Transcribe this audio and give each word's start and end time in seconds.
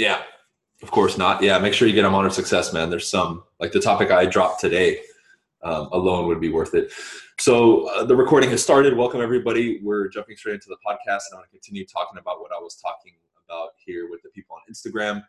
Yeah, 0.00 0.22
of 0.82 0.90
course 0.90 1.18
not. 1.18 1.42
Yeah, 1.42 1.58
make 1.58 1.74
sure 1.74 1.86
you 1.86 1.92
get 1.92 2.06
a 2.06 2.10
modern 2.10 2.30
success, 2.30 2.72
man. 2.72 2.88
There's 2.88 3.06
some 3.06 3.42
like 3.58 3.70
the 3.70 3.80
topic 3.80 4.10
I 4.10 4.24
dropped 4.24 4.58
today 4.58 5.00
um, 5.62 5.90
alone 5.92 6.26
would 6.26 6.40
be 6.40 6.48
worth 6.48 6.74
it. 6.74 6.90
So 7.38 7.86
uh, 7.90 8.04
the 8.04 8.16
recording 8.16 8.48
has 8.48 8.62
started. 8.62 8.96
Welcome 8.96 9.20
everybody. 9.20 9.78
We're 9.82 10.08
jumping 10.08 10.38
straight 10.38 10.54
into 10.54 10.68
the 10.70 10.76
podcast, 10.76 11.28
and 11.28 11.34
I'm 11.34 11.40
going 11.40 11.48
to 11.48 11.50
continue 11.50 11.84
talking 11.84 12.18
about 12.18 12.40
what 12.40 12.50
I 12.50 12.58
was 12.58 12.76
talking 12.76 13.12
about 13.46 13.72
here 13.76 14.08
with 14.08 14.22
the 14.22 14.30
people 14.30 14.56
on 14.56 14.62
Instagram. 14.72 15.22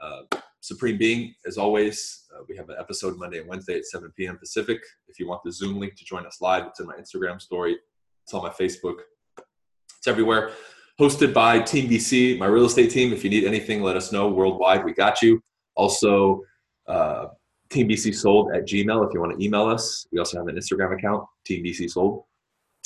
Uh, 0.00 0.38
Supreme 0.60 0.98
Being, 0.98 1.34
as 1.44 1.58
always, 1.58 2.28
uh, 2.32 2.44
we 2.48 2.56
have 2.56 2.68
an 2.68 2.76
episode 2.78 3.18
Monday 3.18 3.40
and 3.40 3.48
Wednesday 3.48 3.78
at 3.78 3.86
7 3.86 4.12
p.m. 4.16 4.38
Pacific. 4.38 4.80
If 5.08 5.18
you 5.18 5.26
want 5.26 5.42
the 5.42 5.50
Zoom 5.50 5.80
link 5.80 5.96
to 5.96 6.04
join 6.04 6.26
us 6.26 6.40
live, 6.40 6.66
it's 6.66 6.78
in 6.78 6.86
my 6.86 6.94
Instagram 6.94 7.40
story. 7.40 7.76
It's 8.22 8.32
on 8.34 8.44
my 8.44 8.50
Facebook. 8.50 8.98
It's 9.98 10.06
everywhere. 10.06 10.52
Hosted 11.02 11.34
by 11.34 11.58
Team 11.58 11.90
BC, 11.90 12.38
my 12.38 12.46
real 12.46 12.64
estate 12.64 12.88
team. 12.88 13.12
If 13.12 13.24
you 13.24 13.30
need 13.30 13.42
anything, 13.42 13.82
let 13.82 13.96
us 13.96 14.12
know 14.12 14.28
worldwide. 14.28 14.84
We 14.84 14.92
got 14.92 15.20
you. 15.20 15.42
Also, 15.74 16.44
uh, 16.86 17.26
Team 17.70 17.88
BC 17.88 18.14
Sold 18.14 18.54
at 18.54 18.68
Gmail 18.68 19.04
if 19.04 19.12
you 19.12 19.18
want 19.18 19.36
to 19.36 19.44
email 19.44 19.66
us. 19.66 20.06
We 20.12 20.20
also 20.20 20.38
have 20.38 20.46
an 20.46 20.54
Instagram 20.54 20.96
account, 20.96 21.26
Team 21.44 21.64
BC 21.64 21.90
Sold. 21.90 22.22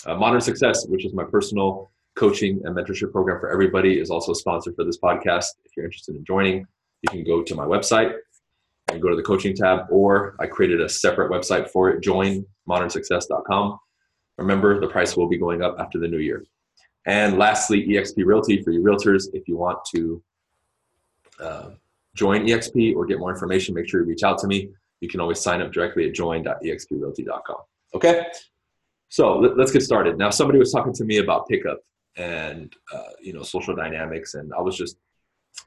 Uh, 0.06 0.14
Modern 0.14 0.40
Success, 0.40 0.87
which 0.87 1.04
is 1.04 1.12
my 1.12 1.24
personal 1.24 1.90
coaching 2.14 2.62
and 2.64 2.74
mentorship 2.74 3.12
program 3.12 3.38
for 3.38 3.50
everybody, 3.50 4.00
is 4.00 4.09
also 4.09 4.32
a 4.32 4.34
sponsor 4.34 4.73
for 4.73 4.87
this 4.87 4.96
podcast. 4.96 5.48
If 5.66 5.73
you're 5.76 5.84
interested 5.84 6.16
in 6.16 6.24
joining, 6.24 6.66
you 7.02 7.10
can 7.10 7.23
go 7.23 7.42
to 7.42 7.54
my 7.54 7.66
website 7.66 8.16
and 8.88 9.02
go 9.02 9.10
to 9.10 9.16
the 9.16 9.23
coaching 9.23 9.54
tab, 9.54 9.88
or 9.90 10.37
I 10.40 10.46
created 10.46 10.80
a 10.80 10.88
separate 10.88 11.30
website 11.30 11.68
for 11.68 11.90
it, 11.90 12.02
joinmodernsuccess.com. 12.02 13.78
Remember, 14.38 14.80
the 14.80 14.88
price 14.88 15.18
will 15.18 15.28
be 15.28 15.37
going 15.37 15.60
up 15.60 15.76
after 15.78 15.98
the 15.98 16.09
new 16.09 16.16
year. 16.16 16.46
And 17.06 17.38
lastly, 17.38 17.87
EXP 17.87 18.24
Realty 18.27 18.62
for 18.62 18.73
you 18.73 18.83
realtors. 18.83 19.28
If 19.33 19.46
you 19.46 19.56
want 19.56 19.78
to 19.95 20.23
uh, 21.40 21.71
join 22.15 22.46
EXP 22.46 22.96
or 22.96 23.07
get 23.07 23.18
more 23.18 23.30
information, 23.30 23.74
make 23.74 23.88
sure 23.88 24.01
you 24.01 24.07
reach 24.07 24.24
out 24.24 24.38
to 24.38 24.48
me. 24.48 24.71
You 25.01 25.09
can 25.09 25.21
always 25.21 25.40
sign 25.40 25.63
up 25.63 25.73
directly 25.73 26.09
at 26.09 26.15
join.exprealty.com. 26.15 27.57
Okay, 27.95 28.26
so 29.09 29.38
let, 29.38 29.59
us 29.59 29.71
get 29.71 29.82
started. 29.82 30.18
Now, 30.18 30.30
somebody 30.30 30.59
was 30.59 30.73
talking 30.73 30.93
to 30.95 31.04
me 31.04 31.18
about 31.18 31.46
pickup 31.48 31.79
and 32.16 32.74
uh, 32.93 33.10
you 33.20 33.32
know 33.32 33.43
social 33.43 33.74
dynamics, 33.74 34.35
and 34.35 34.52
I 34.52 34.60
was 34.60 34.76
just 34.76 34.96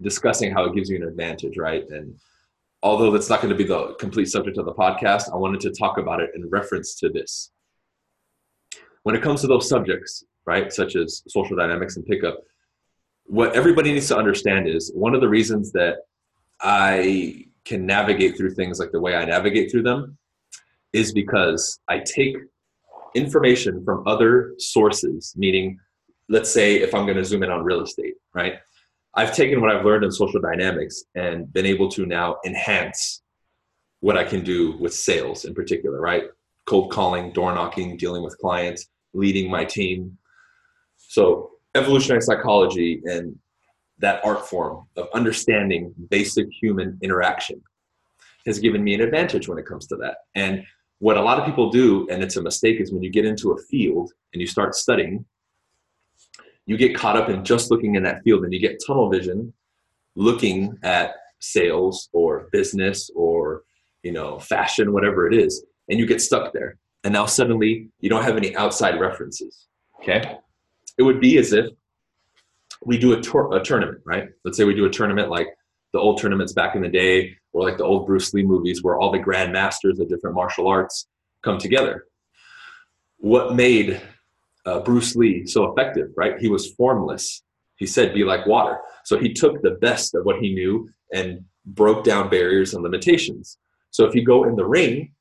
discussing 0.01 0.51
how 0.51 0.65
it 0.65 0.75
gives 0.75 0.89
you 0.89 0.97
an 0.97 1.03
advantage, 1.03 1.57
right? 1.57 1.87
And 1.89 2.19
although 2.83 3.11
that's 3.11 3.29
not 3.29 3.41
going 3.41 3.51
to 3.51 3.57
be 3.57 3.63
the 3.63 3.93
complete 3.99 4.25
subject 4.25 4.57
of 4.57 4.65
the 4.65 4.73
podcast, 4.73 5.31
I 5.31 5.37
wanted 5.37 5.61
to 5.61 5.71
talk 5.71 5.97
about 5.97 6.19
it 6.19 6.31
in 6.35 6.49
reference 6.49 6.95
to 6.95 7.09
this. 7.09 7.51
When 9.03 9.15
it 9.15 9.21
comes 9.21 9.41
to 9.41 9.47
those 9.47 9.69
subjects, 9.69 10.25
right, 10.49 10.73
such 10.73 10.95
as 10.95 11.21
social 11.27 11.55
dynamics 11.55 11.95
and 11.95 12.05
pickup, 12.05 12.37
what 13.25 13.55
everybody 13.55 13.93
needs 13.93 14.07
to 14.07 14.17
understand 14.17 14.67
is 14.67 14.91
one 14.95 15.13
of 15.13 15.21
the 15.21 15.29
reasons 15.29 15.71
that 15.73 15.97
I 16.59 17.45
can 17.65 17.85
navigate 17.85 18.35
through 18.35 18.55
things 18.55 18.79
like 18.79 18.91
the 18.91 18.99
way 19.05 19.15
I 19.15 19.25
navigate 19.25 19.69
through 19.69 19.83
them 19.83 20.17
is 20.91 21.13
because 21.13 21.79
I 21.87 21.99
take 21.99 22.35
information 23.13 23.83
from 23.85 24.07
other 24.07 24.55
sources, 24.57 25.33
meaning, 25.37 25.79
let's 26.29 26.51
say 26.51 26.77
if 26.77 26.95
I'm 26.95 27.05
going 27.05 27.17
to 27.17 27.29
zoom 27.31 27.43
in 27.43 27.51
on 27.51 27.63
real 27.63 27.81
estate, 27.81 28.15
right? 28.33 28.55
I've 29.13 29.35
taken 29.35 29.61
what 29.61 29.71
I've 29.71 29.85
learned 29.85 30.03
in 30.03 30.11
social 30.11 30.41
dynamics 30.41 31.03
and 31.13 31.51
been 31.53 31.67
able 31.67 31.89
to 31.89 32.05
now 32.05 32.37
enhance 32.45 33.21
what 33.99 34.17
I 34.17 34.23
can 34.23 34.43
do 34.43 34.77
with 34.77 34.93
sales 34.93 35.45
in 35.45 35.53
particular, 35.53 35.99
right? 36.01 36.23
Cold 36.65 36.91
calling, 36.91 37.31
door 37.33 37.53
knocking, 37.53 37.97
dealing 37.97 38.23
with 38.23 38.37
clients, 38.39 38.87
leading 39.13 39.49
my 39.49 39.65
team. 39.65 40.17
So, 41.09 41.49
evolutionary 41.75 42.21
psychology 42.21 43.01
and 43.05 43.35
that 43.97 44.23
art 44.23 44.47
form 44.47 44.85
of 44.95 45.07
understanding 45.13 45.91
basic 46.09 46.47
human 46.61 46.99
interaction 47.01 47.61
has 48.45 48.59
given 48.59 48.83
me 48.83 48.93
an 48.93 49.01
advantage 49.01 49.47
when 49.47 49.57
it 49.57 49.65
comes 49.65 49.87
to 49.87 49.95
that. 49.97 50.17
And 50.35 50.63
what 50.99 51.17
a 51.17 51.21
lot 51.21 51.39
of 51.39 51.45
people 51.45 51.71
do, 51.71 52.07
and 52.09 52.21
it's 52.21 52.37
a 52.37 52.43
mistake, 52.43 52.79
is 52.79 52.93
when 52.93 53.01
you 53.01 53.09
get 53.09 53.25
into 53.25 53.51
a 53.51 53.57
field 53.69 54.11
and 54.33 54.39
you 54.39 54.45
start 54.45 54.75
studying, 54.75 55.25
you 56.67 56.77
get 56.77 56.95
caught 56.95 57.17
up 57.17 57.27
in 57.27 57.43
just 57.43 57.71
looking 57.71 57.95
in 57.95 58.03
that 58.03 58.21
field 58.23 58.43
and 58.43 58.53
you 58.53 58.59
get 58.59 58.79
tunnel 58.85 59.09
vision 59.09 59.51
looking 60.15 60.77
at 60.83 61.15
sales 61.39 62.07
or 62.13 62.49
business 62.51 63.09
or 63.15 63.63
you 64.03 64.11
know 64.11 64.37
fashion 64.37 64.93
whatever 64.93 65.27
it 65.27 65.33
is 65.33 65.63
and 65.89 65.97
you 65.97 66.05
get 66.05 66.21
stuck 66.21 66.53
there 66.53 66.77
and 67.03 67.13
now 67.13 67.25
suddenly 67.25 67.89
you 68.01 68.09
don't 68.09 68.23
have 68.23 68.37
any 68.37 68.55
outside 68.57 68.99
references 68.99 69.67
okay 70.01 70.37
it 70.99 71.03
would 71.03 71.21
be 71.21 71.37
as 71.37 71.53
if 71.53 71.67
we 72.85 72.97
do 72.97 73.13
a, 73.13 73.21
tour, 73.21 73.49
a 73.55 73.63
tournament, 73.63 74.01
right? 74.05 74.27
Let's 74.43 74.57
say 74.57 74.65
we 74.65 74.75
do 74.75 74.85
a 74.85 74.89
tournament 74.89 75.29
like 75.29 75.47
the 75.93 75.99
old 75.99 76.21
tournaments 76.21 76.53
back 76.53 76.75
in 76.75 76.81
the 76.81 76.89
day, 76.89 77.35
or 77.53 77.63
like 77.63 77.77
the 77.77 77.85
old 77.85 78.05
Bruce 78.05 78.33
Lee 78.33 78.43
movies 78.43 78.83
where 78.83 78.97
all 78.97 79.11
the 79.11 79.17
grand 79.17 79.51
masters 79.51 79.99
of 79.99 80.09
different 80.09 80.35
martial 80.35 80.67
arts 80.67 81.07
come 81.41 81.57
together. 81.57 82.05
What 83.17 83.55
made 83.55 84.01
uh, 84.65 84.81
Bruce 84.81 85.15
Lee 85.15 85.47
so 85.47 85.71
effective, 85.71 86.09
right? 86.15 86.37
He 86.37 86.49
was 86.49 86.73
formless. 86.73 87.41
He 87.77 87.87
said, 87.87 88.13
be 88.13 88.23
like 88.23 88.45
water. 88.45 88.77
So 89.05 89.17
he 89.17 89.33
took 89.33 89.61
the 89.61 89.71
best 89.81 90.13
of 90.13 90.25
what 90.25 90.39
he 90.39 90.53
knew 90.53 90.89
and 91.13 91.43
broke 91.65 92.03
down 92.03 92.29
barriers 92.29 92.73
and 92.73 92.83
limitations. 92.83 93.57
So 93.89 94.05
if 94.05 94.13
you 94.13 94.23
go 94.23 94.43
in 94.43 94.55
the 94.55 94.65
ring, 94.65 95.13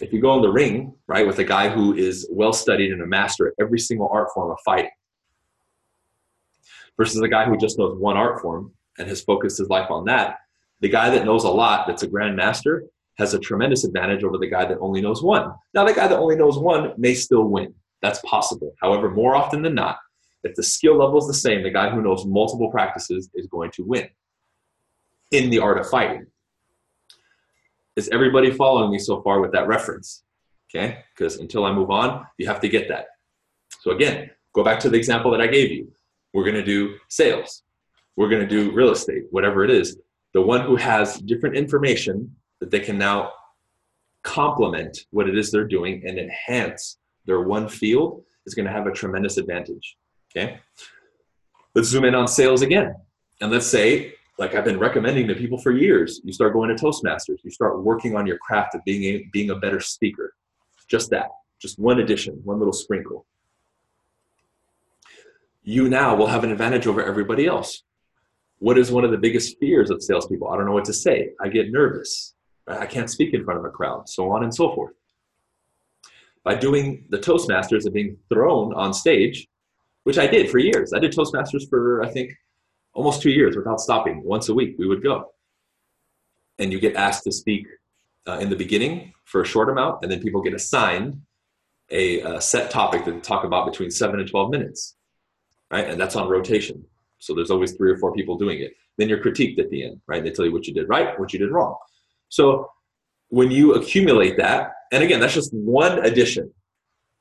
if 0.00 0.12
you 0.12 0.20
go 0.20 0.34
in 0.36 0.42
the 0.42 0.50
ring, 0.50 0.94
right, 1.06 1.26
with 1.26 1.38
a 1.38 1.44
guy 1.44 1.68
who 1.68 1.94
is 1.94 2.28
well 2.30 2.52
studied 2.52 2.92
and 2.92 3.02
a 3.02 3.06
master 3.06 3.48
at 3.48 3.54
every 3.60 3.78
single 3.78 4.08
art 4.12 4.28
form 4.34 4.50
of 4.50 4.58
fighting, 4.64 4.90
versus 6.96 7.20
a 7.20 7.28
guy 7.28 7.44
who 7.44 7.56
just 7.56 7.78
knows 7.78 7.98
one 7.98 8.16
art 8.16 8.40
form 8.40 8.72
and 8.98 9.08
has 9.08 9.20
focused 9.22 9.58
his 9.58 9.68
life 9.68 9.90
on 9.90 10.04
that. 10.06 10.38
The 10.80 10.88
guy 10.88 11.10
that 11.10 11.24
knows 11.24 11.44
a 11.44 11.48
lot, 11.48 11.86
that's 11.86 12.02
a 12.02 12.08
grandmaster, 12.08 12.80
has 13.18 13.34
a 13.34 13.38
tremendous 13.38 13.84
advantage 13.84 14.24
over 14.24 14.38
the 14.38 14.48
guy 14.48 14.64
that 14.64 14.78
only 14.80 15.00
knows 15.00 15.22
one. 15.22 15.52
Now, 15.72 15.84
the 15.84 15.94
guy 15.94 16.08
that 16.08 16.18
only 16.18 16.36
knows 16.36 16.58
one 16.58 16.92
may 16.98 17.14
still 17.14 17.44
win. 17.44 17.74
That's 18.02 18.20
possible. 18.20 18.74
However, 18.82 19.10
more 19.10 19.34
often 19.34 19.62
than 19.62 19.74
not, 19.74 19.98
if 20.42 20.54
the 20.56 20.62
skill 20.62 20.98
level 20.98 21.18
is 21.18 21.26
the 21.26 21.34
same, 21.34 21.62
the 21.62 21.70
guy 21.70 21.90
who 21.90 22.02
knows 22.02 22.26
multiple 22.26 22.70
practices 22.70 23.30
is 23.34 23.46
going 23.46 23.70
to 23.72 23.82
win 23.82 24.08
in 25.30 25.48
the 25.50 25.58
art 25.58 25.78
of 25.78 25.88
fighting. 25.88 26.26
Is 27.96 28.08
everybody 28.08 28.50
following 28.50 28.90
me 28.90 28.98
so 28.98 29.22
far 29.22 29.40
with 29.40 29.52
that 29.52 29.68
reference? 29.68 30.24
Okay, 30.68 31.04
because 31.14 31.36
until 31.36 31.64
I 31.64 31.72
move 31.72 31.90
on, 31.90 32.26
you 32.38 32.46
have 32.46 32.60
to 32.60 32.68
get 32.68 32.88
that. 32.88 33.06
So, 33.80 33.92
again, 33.92 34.30
go 34.52 34.64
back 34.64 34.80
to 34.80 34.90
the 34.90 34.96
example 34.96 35.30
that 35.30 35.40
I 35.40 35.46
gave 35.46 35.70
you. 35.70 35.92
We're 36.32 36.44
going 36.44 36.56
to 36.56 36.64
do 36.64 36.96
sales. 37.08 37.62
We're 38.16 38.28
going 38.28 38.42
to 38.42 38.48
do 38.48 38.72
real 38.72 38.90
estate, 38.90 39.24
whatever 39.30 39.64
it 39.64 39.70
is. 39.70 39.98
The 40.32 40.40
one 40.40 40.62
who 40.62 40.74
has 40.74 41.18
different 41.20 41.56
information 41.56 42.34
that 42.60 42.70
they 42.70 42.80
can 42.80 42.98
now 42.98 43.32
complement 44.24 45.06
what 45.10 45.28
it 45.28 45.38
is 45.38 45.52
they're 45.52 45.68
doing 45.68 46.02
and 46.06 46.18
enhance 46.18 46.98
their 47.26 47.42
one 47.42 47.68
field 47.68 48.24
is 48.46 48.54
going 48.54 48.66
to 48.66 48.72
have 48.72 48.86
a 48.86 48.92
tremendous 48.92 49.36
advantage. 49.36 49.96
Okay. 50.30 50.58
Let's 51.74 51.88
zoom 51.88 52.04
in 52.04 52.14
on 52.14 52.26
sales 52.26 52.62
again. 52.62 52.94
And 53.40 53.52
let's 53.52 53.66
say, 53.66 54.14
like 54.38 54.54
I've 54.54 54.64
been 54.64 54.78
recommending 54.78 55.28
to 55.28 55.34
people 55.34 55.58
for 55.58 55.72
years, 55.72 56.20
you 56.24 56.32
start 56.32 56.52
going 56.52 56.74
to 56.74 56.82
Toastmasters, 56.82 57.38
you 57.44 57.50
start 57.50 57.82
working 57.82 58.16
on 58.16 58.26
your 58.26 58.38
craft 58.38 58.74
of 58.74 58.84
being 58.84 59.04
a, 59.04 59.28
being 59.32 59.50
a 59.50 59.56
better 59.56 59.80
speaker. 59.80 60.34
Just 60.88 61.10
that, 61.10 61.28
just 61.60 61.78
one 61.78 62.00
addition, 62.00 62.40
one 62.44 62.58
little 62.58 62.72
sprinkle 62.72 63.26
you 65.64 65.88
now 65.88 66.14
will 66.14 66.26
have 66.26 66.44
an 66.44 66.52
advantage 66.52 66.86
over 66.86 67.02
everybody 67.02 67.46
else. 67.46 67.82
What 68.58 68.78
is 68.78 68.92
one 68.92 69.04
of 69.04 69.10
the 69.10 69.18
biggest 69.18 69.58
fears 69.58 69.90
of 69.90 70.02
salespeople? 70.02 70.48
I 70.48 70.56
don't 70.56 70.66
know 70.66 70.72
what 70.72 70.84
to 70.84 70.92
say. 70.92 71.30
I 71.40 71.48
get 71.48 71.72
nervous. 71.72 72.34
I 72.68 72.86
can't 72.86 73.10
speak 73.10 73.34
in 73.34 73.44
front 73.44 73.58
of 73.58 73.64
a 73.64 73.70
crowd, 73.70 74.08
so 74.08 74.30
on 74.30 74.44
and 74.44 74.54
so 74.54 74.74
forth. 74.74 74.92
By 76.44 76.54
doing 76.54 77.06
the 77.08 77.18
Toastmasters 77.18 77.84
and 77.84 77.94
being 77.94 78.18
thrown 78.28 78.74
on 78.74 78.92
stage, 78.92 79.48
which 80.04 80.18
I 80.18 80.26
did 80.26 80.50
for 80.50 80.58
years. 80.58 80.92
I 80.92 80.98
did 80.98 81.12
Toastmasters 81.12 81.68
for, 81.68 82.02
I 82.02 82.10
think, 82.10 82.32
almost 82.94 83.22
two 83.22 83.30
years 83.30 83.56
without 83.56 83.80
stopping. 83.80 84.22
Once 84.22 84.48
a 84.48 84.54
week, 84.54 84.76
we 84.78 84.86
would 84.86 85.02
go. 85.02 85.30
And 86.58 86.72
you 86.72 86.80
get 86.80 86.96
asked 86.96 87.24
to 87.24 87.32
speak 87.32 87.66
uh, 88.26 88.38
in 88.38 88.48
the 88.48 88.56
beginning 88.56 89.12
for 89.24 89.42
a 89.42 89.44
short 89.44 89.68
amount, 89.68 90.02
and 90.02 90.10
then 90.10 90.20
people 90.20 90.40
get 90.40 90.54
assigned 90.54 91.20
a, 91.90 92.20
a 92.20 92.40
set 92.40 92.70
topic 92.70 93.04
to 93.04 93.20
talk 93.20 93.44
about 93.44 93.70
between 93.70 93.90
seven 93.90 94.20
and 94.20 94.28
12 94.28 94.50
minutes 94.50 94.96
right? 95.74 95.88
And 95.88 96.00
that's 96.00 96.14
on 96.14 96.28
rotation. 96.28 96.84
So 97.18 97.34
there's 97.34 97.50
always 97.50 97.72
three 97.72 97.90
or 97.90 97.98
four 97.98 98.12
people 98.12 98.36
doing 98.36 98.60
it. 98.60 98.74
Then 98.96 99.08
you're 99.08 99.22
critiqued 99.22 99.58
at 99.58 99.70
the 99.70 99.84
end, 99.84 100.00
right? 100.06 100.22
They 100.22 100.30
tell 100.30 100.44
you 100.44 100.52
what 100.52 100.66
you 100.66 100.74
did 100.74 100.88
right, 100.88 101.18
what 101.18 101.32
you 101.32 101.38
did 101.38 101.50
wrong. 101.50 101.76
So 102.28 102.70
when 103.28 103.50
you 103.50 103.74
accumulate 103.74 104.36
that, 104.36 104.72
and 104.92 105.02
again, 105.02 105.18
that's 105.18 105.34
just 105.34 105.52
one 105.52 106.04
addition. 106.04 106.52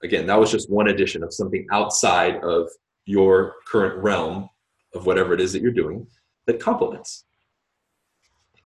Again, 0.03 0.27
that 0.27 0.39
was 0.39 0.51
just 0.51 0.69
one 0.69 0.89
addition 0.89 1.23
of 1.23 1.33
something 1.33 1.65
outside 1.71 2.35
of 2.43 2.69
your 3.05 3.55
current 3.65 4.03
realm 4.03 4.49
of 4.93 5.05
whatever 5.05 5.33
it 5.33 5.41
is 5.41 5.53
that 5.53 5.61
you're 5.61 5.71
doing 5.71 6.07
that 6.45 6.59
complements. 6.59 7.25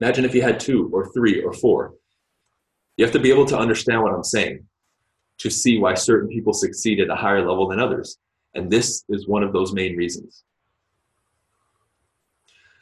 Imagine 0.00 0.24
if 0.24 0.34
you 0.34 0.42
had 0.42 0.60
two 0.60 0.88
or 0.92 1.12
three 1.12 1.42
or 1.42 1.52
four. 1.52 1.94
You 2.96 3.04
have 3.04 3.12
to 3.12 3.18
be 3.18 3.30
able 3.30 3.46
to 3.46 3.58
understand 3.58 4.02
what 4.02 4.12
I'm 4.12 4.24
saying 4.24 4.64
to 5.38 5.50
see 5.50 5.78
why 5.78 5.94
certain 5.94 6.28
people 6.28 6.52
succeed 6.52 7.00
at 7.00 7.10
a 7.10 7.14
higher 7.14 7.46
level 7.46 7.68
than 7.68 7.80
others. 7.80 8.18
And 8.54 8.70
this 8.70 9.04
is 9.08 9.28
one 9.28 9.42
of 9.42 9.52
those 9.52 9.72
main 9.72 9.96
reasons. 9.96 10.44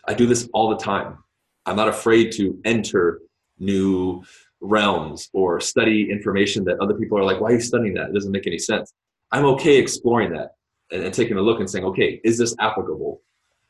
I 0.08 0.14
do 0.14 0.26
this 0.26 0.48
all 0.54 0.70
the 0.70 0.76
time. 0.76 1.18
I'm 1.66 1.76
not 1.76 1.88
afraid 1.88 2.32
to 2.32 2.58
enter 2.64 3.20
new 3.58 4.22
realms 4.60 5.28
or 5.32 5.60
study 5.60 6.10
information 6.10 6.64
that 6.64 6.78
other 6.80 6.94
people 6.94 7.18
are 7.18 7.24
like, 7.24 7.40
why 7.40 7.50
are 7.50 7.54
you 7.54 7.60
studying 7.60 7.94
that? 7.94 8.10
It 8.10 8.14
doesn't 8.14 8.32
make 8.32 8.46
any 8.46 8.58
sense. 8.58 8.92
I'm 9.32 9.44
okay 9.46 9.76
exploring 9.76 10.32
that 10.32 10.52
and, 10.92 11.02
and 11.02 11.12
taking 11.12 11.36
a 11.36 11.42
look 11.42 11.60
and 11.60 11.68
saying, 11.68 11.84
okay, 11.84 12.20
is 12.24 12.38
this 12.38 12.54
applicable? 12.60 13.20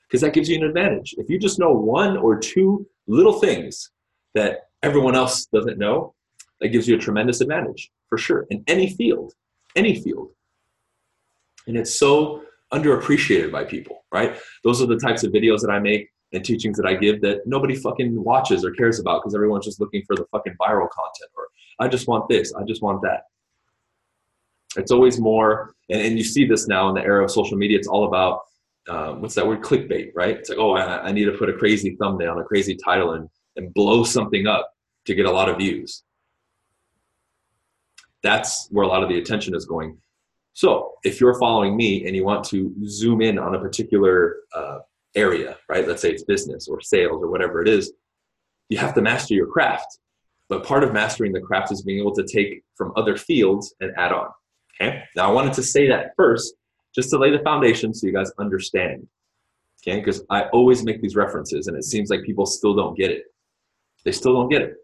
Because 0.09 0.21
that 0.21 0.33
gives 0.33 0.49
you 0.49 0.57
an 0.57 0.65
advantage. 0.65 1.15
If 1.19 1.29
you 1.29 1.39
just 1.39 1.59
know 1.59 1.73
one 1.73 2.17
or 2.17 2.39
two 2.39 2.87
little 3.07 3.41
things 3.41 3.91
that 4.35 4.69
everyone 4.83 5.17
else 5.17 5.47
doesn't 5.47 5.79
know, 5.79 6.15
that 6.61 6.69
gives 6.69 6.87
you 6.89 6.97
a 6.97 6.99
tremendous 6.99 7.41
advantage 7.41 7.91
for 8.09 8.19
sure 8.19 8.47
in 8.51 8.63
any 8.67 8.95
field, 8.95 9.35
any 9.75 10.01
field. 10.01 10.31
And 11.67 11.77
it's 11.77 11.95
so 11.95 12.43
underappreciated 12.73 13.51
by 13.53 13.65
people, 13.65 14.05
right? 14.13 14.37
Those 14.65 14.81
are 14.81 14.87
the 14.87 14.99
types 14.99 15.25
of 15.25 15.33
videos 15.33 15.61
that 15.61 15.71
I 15.71 15.79
make 15.79 16.09
and 16.33 16.45
teachings 16.45 16.77
that 16.77 16.87
I 16.87 16.95
give 16.95 17.21
that 17.23 17.47
nobody 17.47 17.75
fucking 17.75 18.23
watches 18.23 18.65
or 18.65 18.71
cares 18.73 18.99
about 18.99 19.23
because 19.23 19.35
everyone's 19.35 19.65
just 19.65 19.81
looking 19.81 20.03
for 20.07 20.17
the 20.17 20.27
fucking 20.33 20.55
viral 20.61 20.89
content 20.91 21.31
or 21.37 21.49
I 21.79 21.89
just 21.89 22.09
want 22.09 22.29
this, 22.29 22.55
I 22.55 22.65
just 22.65 22.83
want 22.83 23.03
that. 23.03 23.25
It's 24.77 24.91
always 24.91 25.19
more, 25.19 25.75
and, 25.89 26.01
and 26.01 26.19
you 26.19 26.25
see 26.25 26.47
this 26.47 26.67
now 26.67 26.89
in 26.89 26.95
the 26.95 27.03
era 27.03 27.25
of 27.25 27.31
social 27.31 27.57
media, 27.57 27.79
it's 27.79 27.89
all 27.89 28.07
about 28.07 28.43
um, 28.89 29.21
what's 29.21 29.35
that 29.35 29.47
word? 29.47 29.63
Clickbait 29.63 30.13
right? 30.15 30.37
It's 30.37 30.49
like 30.49 30.59
oh 30.59 30.73
I, 30.73 31.09
I, 31.09 31.13
need 31.13 31.25
to 31.25 31.33
put 31.33 31.49
a 31.49 31.55
crazy 31.55 31.97
thumbnail 32.01 32.39
a 32.39 32.45
crazy 32.45 32.77
title 32.77 33.13
and, 33.13 33.29
and 33.57 33.73
blow 33.75 34.05
something 34.05 34.47
up 34.47 34.71
to 35.07 35.15
get 35.15 35.27
a 35.27 35.31
lot 35.31 35.49
of 35.49 35.59
views. 35.59 36.03
That's 38.23 38.69
where 38.71 38.85
a 38.85 38.89
lot 38.89 39.03
of 39.03 39.09
the 39.09 39.19
attention 39.19 39.55
is 39.55 39.67
going. 39.67 39.99
So 40.53 40.95
if 41.05 41.21
you're 41.21 41.39
following 41.39 41.77
me 41.77 42.07
and 42.07 42.17
you 42.17 42.25
want 42.25 42.45
to 42.47 42.75
zoom 42.87 43.21
in 43.21 43.39
on 43.39 43.55
a 43.55 43.61
particular 43.61 44.37
uh, 44.55 44.79
area 45.15 45.57
right? 45.69 45.87
Let's 45.87 46.03
say 46.03 46.11
it's 46.11 46.25
business 46.25 46.69
or 46.69 46.81
sales 46.81 47.23
or 47.23 47.31
whatever 47.31 47.63
it 47.63 47.69
is 47.69 47.93
you 48.69 48.79
have 48.79 48.95
to 48.95 49.01
master 49.01 49.33
your 49.33 49.47
craft. 49.47 49.99
But 50.49 50.65
part 50.65 50.85
of 50.85 50.93
mastering 50.93 51.33
the 51.33 51.41
craft 51.41 51.73
is 51.73 51.83
being 51.83 51.99
able 52.01 52.15
to 52.15 52.25
take 52.25 52.63
from 52.77 52.93
other 52.97 53.17
fields 53.17 53.75
and 53.81 53.93
add 53.97 54.13
on 54.13 54.29
okay? 54.81 55.03
Now 55.15 55.29
i 55.29 55.33
wanted 55.33 55.53
to 55.55 55.63
say 55.63 55.89
that 55.89 56.13
first 56.17 56.55
just 56.97 57.11
to 57.11 57.19
lay 57.19 57.31
the 57.31 57.39
foundation 57.41 57.95
so 57.95 58.07
you 58.07 58.13
guys 58.13 58.33
understand. 58.39 59.07
Okay, 59.83 60.01
because 60.01 60.25
I 60.31 60.45
always 60.49 60.83
make 60.83 61.01
these 61.01 61.15
references 61.15 61.69
and 61.69 61.77
it 61.77 61.85
seems 61.85 62.11
like 62.11 62.23
people 62.23 62.47
still 62.47 62.75
don't 62.75 62.97
get 62.97 63.11
it. 63.11 63.25
They 64.05 64.13
still 64.13 64.33
don't 64.33 64.49
get 64.49 64.63
it. 64.63 64.75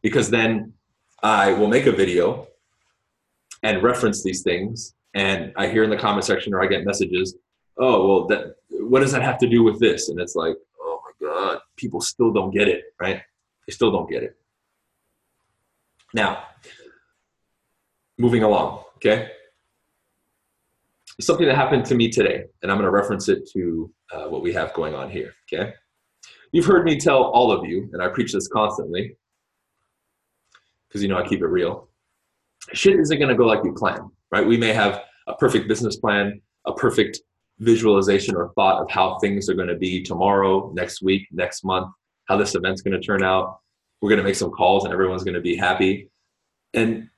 Because 0.00 0.30
then 0.30 0.72
I 1.22 1.52
will 1.52 1.68
make 1.68 1.86
a 1.86 1.92
video 1.92 2.46
and 3.62 3.82
reference 3.82 4.22
these 4.22 4.42
things 4.42 4.94
and 5.14 5.52
I 5.56 5.66
hear 5.66 5.82
in 5.82 5.90
the 5.90 5.96
comment 5.96 6.24
section 6.24 6.54
or 6.54 6.62
I 6.62 6.66
get 6.66 6.86
messages, 6.86 7.36
oh 7.76 8.06
well 8.06 8.26
that 8.28 8.54
what 8.70 9.00
does 9.00 9.12
that 9.12 9.22
have 9.22 9.38
to 9.38 9.48
do 9.48 9.62
with 9.62 9.80
this? 9.80 10.08
And 10.08 10.20
it's 10.20 10.34
like, 10.34 10.56
oh 10.80 11.00
my 11.04 11.26
God, 11.26 11.58
people 11.76 12.00
still 12.00 12.32
don't 12.32 12.52
get 12.52 12.68
it, 12.68 12.84
right? 13.00 13.20
They 13.66 13.72
still 13.72 13.90
don't 13.90 14.08
get 14.08 14.22
it. 14.22 14.36
Now, 16.14 16.44
moving 18.18 18.42
along, 18.42 18.84
okay? 18.96 19.30
Something 21.20 21.46
that 21.46 21.56
happened 21.56 21.84
to 21.86 21.94
me 21.94 22.08
today, 22.08 22.44
and 22.62 22.70
I'm 22.70 22.78
going 22.78 22.86
to 22.86 22.90
reference 22.90 23.28
it 23.28 23.48
to 23.52 23.92
uh, 24.12 24.24
what 24.24 24.42
we 24.42 24.52
have 24.52 24.72
going 24.74 24.94
on 24.94 25.10
here. 25.10 25.34
Okay, 25.52 25.72
you've 26.52 26.66
heard 26.66 26.84
me 26.84 26.98
tell 26.98 27.22
all 27.22 27.52
of 27.52 27.64
you, 27.66 27.88
and 27.92 28.02
I 28.02 28.08
preach 28.08 28.32
this 28.32 28.48
constantly 28.48 29.16
because 30.88 31.02
you 31.02 31.08
know 31.08 31.18
I 31.18 31.26
keep 31.26 31.40
it 31.40 31.46
real. 31.46 31.88
Shit 32.72 32.98
isn't 32.98 33.18
going 33.18 33.28
to 33.28 33.34
go 33.34 33.46
like 33.46 33.64
you 33.64 33.72
plan, 33.72 34.10
right? 34.30 34.46
We 34.46 34.56
may 34.56 34.72
have 34.72 35.02
a 35.26 35.34
perfect 35.34 35.68
business 35.68 35.96
plan, 35.96 36.40
a 36.66 36.72
perfect 36.72 37.20
visualization 37.58 38.34
or 38.34 38.52
thought 38.54 38.82
of 38.82 38.90
how 38.90 39.18
things 39.18 39.48
are 39.48 39.54
going 39.54 39.68
to 39.68 39.76
be 39.76 40.02
tomorrow, 40.02 40.70
next 40.74 41.02
week, 41.02 41.28
next 41.32 41.64
month, 41.64 41.88
how 42.26 42.36
this 42.36 42.54
event's 42.54 42.82
going 42.82 42.98
to 42.98 43.04
turn 43.04 43.22
out. 43.22 43.58
We're 44.00 44.10
going 44.10 44.20
to 44.20 44.24
make 44.24 44.36
some 44.36 44.50
calls, 44.50 44.84
and 44.84 44.92
everyone's 44.92 45.24
going 45.24 45.34
to 45.34 45.40
be 45.40 45.56
happy. 45.56 46.08
And 46.74 47.08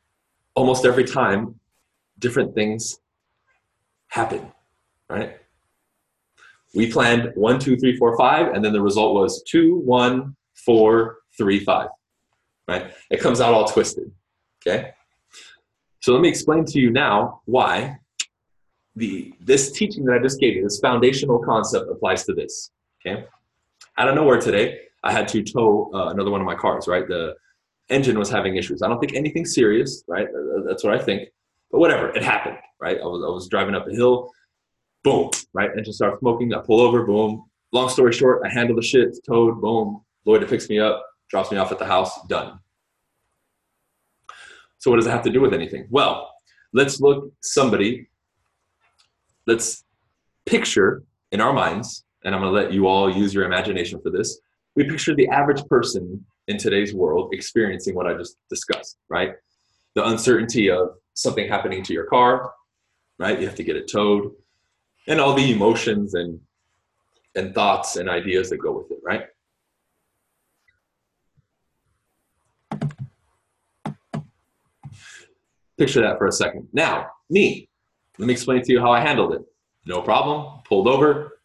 almost 0.54 0.84
every 0.84 1.04
time, 1.04 1.58
different 2.18 2.54
things 2.54 2.98
happen, 4.14 4.52
right? 5.10 5.36
We 6.72 6.90
planned 6.90 7.32
one, 7.34 7.58
two, 7.58 7.76
three, 7.76 7.96
four, 7.96 8.16
five, 8.16 8.54
and 8.54 8.64
then 8.64 8.72
the 8.72 8.80
result 8.80 9.14
was 9.14 9.42
two, 9.42 9.80
one, 9.80 10.36
four, 10.54 11.18
three, 11.36 11.58
five, 11.58 11.88
right? 12.68 12.92
It 13.10 13.20
comes 13.20 13.40
out 13.40 13.54
all 13.54 13.66
twisted, 13.66 14.12
okay? 14.60 14.92
So 16.00 16.12
let 16.12 16.20
me 16.20 16.28
explain 16.28 16.64
to 16.66 16.78
you 16.78 16.90
now 16.90 17.40
why 17.46 17.98
the 18.94 19.34
this 19.40 19.72
teaching 19.72 20.04
that 20.04 20.14
I 20.14 20.22
just 20.22 20.38
gave 20.38 20.54
you, 20.54 20.62
this 20.62 20.78
foundational 20.78 21.40
concept 21.40 21.90
applies 21.90 22.24
to 22.26 22.34
this, 22.34 22.70
okay? 23.00 23.24
Out 23.98 24.08
of 24.08 24.14
nowhere 24.14 24.40
today, 24.40 24.78
I 25.02 25.10
had 25.10 25.26
to 25.28 25.42
tow 25.42 25.90
uh, 25.92 26.10
another 26.10 26.30
one 26.30 26.40
of 26.40 26.46
my 26.46 26.54
cars, 26.54 26.86
right? 26.86 27.06
The 27.08 27.34
engine 27.88 28.16
was 28.16 28.30
having 28.30 28.54
issues. 28.56 28.80
I 28.80 28.88
don't 28.88 29.00
think 29.00 29.14
anything 29.14 29.44
serious, 29.44 30.04
right? 30.06 30.28
That's 30.68 30.84
what 30.84 30.94
I 30.94 31.00
think. 31.02 31.30
But 31.70 31.78
whatever, 31.78 32.08
it 32.10 32.22
happened, 32.22 32.58
right? 32.80 32.98
I 33.00 33.04
was, 33.04 33.24
I 33.24 33.30
was 33.30 33.48
driving 33.48 33.74
up 33.74 33.88
a 33.88 33.90
hill, 33.90 34.30
boom, 35.02 35.30
right? 35.52 35.70
and 35.70 35.78
Engine 35.78 35.92
starts 35.92 36.20
smoking. 36.20 36.52
I 36.54 36.60
pull 36.60 36.80
over, 36.80 37.04
boom. 37.04 37.44
Long 37.72 37.88
story 37.88 38.12
short, 38.12 38.42
I 38.44 38.48
handle 38.48 38.76
the 38.76 38.82
shit, 38.82 39.16
towed, 39.26 39.60
boom. 39.60 40.02
Loida 40.26 40.48
picks 40.48 40.68
me 40.68 40.78
up, 40.78 41.04
drops 41.28 41.50
me 41.50 41.58
off 41.58 41.72
at 41.72 41.78
the 41.78 41.84
house, 41.84 42.24
done. 42.28 42.58
So 44.78 44.90
what 44.90 44.98
does 44.98 45.06
it 45.06 45.10
have 45.10 45.22
to 45.22 45.30
do 45.30 45.40
with 45.40 45.54
anything? 45.54 45.86
Well, 45.90 46.30
let's 46.72 47.00
look 47.00 47.32
somebody, 47.40 48.08
let's 49.46 49.84
picture 50.46 51.02
in 51.32 51.40
our 51.40 51.52
minds, 51.52 52.04
and 52.24 52.34
I'm 52.34 52.40
gonna 52.40 52.52
let 52.52 52.72
you 52.72 52.86
all 52.86 53.10
use 53.10 53.34
your 53.34 53.44
imagination 53.44 54.00
for 54.00 54.10
this. 54.10 54.40
We 54.76 54.84
picture 54.84 55.14
the 55.14 55.28
average 55.28 55.64
person 55.66 56.24
in 56.48 56.58
today's 56.58 56.94
world 56.94 57.30
experiencing 57.32 57.94
what 57.94 58.06
I 58.06 58.14
just 58.14 58.36
discussed, 58.50 58.98
right? 59.08 59.32
The 59.94 60.06
uncertainty 60.06 60.70
of 60.70 60.96
something 61.14 61.48
happening 61.48 61.82
to 61.84 61.92
your 61.92 62.04
car, 62.04 62.52
right? 63.18 63.40
You 63.40 63.46
have 63.46 63.56
to 63.56 63.64
get 63.64 63.76
it 63.76 63.88
towed, 63.90 64.32
and 65.06 65.20
all 65.20 65.34
the 65.34 65.52
emotions 65.52 66.14
and 66.14 66.40
and 67.36 67.54
thoughts 67.54 67.96
and 67.96 68.08
ideas 68.08 68.50
that 68.50 68.58
go 68.58 68.72
with 68.72 68.90
it, 68.92 68.98
right? 69.02 69.24
Picture 75.76 76.02
that 76.02 76.18
for 76.18 76.28
a 76.28 76.32
second. 76.32 76.68
Now, 76.72 77.08
me, 77.28 77.68
let 78.18 78.26
me 78.26 78.32
explain 78.32 78.62
to 78.62 78.72
you 78.72 78.80
how 78.80 78.92
I 78.92 79.00
handled 79.00 79.34
it. 79.34 79.42
No 79.86 80.00
problem, 80.00 80.60
pulled 80.64 80.86
over 80.86 81.40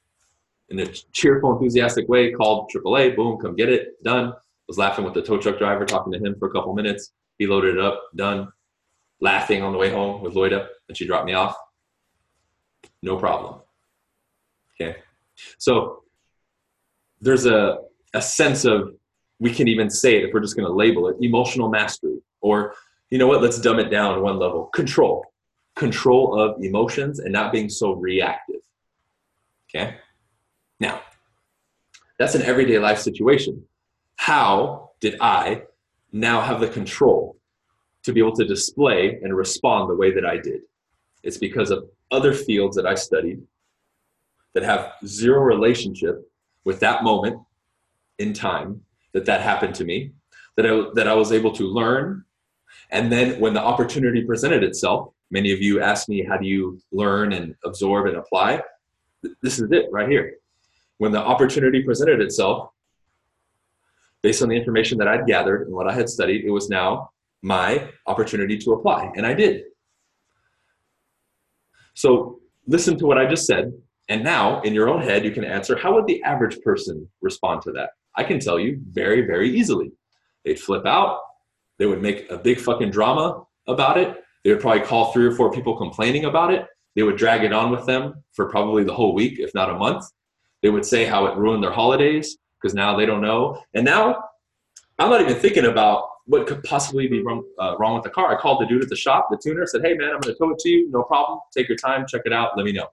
in 0.70 0.80
a 0.80 0.86
cheerful, 0.86 1.54
enthusiastic 1.54 2.08
way, 2.08 2.32
called 2.32 2.70
AAA, 2.72 3.16
boom, 3.16 3.40
come 3.40 3.56
get 3.56 3.70
it, 3.70 4.02
done. 4.04 4.34
Was 4.68 4.78
laughing 4.78 5.04
with 5.04 5.16
the 5.16 5.24
tow 5.24 5.40
truck 5.40 5.58
driver, 5.58 5.84
talking 5.84 6.14
to 6.14 6.20
him 6.20 6.36
for 6.38 6.48
a 6.48 6.52
couple 6.52 6.76
minutes. 6.76 7.12
He 7.40 7.48
loaded 7.48 7.78
it 7.78 7.82
up, 7.84 8.04
done 8.16 8.50
laughing 9.22 9.62
on 9.62 9.72
the 9.72 9.78
way 9.78 9.90
home 9.90 10.22
with 10.22 10.34
Loida, 10.34 10.68
and 10.88 10.98
she 10.98 11.06
dropped 11.06 11.26
me 11.26 11.34
off. 11.34 11.56
No 13.02 13.18
problem. 13.18 13.62
Okay. 14.80 14.98
So 15.58 16.04
there's 17.22 17.46
a, 17.46 17.80
a 18.14 18.22
sense 18.22 18.66
of, 18.66 18.94
we 19.40 19.54
can 19.54 19.68
even 19.68 19.90
say 19.90 20.18
it 20.18 20.26
if 20.26 20.34
we're 20.34 20.40
just 20.42 20.56
going 20.56 20.68
to 20.68 20.74
label 20.74 21.08
it 21.08 21.18
emotional 21.22 21.70
mastery. 21.70 22.20
Or, 22.42 22.74
you 23.10 23.18
know 23.18 23.28
what, 23.28 23.42
let's 23.42 23.60
dumb 23.60 23.80
it 23.80 23.90
down 23.90 24.22
one 24.22 24.38
level 24.38 24.66
control. 24.66 25.26
Control 25.76 26.40
of 26.40 26.62
emotions 26.62 27.20
and 27.20 27.32
not 27.32 27.54
being 27.54 27.70
so 27.70 27.94
reactive. 27.94 28.62
Okay. 29.70 29.96
Now, 30.80 31.02
that's 32.18 32.36
an 32.36 32.42
everyday 32.42 32.80
life 32.80 33.00
situation. 33.00 33.64
How 34.18 34.92
did 35.00 35.16
I 35.22 35.64
now 36.12 36.42
have 36.42 36.60
the 36.60 36.68
control 36.68 37.38
to 38.10 38.14
be 38.14 38.20
able 38.20 38.36
to 38.36 38.46
display 38.46 39.20
and 39.22 39.36
respond 39.36 39.90
the 39.90 39.96
way 39.96 40.12
that 40.12 40.26
I 40.26 40.38
did. 40.38 40.62
It's 41.22 41.38
because 41.38 41.70
of 41.70 41.88
other 42.12 42.34
fields 42.34 42.76
that 42.76 42.88
I 42.88 42.96
studied 42.96 43.42
that 44.54 44.64
have 44.64 44.94
zero 45.06 45.42
relationship 45.42 46.28
with 46.66 46.80
that 46.80 47.04
moment 47.04 47.40
in 48.18 48.34
time 48.34 48.82
that 49.14 49.26
that 49.26 49.42
happened 49.42 49.76
to 49.76 49.86
me, 49.86 50.12
that 50.56 50.66
I, 50.66 50.86
that 50.96 51.08
I 51.08 51.14
was 51.14 51.32
able 51.32 51.52
to 51.54 51.64
learn. 51.66 52.26
And 52.90 53.12
then 53.12 53.40
when 53.40 53.54
the 53.54 53.62
opportunity 53.62 54.24
presented 54.24 54.64
itself, 54.64 55.14
many 55.30 55.52
of 55.52 55.62
you 55.62 55.82
asked 55.82 56.10
me, 56.10 56.24
how 56.24 56.38
do 56.38 56.48
you 56.48 56.82
learn 56.92 57.34
and 57.34 57.56
absorb 57.64 58.08
and 58.08 58.18
apply? 58.18 58.64
This 59.44 59.60
is 59.60 59.72
it 59.72 59.86
right 59.92 60.10
here. 60.10 60.38
When 60.98 61.12
the 61.12 61.20
opportunity 61.20 61.84
presented 61.84 62.22
itself, 62.22 62.72
based 64.24 64.42
on 64.42 64.50
the 64.50 64.56
information 64.56 64.98
that 64.98 65.08
I'd 65.08 65.28
gathered 65.28 65.68
and 65.68 65.76
what 65.76 65.88
I 65.88 65.94
had 65.94 66.10
studied, 66.10 66.44
it 66.44 66.50
was 66.50 66.70
now 66.70 67.12
my 67.42 67.90
opportunity 68.08 68.58
to 68.60 68.74
apply, 68.74 69.12
and 69.16 69.26
I 69.26 69.34
did. 69.34 69.64
So 71.94 72.40
listen 72.68 72.98
to 73.00 73.06
what 73.06 73.18
I 73.18 73.26
just 73.26 73.46
said, 73.46 73.74
and 74.10 74.24
now 74.24 74.62
in 74.62 74.74
your 74.74 74.90
own 74.90 75.02
head, 75.02 75.24
you 75.24 75.32
can 75.32 75.44
answer 75.44 75.78
how 75.78 75.94
would 75.96 76.08
the 76.08 76.22
average 76.24 76.60
person 76.62 77.08
respond 77.22 77.62
to 77.64 77.72
that? 77.74 77.92
I 78.16 78.24
can 78.24 78.40
tell 78.40 78.60
you 78.60 78.80
very, 78.90 79.22
very 79.22 79.50
easily. 79.50 79.92
They'd 80.44 80.60
flip 80.60 80.86
out, 80.86 81.20
they 81.78 81.86
would 81.86 82.02
make 82.02 82.30
a 82.30 82.38
big 82.38 82.60
fucking 82.60 82.92
drama 82.92 83.44
about 83.68 83.98
it. 83.98 84.24
They 84.44 84.52
would 84.52 84.62
probably 84.62 84.82
call 84.82 85.12
three 85.12 85.26
or 85.26 85.32
four 85.32 85.52
people 85.52 85.78
complaining 85.78 86.26
about 86.26 86.54
it. 86.54 86.66
They 86.96 87.04
would 87.04 87.18
drag 87.18 87.44
it 87.44 87.54
on 87.54 87.72
with 87.72 87.86
them 87.86 88.24
for 88.34 88.50
probably 88.50 88.84
the 88.84 88.94
whole 88.94 89.14
week, 89.14 89.40
if 89.40 89.54
not 89.54 89.70
a 89.70 89.76
month. 89.76 90.04
They 90.62 90.70
would 90.70 90.86
say 90.86 91.06
how 91.06 91.26
it 91.28 91.38
ruined 91.38 91.64
their 91.64 91.72
holidays 91.72 92.38
because 92.62 92.74
now 92.74 92.98
they 92.98 93.06
don't 93.06 93.22
know. 93.22 93.62
And 93.74 93.86
now 93.86 94.22
I'm 94.98 95.10
not 95.10 95.22
even 95.22 95.36
thinking 95.36 95.66
about 95.66 96.10
what 96.30 96.46
could 96.46 96.64
possibly 96.64 97.08
be 97.08 97.24
wrong, 97.24 97.44
uh, 97.58 97.76
wrong 97.80 97.96
with 97.96 98.04
the 98.04 98.10
car. 98.12 98.32
I 98.32 98.40
called 98.40 98.62
the 98.62 98.68
dude 98.68 98.84
at 98.84 98.90
the 98.90 98.96
shop, 98.96 99.30
the 99.32 99.38
tuner, 99.38 99.66
said, 99.66 99.82
hey 99.84 99.96
man, 99.96 100.10
I'm 100.10 100.20
going 100.20 100.34
to 100.34 100.36
tow 100.36 100.52
it 100.52 100.60
to 100.60 100.70
you. 100.70 100.88
No 100.92 101.02
problem. 101.02 101.40
Take 101.52 101.68
your 101.68 101.78
time, 101.78 102.06
check 102.08 102.22
it 102.26 102.32
out, 102.32 102.56
let 102.56 102.68
me 102.68 102.72
know. 102.72 102.88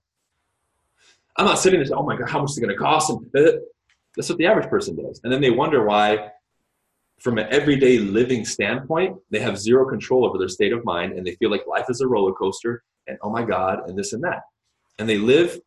I'm 1.36 1.44
not 1.44 1.58
sitting 1.58 1.78
there 1.78 1.84
saying, 1.84 1.98
oh 1.98 2.02
my 2.02 2.16
God, 2.16 2.30
how 2.30 2.40
much 2.40 2.52
is 2.52 2.58
it 2.58 2.62
going 2.62 2.74
to 2.74 2.82
cost? 2.82 3.10
And 3.10 3.30
that's 4.16 4.30
what 4.30 4.38
the 4.38 4.46
average 4.46 4.70
person 4.70 4.96
does. 4.96 5.20
And 5.22 5.30
then 5.30 5.42
they 5.42 5.50
wonder 5.50 5.84
why, 5.84 6.30
from 7.20 7.36
an 7.36 7.46
everyday 7.50 7.98
living 7.98 8.46
standpoint, 8.46 9.18
they 9.30 9.40
have 9.40 9.58
zero 9.58 9.86
control 9.86 10.24
over 10.24 10.38
their 10.38 10.48
state 10.48 10.72
of 10.72 10.82
mind 10.86 11.12
and 11.12 11.26
they 11.26 11.34
feel 11.34 11.50
like 11.50 11.66
life 11.66 11.86
is 11.90 12.00
a 12.00 12.08
roller 12.08 12.32
coaster 12.32 12.84
and 13.06 13.18
oh 13.20 13.28
my 13.28 13.42
God, 13.42 13.86
and 13.86 13.98
this 13.98 14.14
and 14.14 14.24
that. 14.24 14.44
And 14.98 15.06
they 15.06 15.18
live 15.18 15.60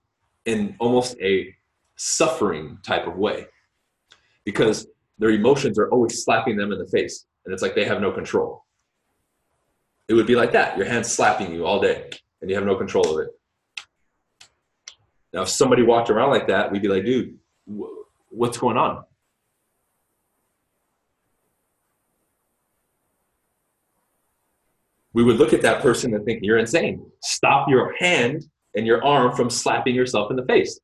in 0.46 0.76
almost 0.80 1.18
a 1.22 1.54
suffering 1.98 2.80
type 2.84 3.06
of 3.06 3.16
way 3.16 3.46
because 4.44 4.88
their 5.20 5.30
emotions 5.30 5.78
are 5.78 5.90
always 5.90 6.24
slapping 6.24 6.58
them 6.58 6.72
in 6.72 6.80
the 6.80 6.88
face 6.88 7.28
and 7.50 7.54
it's 7.56 7.64
like 7.64 7.74
they 7.74 7.86
have 7.86 8.00
no 8.00 8.12
control. 8.12 8.64
It 10.08 10.14
would 10.14 10.28
be 10.28 10.36
like 10.36 10.52
that 10.52 10.78
your 10.78 10.86
hand's 10.86 11.12
slapping 11.12 11.52
you 11.52 11.66
all 11.66 11.82
day 11.82 12.08
and 12.42 12.50
you 12.50 12.56
have 12.56 12.64
no 12.64 12.76
control 12.76 13.12
of 13.12 13.26
it. 13.26 13.30
Now, 15.34 15.42
if 15.42 15.50
somebody 15.50 15.82
walked 15.82 16.12
around 16.12 16.30
like 16.30 16.48
that, 16.50 16.72
we'd 16.72 16.84
be 16.84 16.88
like, 16.88 17.06
dude, 17.06 17.40
what's 18.30 18.60
going 18.60 18.78
on? 18.78 19.04
We 25.14 25.24
would 25.24 25.38
look 25.38 25.52
at 25.52 25.64
that 25.64 25.82
person 25.82 26.14
and 26.14 26.24
think, 26.24 26.42
you're 26.44 26.60
insane. 26.60 27.04
Stop 27.24 27.68
your 27.68 27.96
hand 27.98 28.48
and 28.76 28.86
your 28.86 29.04
arm 29.04 29.36
from 29.36 29.50
slapping 29.50 29.96
yourself 29.96 30.30
in 30.30 30.38
the 30.38 30.46
face. 30.46 30.80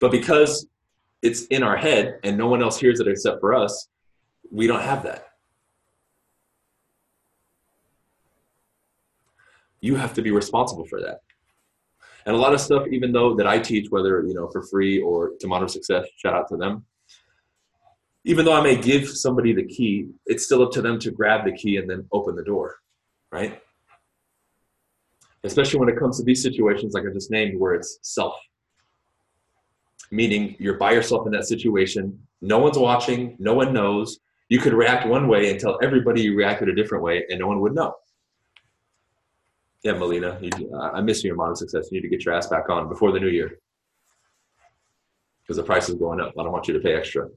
But 0.00 0.10
because 0.10 0.66
it's 1.22 1.46
in 1.46 1.62
our 1.62 1.76
head 1.76 2.20
and 2.22 2.36
no 2.36 2.48
one 2.48 2.62
else 2.62 2.78
hears 2.78 3.00
it 3.00 3.08
except 3.08 3.40
for 3.40 3.54
us, 3.54 3.88
we 4.50 4.66
don't 4.66 4.82
have 4.82 5.02
that. 5.02 5.26
You 9.80 9.96
have 9.96 10.14
to 10.14 10.22
be 10.22 10.30
responsible 10.30 10.84
for 10.86 11.00
that. 11.00 11.20
And 12.26 12.34
a 12.34 12.38
lot 12.38 12.52
of 12.52 12.60
stuff, 12.60 12.86
even 12.90 13.12
though 13.12 13.34
that 13.36 13.46
I 13.46 13.58
teach, 13.58 13.90
whether 13.90 14.22
you 14.26 14.34
know 14.34 14.48
for 14.48 14.62
free 14.62 15.00
or 15.00 15.30
to 15.40 15.46
Modern 15.46 15.68
Success, 15.68 16.06
shout 16.16 16.34
out 16.34 16.48
to 16.48 16.56
them. 16.56 16.84
Even 18.24 18.44
though 18.44 18.52
I 18.52 18.60
may 18.60 18.76
give 18.76 19.08
somebody 19.08 19.54
the 19.54 19.64
key, 19.64 20.08
it's 20.26 20.44
still 20.44 20.62
up 20.62 20.72
to 20.72 20.82
them 20.82 20.98
to 20.98 21.10
grab 21.10 21.44
the 21.44 21.52
key 21.52 21.76
and 21.76 21.88
then 21.88 22.06
open 22.12 22.34
the 22.34 22.42
door, 22.42 22.76
right? 23.30 23.62
Especially 25.44 25.78
when 25.78 25.88
it 25.88 25.98
comes 25.98 26.18
to 26.18 26.24
these 26.24 26.42
situations, 26.42 26.92
like 26.92 27.04
I 27.08 27.12
just 27.12 27.30
named, 27.30 27.58
where 27.58 27.74
it's 27.74 27.98
self 28.02 28.34
meaning 30.10 30.56
you're 30.58 30.78
by 30.78 30.92
yourself 30.92 31.26
in 31.26 31.32
that 31.32 31.46
situation. 31.46 32.18
No 32.40 32.58
one's 32.58 32.78
watching, 32.78 33.36
no 33.38 33.54
one 33.54 33.72
knows. 33.72 34.20
You 34.48 34.60
could 34.60 34.72
react 34.72 35.06
one 35.06 35.28
way 35.28 35.50
and 35.50 35.60
tell 35.60 35.78
everybody 35.82 36.22
you 36.22 36.34
reacted 36.34 36.68
a 36.68 36.74
different 36.74 37.04
way, 37.04 37.24
and 37.28 37.38
no 37.38 37.46
one 37.46 37.60
would 37.60 37.74
know. 37.74 37.94
Yeah, 39.82 39.92
Melina, 39.92 40.38
you, 40.40 40.72
uh, 40.74 40.90
I 40.92 41.00
miss 41.00 41.22
you 41.22 41.30
in 41.30 41.36
modern 41.36 41.56
success. 41.56 41.88
You 41.90 41.98
need 41.98 42.08
to 42.08 42.08
get 42.08 42.24
your 42.24 42.34
ass 42.34 42.48
back 42.48 42.68
on 42.68 42.88
before 42.88 43.12
the 43.12 43.20
new 43.20 43.28
year 43.28 43.58
because 45.42 45.56
the 45.56 45.62
price 45.62 45.88
is 45.88 45.94
going 45.94 46.20
up. 46.20 46.34
I 46.38 46.42
don't 46.42 46.52
want 46.52 46.68
you 46.68 46.74
to 46.74 46.80
pay 46.80 46.94
extra. 46.94 47.28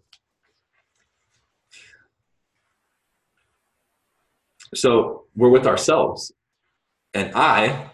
So 4.74 5.26
we're 5.36 5.50
with 5.50 5.68
ourselves. 5.68 6.32
And 7.14 7.32
I 7.36 7.92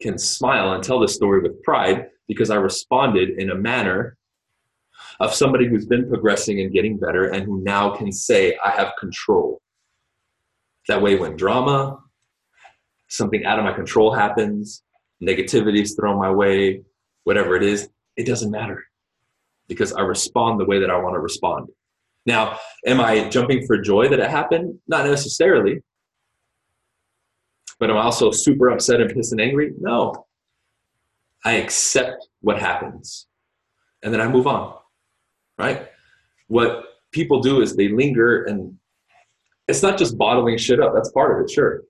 can 0.00 0.18
smile 0.18 0.72
and 0.72 0.82
tell 0.82 1.00
this 1.00 1.14
story 1.14 1.40
with 1.40 1.62
pride 1.62 2.10
because 2.28 2.50
I 2.50 2.56
responded 2.56 3.30
in 3.30 3.50
a 3.50 3.54
manner 3.54 4.16
of 5.20 5.34
somebody 5.34 5.66
who's 5.66 5.86
been 5.86 6.08
progressing 6.08 6.60
and 6.60 6.72
getting 6.72 6.98
better 6.98 7.24
and 7.24 7.44
who 7.44 7.62
now 7.64 7.96
can 7.96 8.12
say, 8.12 8.56
I 8.64 8.70
have 8.70 8.92
control. 9.00 9.60
That 10.86 11.02
way, 11.02 11.16
when 11.16 11.36
drama, 11.36 11.98
something 13.08 13.44
out 13.44 13.58
of 13.58 13.64
my 13.64 13.72
control 13.72 14.12
happens, 14.12 14.82
negativity 15.22 15.82
is 15.82 15.94
thrown 15.94 16.18
my 16.18 16.30
way, 16.30 16.82
whatever 17.24 17.56
it 17.56 17.62
is, 17.62 17.88
it 18.16 18.26
doesn't 18.26 18.50
matter 18.50 18.84
because 19.66 19.92
I 19.92 20.00
respond 20.00 20.60
the 20.60 20.64
way 20.64 20.80
that 20.80 20.90
I 20.90 20.96
want 20.98 21.14
to 21.14 21.20
respond. 21.20 21.68
Now, 22.26 22.58
am 22.86 23.00
I 23.00 23.28
jumping 23.28 23.66
for 23.66 23.78
joy 23.78 24.08
that 24.08 24.20
it 24.20 24.30
happened? 24.30 24.78
Not 24.86 25.06
necessarily. 25.06 25.80
But 27.78 27.90
I'm 27.90 27.96
I 27.96 28.02
also 28.02 28.30
super 28.30 28.68
upset 28.68 29.00
and 29.00 29.12
pissed 29.14 29.32
and 29.32 29.40
angry? 29.40 29.72
No. 29.78 30.26
I 31.44 31.52
accept 31.52 32.28
what 32.40 32.58
happens 32.58 33.26
and 34.02 34.12
then 34.12 34.20
I 34.20 34.28
move 34.28 34.46
on, 34.46 34.74
right? 35.58 35.88
What 36.48 36.84
people 37.12 37.40
do 37.40 37.60
is 37.60 37.74
they 37.74 37.88
linger 37.88 38.44
and 38.44 38.76
it's 39.66 39.82
not 39.82 39.98
just 39.98 40.16
bottling 40.16 40.56
shit 40.58 40.80
up, 40.80 40.94
that's 40.94 41.10
part 41.12 41.38
of 41.38 41.44
it, 41.44 41.50
sure. 41.50 41.82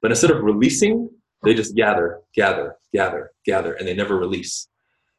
But 0.00 0.10
instead 0.10 0.30
of 0.30 0.42
releasing, 0.42 1.10
they 1.42 1.54
just 1.54 1.74
gather, 1.74 2.20
gather, 2.34 2.76
gather, 2.92 3.32
gather, 3.44 3.74
and 3.74 3.86
they 3.86 3.94
never 3.94 4.16
release. 4.16 4.68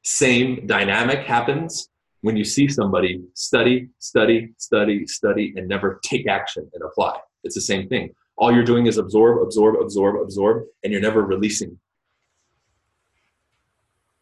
Same 0.04 0.66
dynamic 0.66 1.20
happens 1.20 1.90
when 2.22 2.36
you 2.36 2.44
see 2.44 2.68
somebody 2.68 3.22
study, 3.34 3.90
study, 4.00 4.54
study, 4.58 5.06
study, 5.06 5.54
and 5.56 5.68
never 5.68 6.00
take 6.04 6.28
action 6.28 6.70
and 6.74 6.84
apply. 6.84 7.18
It's 7.44 7.56
the 7.56 7.62
same 7.62 7.88
thing. 7.88 8.14
All 8.38 8.52
you're 8.52 8.64
doing 8.64 8.88
is 8.88 8.98
absorb, 8.98 9.42
absorb, 9.42 9.76
absorb, 9.80 10.22
absorb, 10.22 10.66
and 10.84 10.92
you're 10.92 11.02
never 11.02 11.24
releasing 11.24 11.78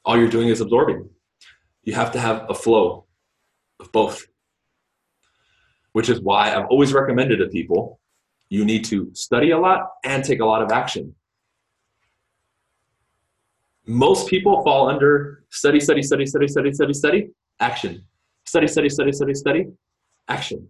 all 0.06 0.18
you're 0.18 0.30
doing 0.30 0.50
is 0.50 0.62
absorbing. 0.62 1.10
You 1.84 1.94
have 1.94 2.12
to 2.14 2.20
have 2.20 2.46
a 2.50 2.54
flow 2.54 3.06
of 3.80 3.92
both, 3.92 4.26
which 5.94 6.10
is 6.10 6.22
why 6.22 6.56
I've 6.56 6.66
always 6.68 6.94
recommended 6.94 7.38
to 7.38 7.48
people 7.48 8.00
you 8.50 8.64
need 8.64 8.86
to 8.86 9.10
study 9.14 9.52
a 9.52 9.58
lot 9.58 9.90
and 10.04 10.24
take 10.24 10.40
a 10.40 10.46
lot 10.46 10.62
of 10.62 10.72
action. 10.72 11.16
Most 13.88 14.28
people 14.28 14.64
fall 14.64 14.90
under 14.90 15.44
study, 15.50 15.80
study, 15.80 16.02
study, 16.02 16.26
study, 16.26 16.48
study, 16.48 16.72
study, 16.72 16.94
study, 16.94 17.30
action. 17.60 18.04
Study, 18.46 18.68
study, 18.68 18.90
study, 18.90 19.12
study, 19.12 19.34
study, 19.34 19.66
action. 20.28 20.68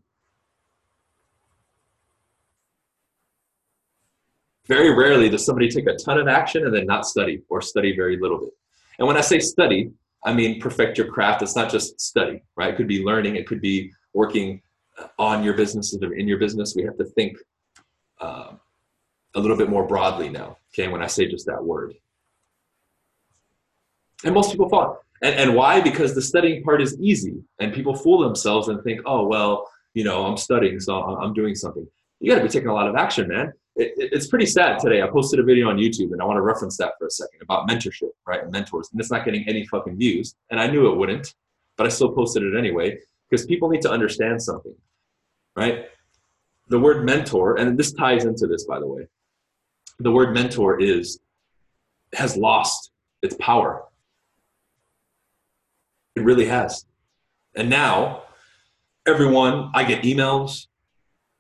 Very 4.67 4.93
rarely 4.93 5.29
does 5.29 5.45
somebody 5.45 5.69
take 5.69 5.87
a 5.87 5.95
ton 5.95 6.17
of 6.17 6.27
action 6.27 6.65
and 6.65 6.73
then 6.73 6.85
not 6.85 7.05
study 7.05 7.43
or 7.49 7.61
study 7.61 7.95
very 7.95 8.17
little 8.19 8.39
bit. 8.39 8.49
And 8.99 9.07
when 9.07 9.17
I 9.17 9.21
say 9.21 9.39
study, 9.39 9.91
I 10.23 10.33
mean 10.33 10.59
perfect 10.59 10.97
your 10.97 11.07
craft. 11.07 11.41
It's 11.41 11.55
not 11.55 11.71
just 11.71 11.99
study, 11.99 12.41
right? 12.55 12.73
It 12.73 12.77
could 12.77 12.87
be 12.87 13.03
learning. 13.03 13.35
It 13.35 13.47
could 13.47 13.61
be 13.61 13.91
working 14.13 14.61
on 15.19 15.43
your 15.43 15.53
business 15.53 15.95
or 16.01 16.13
in 16.13 16.27
your 16.27 16.37
business. 16.39 16.73
We 16.75 16.83
have 16.83 16.97
to 16.97 17.05
think 17.05 17.37
uh, 18.19 18.53
a 19.35 19.39
little 19.39 19.57
bit 19.57 19.69
more 19.69 19.85
broadly 19.85 20.29
now. 20.29 20.57
Okay, 20.73 20.87
when 20.87 21.01
I 21.01 21.07
say 21.07 21.27
just 21.27 21.45
that 21.45 21.63
word, 21.63 21.93
and 24.23 24.33
most 24.33 24.51
people 24.51 24.69
fall. 24.69 24.99
And, 25.21 25.35
and 25.35 25.55
why? 25.55 25.81
Because 25.81 26.15
the 26.15 26.21
studying 26.21 26.63
part 26.63 26.81
is 26.81 26.99
easy, 26.99 27.35
and 27.59 27.73
people 27.73 27.95
fool 27.95 28.21
themselves 28.21 28.67
and 28.67 28.83
think, 28.83 29.01
oh 29.05 29.25
well, 29.25 29.69
you 29.93 30.03
know, 30.03 30.25
I'm 30.25 30.37
studying, 30.37 30.79
so 30.79 31.01
I'm 31.01 31.33
doing 31.33 31.55
something. 31.55 31.87
You 32.19 32.31
got 32.31 32.37
to 32.37 32.43
be 32.43 32.49
taking 32.49 32.69
a 32.69 32.73
lot 32.73 32.87
of 32.87 32.95
action, 32.95 33.27
man 33.27 33.53
it, 33.75 33.93
it's 33.97 34.27
pretty 34.27 34.45
sad 34.45 34.79
today. 34.79 35.01
I 35.01 35.07
posted 35.07 35.39
a 35.39 35.43
video 35.43 35.69
on 35.69 35.77
YouTube 35.77 36.11
and 36.13 36.21
I 36.21 36.25
want 36.25 36.37
to 36.37 36.41
reference 36.41 36.77
that 36.77 36.93
for 36.97 37.07
a 37.07 37.11
second 37.11 37.41
about 37.41 37.67
mentorship, 37.67 38.09
right? 38.25 38.41
And 38.41 38.51
mentors. 38.51 38.89
And 38.91 38.99
it's 38.99 39.11
not 39.11 39.25
getting 39.25 39.47
any 39.47 39.65
fucking 39.65 39.97
views. 39.97 40.35
And 40.49 40.59
I 40.59 40.67
knew 40.67 40.91
it 40.91 40.97
wouldn't, 40.97 41.33
but 41.77 41.85
I 41.85 41.89
still 41.89 42.11
posted 42.11 42.43
it 42.43 42.57
anyway 42.57 42.97
because 43.29 43.45
people 43.45 43.69
need 43.69 43.81
to 43.81 43.91
understand 43.91 44.41
something, 44.41 44.75
right? 45.55 45.85
The 46.69 46.79
word 46.79 47.05
mentor, 47.05 47.57
and 47.57 47.77
this 47.77 47.91
ties 47.93 48.25
into 48.25 48.47
this, 48.47 48.65
by 48.65 48.79
the 48.79 48.87
way. 48.87 49.07
The 49.99 50.11
word 50.11 50.33
mentor 50.33 50.81
is 50.81 51.19
has 52.13 52.37
lost 52.37 52.91
its 53.21 53.35
power. 53.39 53.83
It 56.15 56.23
really 56.23 56.45
has. 56.45 56.85
And 57.55 57.69
now, 57.69 58.23
everyone, 59.05 59.71
I 59.73 59.83
get 59.83 60.03
emails, 60.03 60.67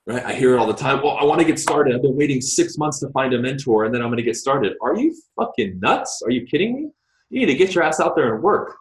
right? 0.05 0.23
I 0.23 0.33
hear 0.33 0.53
it 0.53 0.59
all 0.59 0.67
the 0.67 0.73
time. 0.73 1.01
Well, 1.01 1.17
I 1.17 1.23
want 1.23 1.39
to 1.39 1.45
get 1.45 1.59
started. 1.59 1.95
I've 1.95 2.01
been 2.01 2.15
waiting 2.15 2.41
six 2.41 2.77
months 2.77 2.99
to 2.99 3.09
find 3.09 3.33
a 3.33 3.39
mentor 3.39 3.85
and 3.85 3.93
then 3.93 4.01
I'm 4.01 4.09
going 4.09 4.17
to 4.17 4.23
get 4.23 4.35
started. 4.35 4.73
Are 4.81 4.95
you 4.95 5.15
fucking 5.35 5.79
nuts? 5.79 6.21
Are 6.23 6.31
you 6.31 6.45
kidding 6.45 6.75
me? 6.75 6.89
You 7.29 7.39
need 7.39 7.51
to 7.51 7.55
get 7.55 7.73
your 7.73 7.83
ass 7.83 7.99
out 7.99 8.15
there 8.15 8.33
and 8.33 8.43
work. 8.43 8.75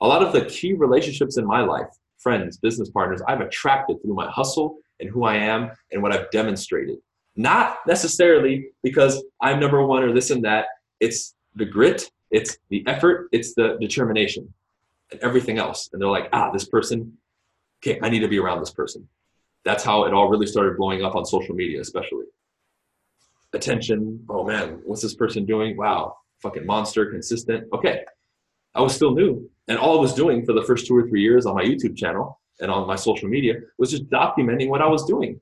A 0.00 0.06
lot 0.06 0.22
of 0.22 0.32
the 0.32 0.44
key 0.44 0.74
relationships 0.74 1.36
in 1.36 1.46
my 1.46 1.60
life, 1.60 1.88
friends, 2.18 2.58
business 2.58 2.90
partners, 2.90 3.20
I've 3.26 3.40
attracted 3.40 4.00
through 4.00 4.14
my 4.14 4.30
hustle 4.30 4.78
and 5.00 5.10
who 5.10 5.24
I 5.24 5.34
am 5.34 5.70
and 5.90 6.02
what 6.02 6.12
I've 6.12 6.30
demonstrated. 6.30 6.98
Not 7.34 7.78
necessarily 7.86 8.68
because 8.82 9.22
I'm 9.40 9.58
number 9.58 9.84
one 9.84 10.04
or 10.04 10.12
this 10.12 10.30
and 10.30 10.44
that. 10.44 10.66
It's 11.00 11.34
the 11.56 11.64
grit, 11.64 12.10
it's 12.30 12.58
the 12.68 12.84
effort, 12.86 13.28
it's 13.32 13.54
the 13.54 13.76
determination, 13.80 14.52
and 15.10 15.20
everything 15.20 15.58
else. 15.58 15.88
And 15.92 16.00
they're 16.00 16.08
like, 16.08 16.28
ah, 16.32 16.50
this 16.50 16.68
person, 16.68 17.16
okay, 17.82 17.98
I 18.02 18.08
need 18.08 18.20
to 18.20 18.28
be 18.28 18.38
around 18.38 18.60
this 18.60 18.72
person 18.72 19.08
that's 19.64 19.84
how 19.84 20.04
it 20.04 20.14
all 20.14 20.28
really 20.28 20.46
started 20.46 20.76
blowing 20.76 21.04
up 21.04 21.14
on 21.14 21.24
social 21.24 21.54
media, 21.54 21.80
especially. 21.80 22.24
attention. 23.54 24.24
Oh 24.28 24.44
man, 24.44 24.80
what's 24.84 25.02
this 25.02 25.14
person 25.14 25.44
doing? 25.46 25.76
Wow, 25.76 26.16
fucking 26.42 26.66
monster, 26.66 27.06
consistent. 27.06 27.68
Okay. 27.72 28.04
I 28.74 28.82
was 28.82 28.94
still 28.94 29.14
new. 29.14 29.50
And 29.66 29.78
all 29.78 29.98
I 29.98 30.00
was 30.00 30.14
doing 30.14 30.44
for 30.44 30.52
the 30.52 30.62
first 30.62 30.86
two 30.86 30.96
or 30.96 31.08
three 31.08 31.22
years 31.22 31.46
on 31.46 31.54
my 31.54 31.64
YouTube 31.64 31.96
channel 31.96 32.40
and 32.60 32.70
on 32.70 32.86
my 32.86 32.96
social 32.96 33.28
media 33.28 33.54
was 33.78 33.90
just 33.90 34.08
documenting 34.08 34.68
what 34.68 34.82
I 34.82 34.86
was 34.86 35.04
doing. 35.04 35.40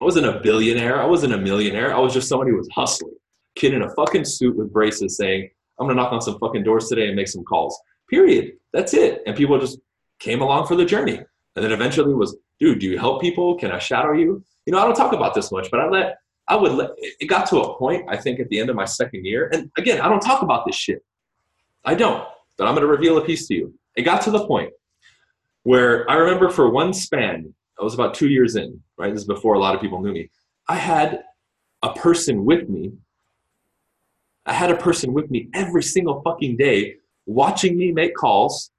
I 0.00 0.04
wasn't 0.04 0.26
a 0.26 0.40
billionaire. 0.40 1.00
I 1.00 1.06
wasn't 1.06 1.32
a 1.32 1.38
millionaire. 1.38 1.94
I 1.94 1.98
was 1.98 2.12
just 2.12 2.28
somebody 2.28 2.50
who 2.50 2.58
was 2.58 2.68
hustling. 2.72 3.14
Kid 3.56 3.74
in 3.74 3.82
a 3.82 3.90
fucking 3.94 4.24
suit 4.24 4.56
with 4.56 4.72
braces 4.72 5.16
saying, 5.16 5.48
I'm 5.78 5.86
gonna 5.86 6.00
knock 6.00 6.12
on 6.12 6.20
some 6.20 6.38
fucking 6.38 6.62
doors 6.62 6.88
today 6.88 7.06
and 7.06 7.16
make 7.16 7.28
some 7.28 7.44
calls. 7.44 7.80
Period. 8.08 8.52
That's 8.72 8.94
it. 8.94 9.22
And 9.26 9.34
people 9.34 9.58
just 9.58 9.78
came 10.18 10.42
along 10.42 10.66
for 10.66 10.76
the 10.76 10.84
journey. 10.84 11.20
And 11.56 11.64
then 11.64 11.72
eventually 11.72 12.14
was, 12.14 12.36
dude, 12.58 12.80
do 12.80 12.86
you 12.86 12.98
help 12.98 13.20
people? 13.20 13.56
Can 13.56 13.70
I 13.70 13.78
shadow 13.78 14.12
you? 14.12 14.44
You 14.66 14.72
know, 14.72 14.80
I 14.80 14.84
don't 14.84 14.96
talk 14.96 15.12
about 15.12 15.34
this 15.34 15.52
much, 15.52 15.70
but 15.70 15.80
I 15.80 15.88
let 15.88 16.18
I 16.46 16.56
would 16.56 16.72
let 16.72 16.90
it 16.98 17.26
got 17.26 17.48
to 17.48 17.60
a 17.60 17.78
point, 17.78 18.04
I 18.08 18.16
think, 18.16 18.38
at 18.38 18.48
the 18.48 18.58
end 18.58 18.68
of 18.68 18.76
my 18.76 18.84
second 18.84 19.24
year. 19.24 19.48
And 19.52 19.70
again, 19.78 20.00
I 20.00 20.08
don't 20.08 20.20
talk 20.20 20.42
about 20.42 20.66
this 20.66 20.76
shit. 20.76 21.02
I 21.84 21.94
don't, 21.94 22.26
but 22.58 22.66
I'm 22.66 22.74
gonna 22.74 22.86
reveal 22.86 23.18
a 23.18 23.24
piece 23.24 23.46
to 23.48 23.54
you. 23.54 23.74
It 23.96 24.02
got 24.02 24.22
to 24.22 24.30
the 24.30 24.46
point 24.46 24.72
where 25.62 26.08
I 26.10 26.16
remember 26.16 26.50
for 26.50 26.70
one 26.70 26.92
span, 26.92 27.54
I 27.80 27.84
was 27.84 27.94
about 27.94 28.14
two 28.14 28.28
years 28.28 28.56
in, 28.56 28.80
right? 28.98 29.12
This 29.12 29.22
is 29.22 29.26
before 29.26 29.54
a 29.54 29.58
lot 29.58 29.74
of 29.74 29.80
people 29.80 30.00
knew 30.02 30.12
me. 30.12 30.30
I 30.68 30.76
had 30.76 31.24
a 31.82 31.92
person 31.92 32.44
with 32.44 32.68
me. 32.68 32.92
I 34.46 34.52
had 34.52 34.70
a 34.70 34.76
person 34.76 35.14
with 35.14 35.30
me 35.30 35.48
every 35.54 35.82
single 35.82 36.20
fucking 36.22 36.56
day 36.56 36.96
watching 37.26 37.78
me 37.78 37.92
make 37.92 38.14
calls 38.14 38.70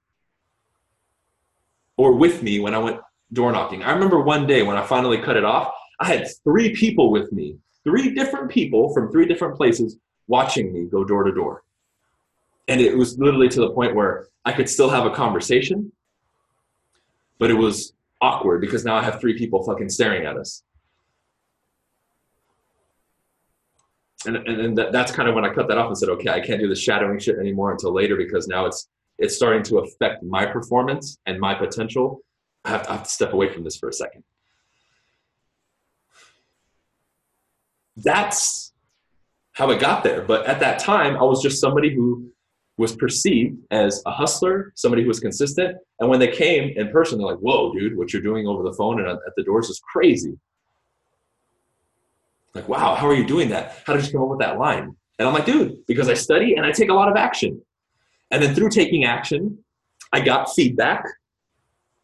or 1.96 2.12
with 2.12 2.42
me 2.42 2.60
when 2.60 2.74
I 2.74 2.78
went 2.78 3.00
door 3.32 3.52
knocking. 3.52 3.82
I 3.82 3.92
remember 3.92 4.20
one 4.20 4.46
day 4.46 4.62
when 4.62 4.76
I 4.76 4.84
finally 4.84 5.18
cut 5.18 5.36
it 5.36 5.44
off, 5.44 5.72
I 6.00 6.06
had 6.06 6.28
three 6.44 6.74
people 6.74 7.10
with 7.10 7.32
me, 7.32 7.56
three 7.84 8.14
different 8.14 8.50
people 8.50 8.92
from 8.92 9.10
three 9.10 9.26
different 9.26 9.56
places 9.56 9.96
watching 10.28 10.72
me 10.72 10.84
go 10.84 11.04
door 11.04 11.24
to 11.24 11.32
door. 11.32 11.62
And 12.68 12.80
it 12.80 12.96
was 12.96 13.18
literally 13.18 13.48
to 13.48 13.60
the 13.60 13.70
point 13.70 13.94
where 13.94 14.28
I 14.44 14.52
could 14.52 14.68
still 14.68 14.90
have 14.90 15.06
a 15.06 15.10
conversation, 15.10 15.92
but 17.38 17.50
it 17.50 17.54
was 17.54 17.92
awkward 18.20 18.60
because 18.60 18.84
now 18.84 18.96
I 18.96 19.02
have 19.02 19.20
three 19.20 19.38
people 19.38 19.62
fucking 19.64 19.88
staring 19.88 20.26
at 20.26 20.36
us. 20.36 20.62
And, 24.24 24.36
and, 24.36 24.76
that, 24.76 24.90
that's 24.90 25.12
kind 25.12 25.28
of 25.28 25.36
when 25.36 25.44
I 25.44 25.54
cut 25.54 25.68
that 25.68 25.78
off 25.78 25.86
and 25.86 25.96
said, 25.96 26.08
okay, 26.08 26.30
I 26.30 26.40
can't 26.40 26.60
do 26.60 26.68
the 26.68 26.74
shadowing 26.74 27.20
shit 27.20 27.38
anymore 27.38 27.70
until 27.70 27.92
later 27.92 28.16
because 28.16 28.48
now 28.48 28.66
it's 28.66 28.88
it's 29.18 29.36
starting 29.36 29.62
to 29.64 29.78
affect 29.78 30.22
my 30.22 30.46
performance 30.46 31.18
and 31.26 31.40
my 31.40 31.54
potential. 31.54 32.20
I 32.64 32.70
have 32.70 32.82
to, 32.84 32.90
I 32.90 32.92
have 32.94 33.04
to 33.04 33.10
step 33.10 33.32
away 33.32 33.52
from 33.52 33.64
this 33.64 33.76
for 33.76 33.88
a 33.88 33.92
second. 33.92 34.24
That's 37.96 38.72
how 39.52 39.70
it 39.70 39.80
got 39.80 40.04
there. 40.04 40.20
But 40.22 40.46
at 40.46 40.60
that 40.60 40.78
time, 40.78 41.16
I 41.16 41.22
was 41.22 41.42
just 41.42 41.60
somebody 41.60 41.94
who 41.94 42.30
was 42.76 42.94
perceived 42.94 43.58
as 43.70 44.02
a 44.04 44.10
hustler, 44.10 44.72
somebody 44.74 45.02
who 45.02 45.08
was 45.08 45.20
consistent. 45.20 45.78
And 45.98 46.10
when 46.10 46.20
they 46.20 46.28
came 46.28 46.76
in 46.76 46.90
person, 46.90 47.18
they're 47.18 47.26
like, 47.26 47.38
whoa, 47.38 47.72
dude, 47.72 47.96
what 47.96 48.12
you're 48.12 48.20
doing 48.22 48.46
over 48.46 48.62
the 48.62 48.74
phone 48.74 49.00
and 49.00 49.08
at 49.08 49.18
the 49.36 49.42
doors 49.44 49.70
is 49.70 49.80
crazy. 49.80 50.38
Like, 52.54 52.68
wow, 52.68 52.94
how 52.94 53.06
are 53.06 53.14
you 53.14 53.26
doing 53.26 53.48
that? 53.50 53.82
How 53.86 53.94
did 53.94 54.04
you 54.06 54.12
come 54.12 54.22
up 54.22 54.28
with 54.28 54.40
that 54.40 54.58
line? 54.58 54.94
And 55.18 55.26
I'm 55.26 55.32
like, 55.32 55.46
dude, 55.46 55.86
because 55.86 56.08
I 56.08 56.14
study 56.14 56.54
and 56.56 56.66
I 56.66 56.72
take 56.72 56.90
a 56.90 56.94
lot 56.94 57.08
of 57.10 57.16
action. 57.16 57.62
And 58.30 58.42
then 58.42 58.54
through 58.54 58.70
taking 58.70 59.04
action, 59.04 59.58
I 60.12 60.20
got 60.20 60.52
feedback, 60.54 61.04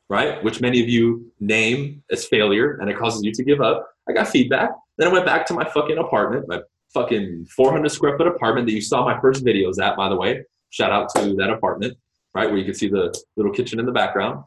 right? 0.09 0.43
Which 0.45 0.61
many 0.61 0.81
of 0.83 0.88
you 0.88 1.33
name 1.41 2.02
as 2.11 2.26
failure 2.26 2.79
and 2.81 2.88
it 2.88 2.97
causes 2.97 3.23
you 3.23 3.33
to 3.33 3.45
give 3.45 3.61
up. 3.61 3.88
I 4.09 4.12
got 4.12 4.29
feedback. 4.29 4.71
Then 4.99 5.09
I 5.09 5.12
went 5.12 5.26
back 5.26 5.47
to 5.47 5.55
my 5.55 5.64
fucking 5.64 5.99
apartment, 5.99 6.47
my 6.49 6.61
fucking 6.93 7.47
400 7.47 7.88
square 7.91 8.17
foot 8.17 8.26
apartment 8.26 8.67
that 8.67 8.73
you 8.73 8.81
saw 8.81 9.05
my 9.05 9.21
first 9.21 9.45
videos 9.45 9.83
at, 9.83 9.97
by 9.97 10.09
the 10.09 10.16
way. 10.16 10.44
Shout 10.70 10.90
out 10.90 11.09
to 11.16 11.35
that 11.35 11.51
apartment, 11.51 11.97
right? 12.35 12.49
Where 12.49 12.59
you 12.59 12.64
can 12.64 12.75
see 12.75 12.88
the 12.88 13.14
little 13.37 13.53
kitchen 13.53 13.79
in 13.79 13.87
the 13.87 13.92
background. 13.92 14.44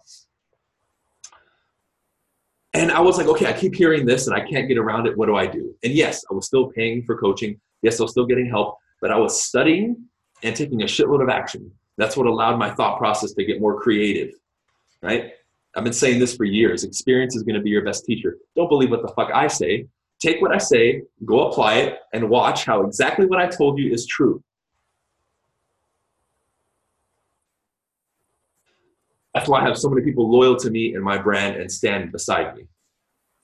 And 2.73 2.91
I 2.91 2.99
was 2.99 3.17
like, 3.17 3.27
okay, 3.27 3.47
I 3.47 3.53
keep 3.53 3.73
hearing 3.73 4.05
this 4.05 4.27
and 4.27 4.35
I 4.35 4.41
can't 4.41 4.67
get 4.67 4.77
around 4.77 5.07
it. 5.07 5.17
What 5.17 5.27
do 5.27 5.35
I 5.35 5.47
do? 5.47 5.73
And 5.83 5.93
yes, 5.93 6.25
I 6.29 6.33
was 6.33 6.45
still 6.45 6.71
paying 6.71 7.03
for 7.03 7.17
coaching. 7.17 7.59
Yes, 7.81 7.99
I 7.99 8.03
was 8.03 8.11
still 8.11 8.25
getting 8.25 8.49
help, 8.49 8.77
but 9.01 9.11
I 9.11 9.17
was 9.17 9.41
studying 9.41 9.95
and 10.43 10.55
taking 10.55 10.81
a 10.81 10.85
shitload 10.85 11.21
of 11.21 11.29
action. 11.29 11.71
That's 11.97 12.17
what 12.17 12.27
allowed 12.27 12.57
my 12.57 12.73
thought 12.73 12.97
process 12.97 13.33
to 13.33 13.45
get 13.45 13.61
more 13.61 13.79
creative, 13.79 14.33
right? 15.01 15.31
I've 15.75 15.83
been 15.83 15.93
saying 15.93 16.19
this 16.19 16.35
for 16.35 16.45
years. 16.45 16.83
Experience 16.83 17.35
is 17.35 17.43
going 17.43 17.55
to 17.55 17.61
be 17.61 17.69
your 17.69 17.83
best 17.83 18.05
teacher. 18.05 18.37
Don't 18.55 18.69
believe 18.69 18.91
what 18.91 19.01
the 19.01 19.09
fuck 19.09 19.29
I 19.33 19.47
say. 19.47 19.87
Take 20.19 20.41
what 20.41 20.53
I 20.53 20.57
say, 20.57 21.03
go 21.25 21.49
apply 21.49 21.75
it, 21.75 21.99
and 22.13 22.29
watch 22.29 22.65
how 22.65 22.83
exactly 22.83 23.25
what 23.25 23.39
I 23.39 23.47
told 23.47 23.77
you 23.77 23.91
is 23.91 24.05
true. 24.05 24.41
That's 29.33 29.49
why 29.49 29.59
I 29.59 29.65
have 29.65 29.77
so 29.77 29.89
many 29.89 30.01
people 30.01 30.31
loyal 30.31 30.55
to 30.55 30.71
me 30.71 30.93
and 30.93 31.03
my 31.03 31.17
brand 31.17 31.57
and 31.57 31.69
stand 31.69 32.13
beside 32.13 32.55
me. 32.55 32.67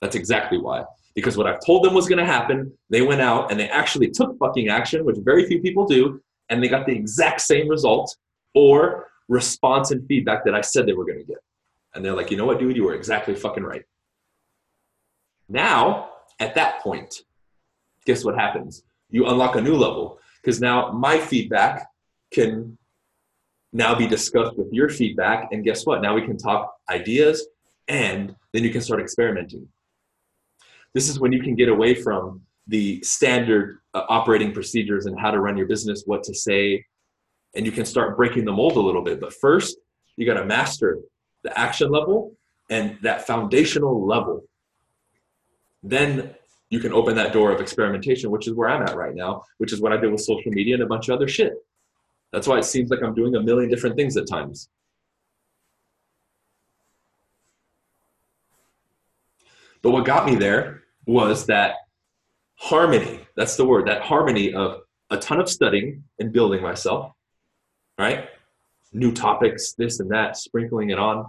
That's 0.00 0.16
exactly 0.16 0.56
why. 0.56 0.84
Because 1.14 1.36
what 1.36 1.46
I've 1.46 1.64
told 1.64 1.84
them 1.84 1.92
was 1.92 2.08
going 2.08 2.18
to 2.18 2.24
happen, 2.24 2.72
they 2.88 3.02
went 3.02 3.20
out 3.20 3.50
and 3.50 3.60
they 3.60 3.68
actually 3.68 4.08
took 4.08 4.38
fucking 4.38 4.68
action, 4.68 5.04
which 5.04 5.16
very 5.22 5.46
few 5.46 5.60
people 5.60 5.86
do, 5.86 6.22
and 6.48 6.62
they 6.62 6.68
got 6.68 6.86
the 6.86 6.92
exact 6.92 7.40
same 7.40 7.68
result 7.68 8.16
or 8.54 9.08
response 9.28 9.90
and 9.90 10.06
feedback 10.06 10.44
that 10.44 10.54
I 10.54 10.60
said 10.60 10.86
they 10.86 10.92
were 10.92 11.04
going 11.04 11.18
to 11.18 11.24
get. 11.24 11.38
And 11.94 12.04
they're 12.04 12.14
like, 12.14 12.30
you 12.30 12.36
know 12.36 12.46
what, 12.46 12.58
dude, 12.58 12.76
you 12.76 12.84
were 12.84 12.94
exactly 12.94 13.34
fucking 13.34 13.62
right. 13.62 13.82
Now, 15.48 16.10
at 16.40 16.54
that 16.54 16.80
point, 16.80 17.22
guess 18.06 18.24
what 18.24 18.34
happens? 18.34 18.82
You 19.10 19.26
unlock 19.26 19.56
a 19.56 19.60
new 19.60 19.76
level 19.76 20.18
because 20.42 20.60
now 20.60 20.90
my 20.92 21.18
feedback 21.18 21.86
can 22.32 22.78
now 23.72 23.94
be 23.94 24.06
discussed 24.06 24.56
with 24.56 24.72
your 24.72 24.88
feedback. 24.88 25.48
And 25.52 25.64
guess 25.64 25.86
what? 25.86 26.02
Now 26.02 26.14
we 26.14 26.22
can 26.22 26.36
talk 26.36 26.74
ideas 26.90 27.46
and 27.88 28.34
then 28.52 28.64
you 28.64 28.70
can 28.70 28.80
start 28.80 29.00
experimenting. 29.00 29.68
This 30.94 31.08
is 31.08 31.18
when 31.18 31.32
you 31.32 31.42
can 31.42 31.54
get 31.54 31.68
away 31.68 31.94
from 31.94 32.42
the 32.72 33.02
standard 33.02 33.80
uh, 33.92 34.04
operating 34.08 34.50
procedures 34.50 35.04
and 35.04 35.20
how 35.20 35.30
to 35.30 35.38
run 35.38 35.58
your 35.58 35.66
business, 35.66 36.04
what 36.06 36.22
to 36.24 36.34
say, 36.34 36.82
and 37.54 37.66
you 37.66 37.70
can 37.70 37.84
start 37.84 38.16
breaking 38.16 38.46
the 38.46 38.52
mold 38.52 38.78
a 38.78 38.80
little 38.80 39.04
bit. 39.04 39.20
But 39.20 39.34
first, 39.34 39.76
you 40.16 40.24
got 40.24 40.40
to 40.40 40.46
master 40.46 40.98
the 41.42 41.56
action 41.56 41.90
level 41.90 42.34
and 42.70 42.96
that 43.02 43.26
foundational 43.26 44.06
level. 44.06 44.44
Then 45.82 46.34
you 46.70 46.80
can 46.80 46.94
open 46.94 47.14
that 47.16 47.34
door 47.34 47.52
of 47.52 47.60
experimentation, 47.60 48.30
which 48.30 48.48
is 48.48 48.54
where 48.54 48.70
I'm 48.70 48.82
at 48.82 48.96
right 48.96 49.14
now, 49.14 49.42
which 49.58 49.74
is 49.74 49.82
what 49.82 49.92
I 49.92 49.98
did 49.98 50.10
with 50.10 50.22
social 50.22 50.50
media 50.50 50.74
and 50.74 50.82
a 50.82 50.86
bunch 50.86 51.10
of 51.10 51.16
other 51.16 51.28
shit. 51.28 51.52
That's 52.32 52.46
why 52.46 52.56
it 52.56 52.64
seems 52.64 52.88
like 52.88 53.02
I'm 53.02 53.14
doing 53.14 53.34
a 53.34 53.42
million 53.42 53.68
different 53.68 53.96
things 53.96 54.16
at 54.16 54.26
times. 54.26 54.70
But 59.82 59.90
what 59.90 60.06
got 60.06 60.24
me 60.24 60.36
there 60.36 60.84
was 61.04 61.44
that 61.46 61.74
harmony. 62.62 63.20
That's 63.36 63.56
the 63.56 63.64
word, 63.64 63.88
that 63.88 64.02
harmony 64.02 64.54
of 64.54 64.82
a 65.10 65.16
ton 65.18 65.40
of 65.40 65.48
studying 65.48 66.04
and 66.20 66.32
building 66.32 66.62
myself, 66.62 67.12
right? 67.98 68.28
New 68.92 69.12
topics, 69.12 69.72
this 69.72 69.98
and 69.98 70.10
that, 70.12 70.36
sprinkling 70.36 70.90
it 70.90 70.98
on, 70.98 71.26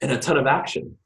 and 0.00 0.12
a 0.12 0.18
ton 0.18 0.36
of 0.36 0.46
action. 0.46 0.96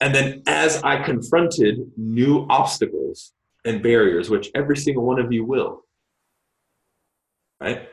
And 0.00 0.14
then 0.14 0.42
as 0.46 0.82
I 0.82 1.02
confronted 1.02 1.92
new 1.98 2.46
obstacles 2.48 3.34
and 3.64 3.82
barriers, 3.82 4.30
which 4.30 4.50
every 4.54 4.76
single 4.78 5.04
one 5.04 5.20
of 5.20 5.30
you 5.30 5.44
will, 5.44 5.82
right? 7.60 7.90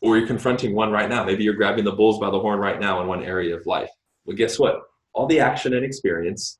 Or 0.00 0.16
you're 0.16 0.26
confronting 0.26 0.74
one 0.74 0.90
right 0.90 1.10
now. 1.10 1.24
Maybe 1.24 1.44
you're 1.44 1.54
grabbing 1.54 1.84
the 1.84 1.92
bulls 1.92 2.18
by 2.18 2.30
the 2.30 2.40
horn 2.40 2.58
right 2.58 2.80
now 2.80 3.02
in 3.02 3.06
one 3.06 3.22
area 3.22 3.54
of 3.54 3.66
life. 3.66 3.90
Well, 4.24 4.36
guess 4.36 4.58
what? 4.58 4.80
All 5.12 5.26
the 5.26 5.40
action 5.40 5.74
and 5.74 5.84
experience, 5.84 6.58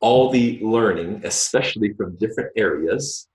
all 0.00 0.30
the 0.30 0.58
learning, 0.62 1.22
especially 1.24 1.92
from 1.94 2.16
different 2.16 2.50
areas, 2.56 3.28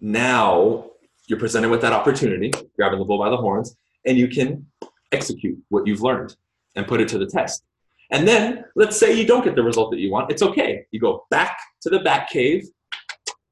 now 0.00 0.90
you're 1.26 1.38
presented 1.38 1.68
with 1.68 1.80
that 1.82 1.92
opportunity, 1.92 2.52
grabbing 2.76 2.98
the 2.98 3.04
bull 3.04 3.18
by 3.18 3.30
the 3.30 3.36
horns, 3.36 3.76
and 4.06 4.16
you 4.16 4.28
can 4.28 4.66
execute 5.12 5.58
what 5.68 5.86
you've 5.86 6.02
learned 6.02 6.36
and 6.76 6.86
put 6.86 7.00
it 7.00 7.08
to 7.08 7.18
the 7.18 7.26
test. 7.26 7.64
And 8.10 8.26
then 8.26 8.64
let's 8.76 8.96
say 8.96 9.12
you 9.12 9.26
don't 9.26 9.44
get 9.44 9.54
the 9.54 9.62
result 9.62 9.90
that 9.90 9.98
you 9.98 10.10
want. 10.10 10.30
It's 10.30 10.42
okay. 10.42 10.86
You 10.92 11.00
go 11.00 11.26
back 11.30 11.58
to 11.82 11.90
the 11.90 11.98
back 11.98 12.30
cave, 12.30 12.64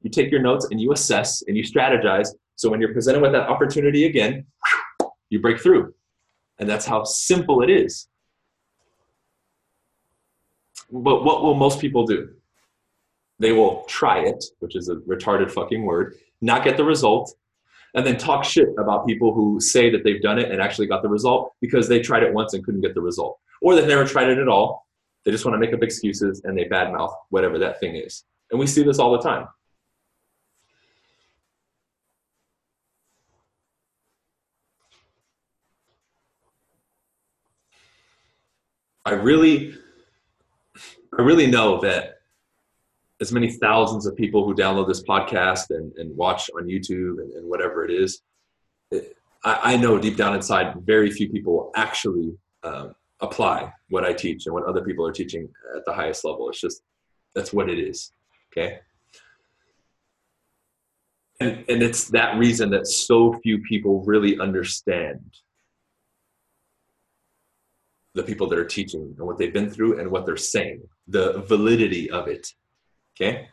you 0.02 0.10
take 0.10 0.30
your 0.30 0.40
notes 0.40 0.68
and 0.70 0.80
you 0.80 0.92
assess 0.92 1.42
and 1.42 1.56
you 1.56 1.64
strategize 1.64 2.28
so 2.56 2.70
when 2.70 2.80
you're 2.80 2.92
presented 2.92 3.20
with 3.20 3.32
that 3.32 3.48
opportunity 3.48 4.06
again, 4.06 4.46
you 5.28 5.40
break 5.40 5.60
through. 5.60 5.94
And 6.58 6.68
that's 6.68 6.86
how 6.86 7.04
simple 7.04 7.62
it 7.62 7.68
is. 7.68 8.08
But 10.90 11.24
what 11.24 11.42
will 11.42 11.54
most 11.54 11.80
people 11.80 12.06
do? 12.06 12.30
They 13.38 13.52
will 13.52 13.84
try 13.88 14.20
it, 14.20 14.44
which 14.60 14.76
is 14.76 14.88
a 14.88 14.96
retarded 14.96 15.50
fucking 15.50 15.84
word, 15.84 16.16
not 16.40 16.64
get 16.64 16.76
the 16.76 16.84
result, 16.84 17.34
and 17.94 18.06
then 18.06 18.16
talk 18.16 18.44
shit 18.44 18.68
about 18.78 19.06
people 19.06 19.34
who 19.34 19.60
say 19.60 19.90
that 19.90 20.04
they've 20.04 20.22
done 20.22 20.38
it 20.38 20.50
and 20.50 20.60
actually 20.60 20.86
got 20.86 21.02
the 21.02 21.08
result 21.08 21.52
because 21.60 21.88
they 21.88 22.00
tried 22.00 22.22
it 22.22 22.32
once 22.32 22.54
and 22.54 22.64
couldn't 22.64 22.82
get 22.82 22.94
the 22.94 23.00
result. 23.00 23.38
Or 23.62 23.74
they've 23.74 23.86
never 23.86 24.04
tried 24.04 24.28
it 24.28 24.38
at 24.38 24.48
all 24.48 24.86
They 25.24 25.32
just 25.32 25.44
want 25.44 25.54
to 25.54 25.58
make 25.58 25.74
up 25.74 25.82
excuses 25.82 26.42
and 26.44 26.56
they 26.56 26.64
badmouth 26.66 27.12
whatever 27.30 27.58
that 27.58 27.80
thing 27.80 27.96
is. 27.96 28.24
And 28.50 28.60
we 28.60 28.66
see 28.66 28.82
this 28.82 28.98
all 28.98 29.12
the 29.12 29.22
time. 29.22 29.48
I 39.04 39.12
really, 39.12 39.74
I 41.18 41.22
really 41.22 41.46
know 41.46 41.80
that 41.80 42.16
as 43.20 43.32
many 43.32 43.50
thousands 43.50 44.06
of 44.06 44.16
people 44.16 44.44
who 44.44 44.54
download 44.54 44.88
this 44.88 45.02
podcast 45.02 45.70
and, 45.70 45.92
and 45.96 46.14
watch 46.16 46.50
on 46.54 46.66
YouTube 46.66 47.20
and, 47.22 47.32
and 47.32 47.48
whatever 47.48 47.84
it 47.84 47.90
is, 47.90 48.20
it, 48.90 49.16
I, 49.42 49.72
I, 49.72 49.76
know 49.78 49.98
deep 49.98 50.16
down 50.16 50.34
inside, 50.34 50.74
very 50.84 51.10
few 51.10 51.30
people 51.30 51.70
actually 51.74 52.36
um, 52.62 52.94
apply 53.20 53.72
what 53.88 54.04
I 54.04 54.12
teach 54.12 54.44
and 54.44 54.54
what 54.54 54.64
other 54.64 54.82
people 54.82 55.06
are 55.06 55.12
teaching 55.12 55.48
at 55.74 55.84
the 55.86 55.92
highest 55.94 56.24
level. 56.24 56.50
It's 56.50 56.60
just 56.60 56.82
that's 57.34 57.52
what 57.52 57.70
it 57.70 57.78
is. 57.78 58.12
Okay. 58.52 58.80
And, 61.40 61.64
and 61.68 61.82
it's 61.82 62.08
that 62.08 62.36
reason 62.38 62.70
that 62.70 62.86
so 62.86 63.38
few 63.42 63.58
people 63.60 64.02
really 64.04 64.38
understand 64.38 65.20
the 68.16 68.22
people 68.22 68.48
that 68.48 68.58
are 68.58 68.64
teaching 68.64 69.14
and 69.18 69.26
what 69.26 69.36
they've 69.36 69.52
been 69.52 69.70
through 69.70 70.00
and 70.00 70.10
what 70.10 70.24
they're 70.24 70.38
saying, 70.38 70.80
the 71.06 71.42
validity 71.42 72.10
of 72.10 72.28
it. 72.28 72.48
Okay. 73.14 73.46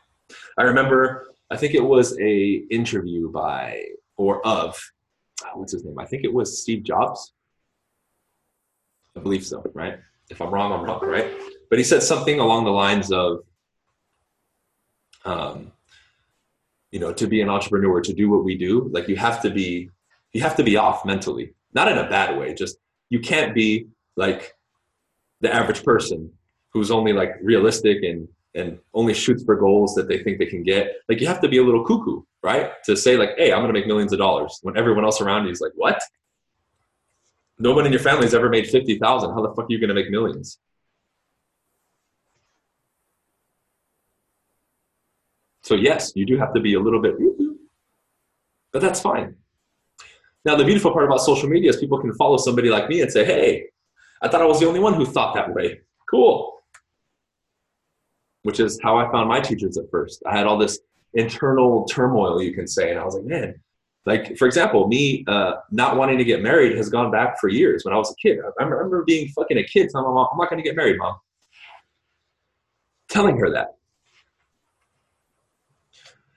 I 0.57 0.63
remember, 0.63 1.27
I 1.51 1.57
think 1.57 1.75
it 1.75 1.83
was 1.83 2.17
a 2.17 2.63
interview 2.71 3.29
by 3.29 3.83
or 4.15 4.45
of, 4.47 4.79
what's 5.53 5.73
his 5.73 5.83
name? 5.83 5.99
I 5.99 6.05
think 6.05 6.23
it 6.23 6.33
was 6.33 6.61
Steve 6.61 6.83
Jobs. 6.83 7.33
I 9.17 9.19
believe 9.19 9.45
so, 9.45 9.61
right? 9.73 9.99
If 10.29 10.41
I'm 10.41 10.49
wrong, 10.49 10.71
I'm 10.71 10.85
wrong, 10.85 11.01
right? 11.03 11.29
But 11.69 11.77
he 11.77 11.83
said 11.83 12.01
something 12.01 12.39
along 12.39 12.63
the 12.63 12.71
lines 12.71 13.11
of, 13.11 13.39
um, 15.25 15.73
you 16.91 16.99
know, 16.99 17.11
to 17.11 17.27
be 17.27 17.41
an 17.41 17.49
entrepreneur, 17.49 17.99
to 17.99 18.13
do 18.13 18.29
what 18.29 18.45
we 18.45 18.57
do, 18.57 18.89
like 18.93 19.09
you 19.09 19.17
have 19.17 19.41
to 19.41 19.49
be, 19.49 19.89
you 20.31 20.41
have 20.41 20.55
to 20.55 20.63
be 20.63 20.77
off 20.77 21.05
mentally, 21.05 21.53
not 21.73 21.91
in 21.91 21.97
a 21.97 22.09
bad 22.09 22.37
way. 22.37 22.53
Just 22.53 22.77
you 23.09 23.19
can't 23.19 23.53
be 23.53 23.87
like 24.15 24.53
the 25.41 25.53
average 25.53 25.83
person 25.83 26.31
who's 26.71 26.91
only 26.91 27.13
like 27.13 27.31
realistic 27.41 28.03
and 28.03 28.27
and 28.55 28.79
only 28.93 29.13
shoots 29.13 29.43
for 29.43 29.55
goals 29.55 29.95
that 29.95 30.07
they 30.07 30.21
think 30.21 30.37
they 30.37 30.45
can 30.45 30.63
get. 30.63 30.91
Like 31.09 31.19
you 31.19 31.27
have 31.27 31.41
to 31.41 31.47
be 31.47 31.57
a 31.57 31.63
little 31.63 31.83
cuckoo, 31.83 32.21
right? 32.43 32.71
To 32.85 32.95
say 32.95 33.17
like, 33.17 33.31
hey, 33.37 33.51
I'm 33.51 33.61
gonna 33.61 33.73
make 33.73 33.87
millions 33.87 34.13
of 34.13 34.19
dollars 34.19 34.59
when 34.61 34.77
everyone 34.77 35.03
else 35.03 35.21
around 35.21 35.45
you 35.45 35.51
is 35.51 35.61
like, 35.61 35.71
what? 35.75 35.99
No 37.59 37.73
one 37.73 37.85
in 37.85 37.91
your 37.91 38.01
family 38.01 38.25
has 38.25 38.35
ever 38.35 38.49
made 38.49 38.67
fifty 38.67 38.99
thousand. 38.99 39.31
How 39.31 39.41
the 39.41 39.49
fuck 39.49 39.65
are 39.65 39.67
you 39.69 39.79
gonna 39.79 39.93
make 39.93 40.09
millions? 40.09 40.59
So 45.63 45.75
yes, 45.75 46.11
you 46.15 46.25
do 46.25 46.37
have 46.37 46.53
to 46.53 46.59
be 46.59 46.73
a 46.73 46.79
little 46.79 47.01
bit, 47.01 47.15
but 48.71 48.81
that's 48.81 48.99
fine. 48.99 49.35
Now 50.45 50.55
the 50.55 50.65
beautiful 50.65 50.91
part 50.91 51.05
about 51.05 51.21
social 51.21 51.47
media 51.47 51.69
is 51.69 51.77
people 51.77 51.99
can 51.99 52.13
follow 52.15 52.37
somebody 52.37 52.69
like 52.69 52.89
me 52.89 53.01
and 53.01 53.09
say, 53.09 53.23
hey, 53.23 53.69
I 54.23 54.29
thought 54.29 54.41
I 54.41 54.45
was 54.45 54.59
the 54.59 54.67
only 54.67 54.79
one 54.79 54.93
who 54.93 55.05
thought 55.05 55.35
that 55.35 55.53
way. 55.53 55.81
Cool. 56.09 56.61
Which 58.43 58.59
is 58.59 58.79
how 58.81 58.97
I 58.97 59.11
found 59.11 59.29
my 59.29 59.41
teachers 59.41 59.77
at 59.77 59.85
first. 59.91 60.23
I 60.25 60.37
had 60.37 60.47
all 60.47 60.57
this 60.57 60.79
internal 61.13 61.85
turmoil, 61.85 62.41
you 62.41 62.53
can 62.53 62.67
say, 62.67 62.89
and 62.89 62.99
I 62.99 63.05
was 63.05 63.15
like, 63.15 63.25
man, 63.25 63.61
like 64.05 64.37
for 64.37 64.47
example, 64.47 64.87
me 64.87 65.23
uh, 65.27 65.55
not 65.71 65.97
wanting 65.97 66.17
to 66.17 66.23
get 66.23 66.41
married 66.41 66.75
has 66.77 66.89
gone 66.89 67.11
back 67.11 67.39
for 67.39 67.49
years. 67.49 67.85
When 67.85 67.93
I 67.93 67.97
was 67.97 68.11
a 68.11 68.15
kid, 68.15 68.39
I 68.59 68.63
remember 68.63 69.03
being 69.05 69.27
fucking 69.29 69.57
a 69.57 69.63
kid 69.63 69.89
telling 69.89 70.07
my 70.07 70.13
mom, 70.13 70.27
"I'm 70.31 70.37
not 70.37 70.49
going 70.49 70.61
to 70.61 70.67
get 70.67 70.75
married, 70.75 70.97
mom." 70.97 71.15
Telling 73.07 73.37
her 73.37 73.49
that, 73.51 73.75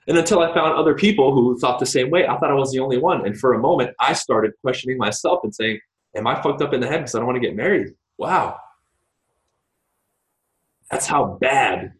and 0.07 0.17
until 0.17 0.39
I 0.39 0.53
found 0.53 0.75
other 0.75 0.93
people 0.93 1.33
who 1.33 1.59
thought 1.59 1.79
the 1.79 1.85
same 1.85 2.09
way, 2.09 2.25
I 2.25 2.37
thought 2.37 2.49
I 2.49 2.53
was 2.53 2.71
the 2.71 2.79
only 2.79 2.97
one. 2.97 3.25
And 3.25 3.37
for 3.37 3.53
a 3.53 3.59
moment, 3.59 3.91
I 3.99 4.13
started 4.13 4.53
questioning 4.61 4.97
myself 4.97 5.41
and 5.43 5.53
saying, 5.53 5.79
Am 6.17 6.25
I 6.25 6.41
fucked 6.41 6.61
up 6.61 6.73
in 6.73 6.81
the 6.81 6.87
head 6.87 6.97
because 6.97 7.15
I 7.15 7.19
don't 7.19 7.27
want 7.27 7.35
to 7.35 7.47
get 7.47 7.55
married? 7.55 7.93
Wow. 8.17 8.57
That's 10.89 11.05
how 11.05 11.37
bad. 11.39 11.93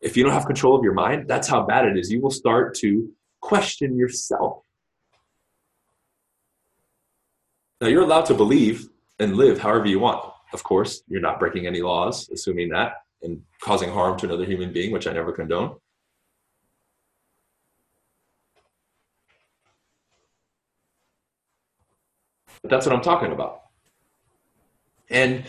If 0.00 0.16
you 0.16 0.22
don't 0.22 0.32
have 0.32 0.46
control 0.46 0.76
of 0.76 0.84
your 0.84 0.94
mind, 0.94 1.26
that's 1.28 1.48
how 1.48 1.62
bad 1.62 1.86
it 1.86 1.98
is. 1.98 2.10
You 2.10 2.20
will 2.20 2.30
start 2.30 2.74
to 2.76 3.10
question 3.40 3.96
yourself. 3.96 4.62
Now, 7.80 7.88
you're 7.88 8.02
allowed 8.02 8.26
to 8.26 8.34
believe 8.34 8.88
and 9.18 9.36
live 9.36 9.58
however 9.58 9.86
you 9.86 9.98
want. 9.98 10.32
Of 10.52 10.62
course, 10.62 11.02
you're 11.08 11.20
not 11.20 11.40
breaking 11.40 11.66
any 11.66 11.82
laws, 11.82 12.28
assuming 12.30 12.68
that, 12.68 12.94
and 13.22 13.42
causing 13.60 13.90
harm 13.90 14.16
to 14.18 14.26
another 14.26 14.44
human 14.44 14.72
being, 14.72 14.92
which 14.92 15.08
I 15.08 15.12
never 15.12 15.32
condone. 15.32 15.76
That's 22.64 22.86
what 22.86 22.94
I'm 22.94 23.02
talking 23.02 23.32
about. 23.32 23.62
And 25.10 25.44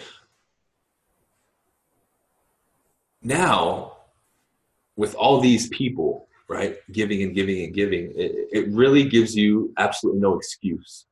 now, 3.21 3.97
with 4.95 5.15
all 5.15 5.39
these 5.39 5.69
people, 5.69 6.27
right, 6.49 6.77
giving 6.91 7.23
and 7.23 7.33
giving 7.33 7.63
and 7.63 7.73
giving, 7.73 8.11
it, 8.15 8.49
it 8.51 8.67
really 8.69 9.07
gives 9.07 9.35
you 9.35 9.73
absolutely 9.77 10.21
no 10.21 10.35
excuse. 10.35 11.05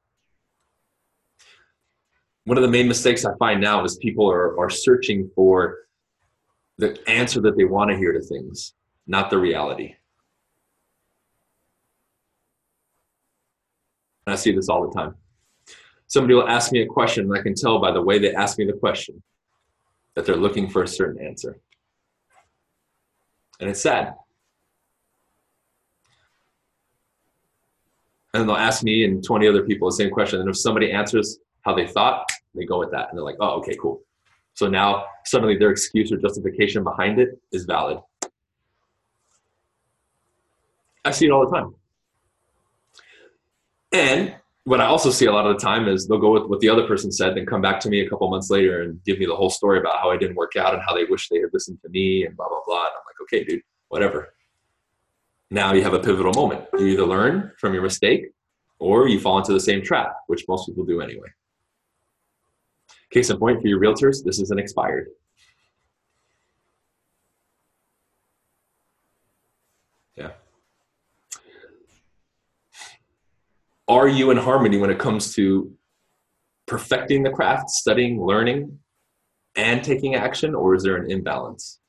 One 2.45 2.57
of 2.57 2.63
the 2.63 2.69
main 2.69 2.87
mistakes 2.87 3.23
I 3.23 3.35
find 3.37 3.61
now 3.61 3.83
is 3.83 3.97
people 3.97 4.29
are, 4.29 4.59
are 4.59 4.69
searching 4.69 5.29
for 5.35 5.77
the 6.77 6.97
answer 7.07 7.39
that 7.41 7.55
they 7.55 7.65
want 7.65 7.91
to 7.91 7.97
hear 7.97 8.11
to 8.11 8.21
things, 8.21 8.73
not 9.05 9.29
the 9.29 9.37
reality. 9.37 9.95
And 14.25 14.33
I 14.33 14.35
see 14.35 14.51
this 14.51 14.67
all 14.67 14.87
the 14.87 14.93
time 14.93 15.15
somebody 16.11 16.33
will 16.33 16.49
ask 16.49 16.73
me 16.73 16.81
a 16.81 16.85
question 16.85 17.23
and 17.23 17.33
I 17.33 17.41
can 17.41 17.55
tell 17.55 17.79
by 17.79 17.89
the 17.89 18.01
way 18.01 18.19
they 18.19 18.35
ask 18.35 18.59
me 18.59 18.65
the 18.65 18.73
question 18.73 19.23
that 20.13 20.25
they're 20.25 20.35
looking 20.35 20.69
for 20.69 20.83
a 20.83 20.87
certain 20.87 21.25
answer. 21.25 21.57
And 23.61 23.69
it's 23.69 23.81
sad. 23.81 24.15
And 28.33 28.49
they'll 28.49 28.57
ask 28.57 28.83
me 28.83 29.05
and 29.05 29.23
20 29.23 29.47
other 29.47 29.63
people 29.63 29.89
the 29.89 29.95
same 29.95 30.11
question. 30.11 30.41
And 30.41 30.49
if 30.49 30.57
somebody 30.57 30.91
answers 30.91 31.39
how 31.61 31.73
they 31.73 31.87
thought, 31.87 32.29
they 32.55 32.65
go 32.65 32.79
with 32.79 32.91
that. 32.91 33.07
And 33.07 33.17
they're 33.17 33.23
like, 33.23 33.37
oh, 33.39 33.59
okay, 33.59 33.77
cool. 33.81 34.01
So 34.53 34.67
now 34.67 35.05
suddenly 35.23 35.57
their 35.57 35.71
excuse 35.71 36.11
or 36.11 36.17
justification 36.17 36.83
behind 36.83 37.19
it 37.19 37.39
is 37.53 37.63
valid. 37.63 37.99
I 41.05 41.11
see 41.11 41.27
it 41.27 41.31
all 41.31 41.49
the 41.49 41.55
time. 41.55 41.73
And 43.93 44.35
what 44.63 44.79
I 44.79 44.85
also 44.85 45.09
see 45.09 45.25
a 45.25 45.31
lot 45.31 45.47
of 45.47 45.57
the 45.57 45.61
time 45.61 45.87
is 45.87 46.07
they'll 46.07 46.19
go 46.19 46.31
with 46.31 46.45
what 46.45 46.59
the 46.59 46.69
other 46.69 46.85
person 46.85 47.11
said, 47.11 47.35
then 47.35 47.45
come 47.45 47.61
back 47.61 47.79
to 47.81 47.89
me 47.89 48.01
a 48.01 48.09
couple 48.09 48.29
months 48.29 48.49
later 48.49 48.83
and 48.83 49.03
give 49.03 49.17
me 49.17 49.25
the 49.25 49.35
whole 49.35 49.49
story 49.49 49.79
about 49.79 49.99
how 49.99 50.11
I 50.11 50.17
didn't 50.17 50.35
work 50.35 50.55
out 50.55 50.73
and 50.73 50.83
how 50.83 50.93
they 50.93 51.05
wish 51.05 51.29
they 51.29 51.39
had 51.39 51.49
listened 51.51 51.79
to 51.81 51.89
me 51.89 52.25
and 52.25 52.35
blah 52.37 52.47
blah 52.47 52.61
blah. 52.65 52.81
And 52.81 52.91
I'm 52.95 53.05
like, 53.07 53.21
okay, 53.23 53.43
dude, 53.43 53.61
whatever. 53.87 54.33
Now 55.49 55.73
you 55.73 55.83
have 55.83 55.93
a 55.93 55.99
pivotal 55.99 56.33
moment. 56.33 56.65
You 56.77 56.87
either 56.87 57.05
learn 57.05 57.51
from 57.57 57.73
your 57.73 57.83
mistake 57.83 58.27
or 58.79 59.07
you 59.07 59.19
fall 59.19 59.37
into 59.37 59.53
the 59.53 59.59
same 59.59 59.81
trap, 59.81 60.15
which 60.27 60.45
most 60.47 60.67
people 60.67 60.85
do 60.85 61.01
anyway. 61.01 61.27
Case 63.11 63.29
in 63.29 63.37
point 63.37 63.61
for 63.61 63.67
your 63.67 63.79
realtors, 63.79 64.23
this 64.23 64.39
isn't 64.39 64.59
expired. 64.59 65.07
Are 73.91 74.07
you 74.07 74.31
in 74.31 74.37
harmony 74.37 74.77
when 74.77 74.89
it 74.89 74.99
comes 74.99 75.35
to 75.35 75.69
perfecting 76.65 77.23
the 77.23 77.29
craft, 77.29 77.69
studying, 77.69 78.25
learning, 78.25 78.79
and 79.57 79.83
taking 79.83 80.15
action, 80.15 80.55
or 80.55 80.73
is 80.75 80.83
there 80.83 80.95
an 80.95 81.11
imbalance? 81.11 81.79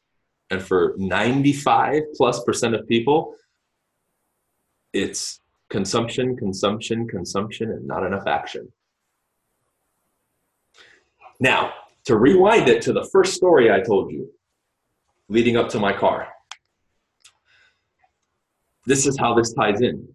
And 0.51 0.61
for 0.61 0.95
95 0.99 2.03
plus 2.17 2.43
percent 2.43 2.75
of 2.75 2.89
people, 2.89 3.37
it's 4.93 5.41
consumption, 5.71 6.37
consumption, 6.37 7.07
consumption, 7.07 7.71
and 7.71 7.87
not 7.87 8.05
enough 8.05 8.27
action. 8.27 8.73
Now, 11.39 11.73
to 12.07 12.17
rewind 12.17 12.69
it 12.69 12.83
to 12.83 12.93
the 12.93 13.09
first 13.13 13.35
story 13.35 13.71
I 13.71 13.81
told 13.81 14.11
you, 14.11 14.29
leading 15.29 15.57
up 15.57 15.69
to 15.69 15.79
my 15.79 15.93
car, 15.93 16.27
this 18.87 19.07
is 19.07 19.17
how 19.17 19.35
this 19.35 19.53
ties 19.53 19.83
in 19.83 20.13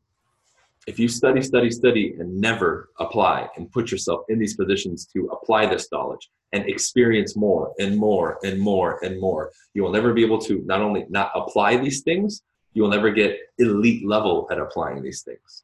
if 0.88 0.97
you 0.97 1.10
study, 1.10 1.41
study, 1.41 1.69
study, 1.69 2.15
and 2.17 2.39
never 2.39 2.89
apply 2.97 3.50
and 3.58 3.69
put 3.71 3.91
yourself 3.91 4.21
in 4.30 4.39
these 4.39 4.56
positions 4.56 5.06
to 5.08 5.28
apply 5.28 5.65
this 5.65 5.91
knowledge 5.91 6.30
and 6.54 6.65
experience 6.65 7.36
more 7.36 7.73
and 7.78 7.97
more 7.97 8.39
and 8.43 8.58
more 8.60 8.97
and 9.04 9.19
more, 9.19 9.52
you 9.73 9.84
will 9.84 9.91
never 9.91 10.13
be 10.13 10.23
able 10.23 10.39
to 10.39 10.63
not 10.65 10.82
only 10.82 11.06
not 11.10 11.32
apply 11.36 11.76
these 11.76 12.02
things, 12.02 12.41
you 12.71 12.82
will 12.82 12.89
never 12.89 13.12
get 13.12 13.38
elite 13.60 14.08
level 14.08 14.47
at 14.50 14.60
applying 14.60 15.04
these 15.04 15.23
things. 15.23 15.63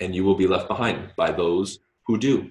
And 0.00 0.14
you 0.14 0.24
will 0.24 0.36
be 0.36 0.46
left 0.46 0.68
behind 0.68 1.12
by 1.16 1.32
those 1.32 1.78
who 2.06 2.18
do. 2.18 2.50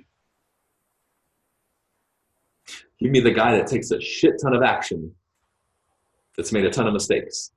Give 3.00 3.12
me 3.12 3.20
the 3.20 3.32
guy 3.32 3.56
that 3.56 3.68
takes 3.68 3.92
a 3.92 4.02
shit 4.02 4.42
ton 4.42 4.56
of 4.56 4.64
action 4.64 5.14
that's 6.36 6.52
made 6.52 6.66
a 6.66 6.72
ton 6.72 6.88
of 6.88 6.94
mistakes. 6.94 7.52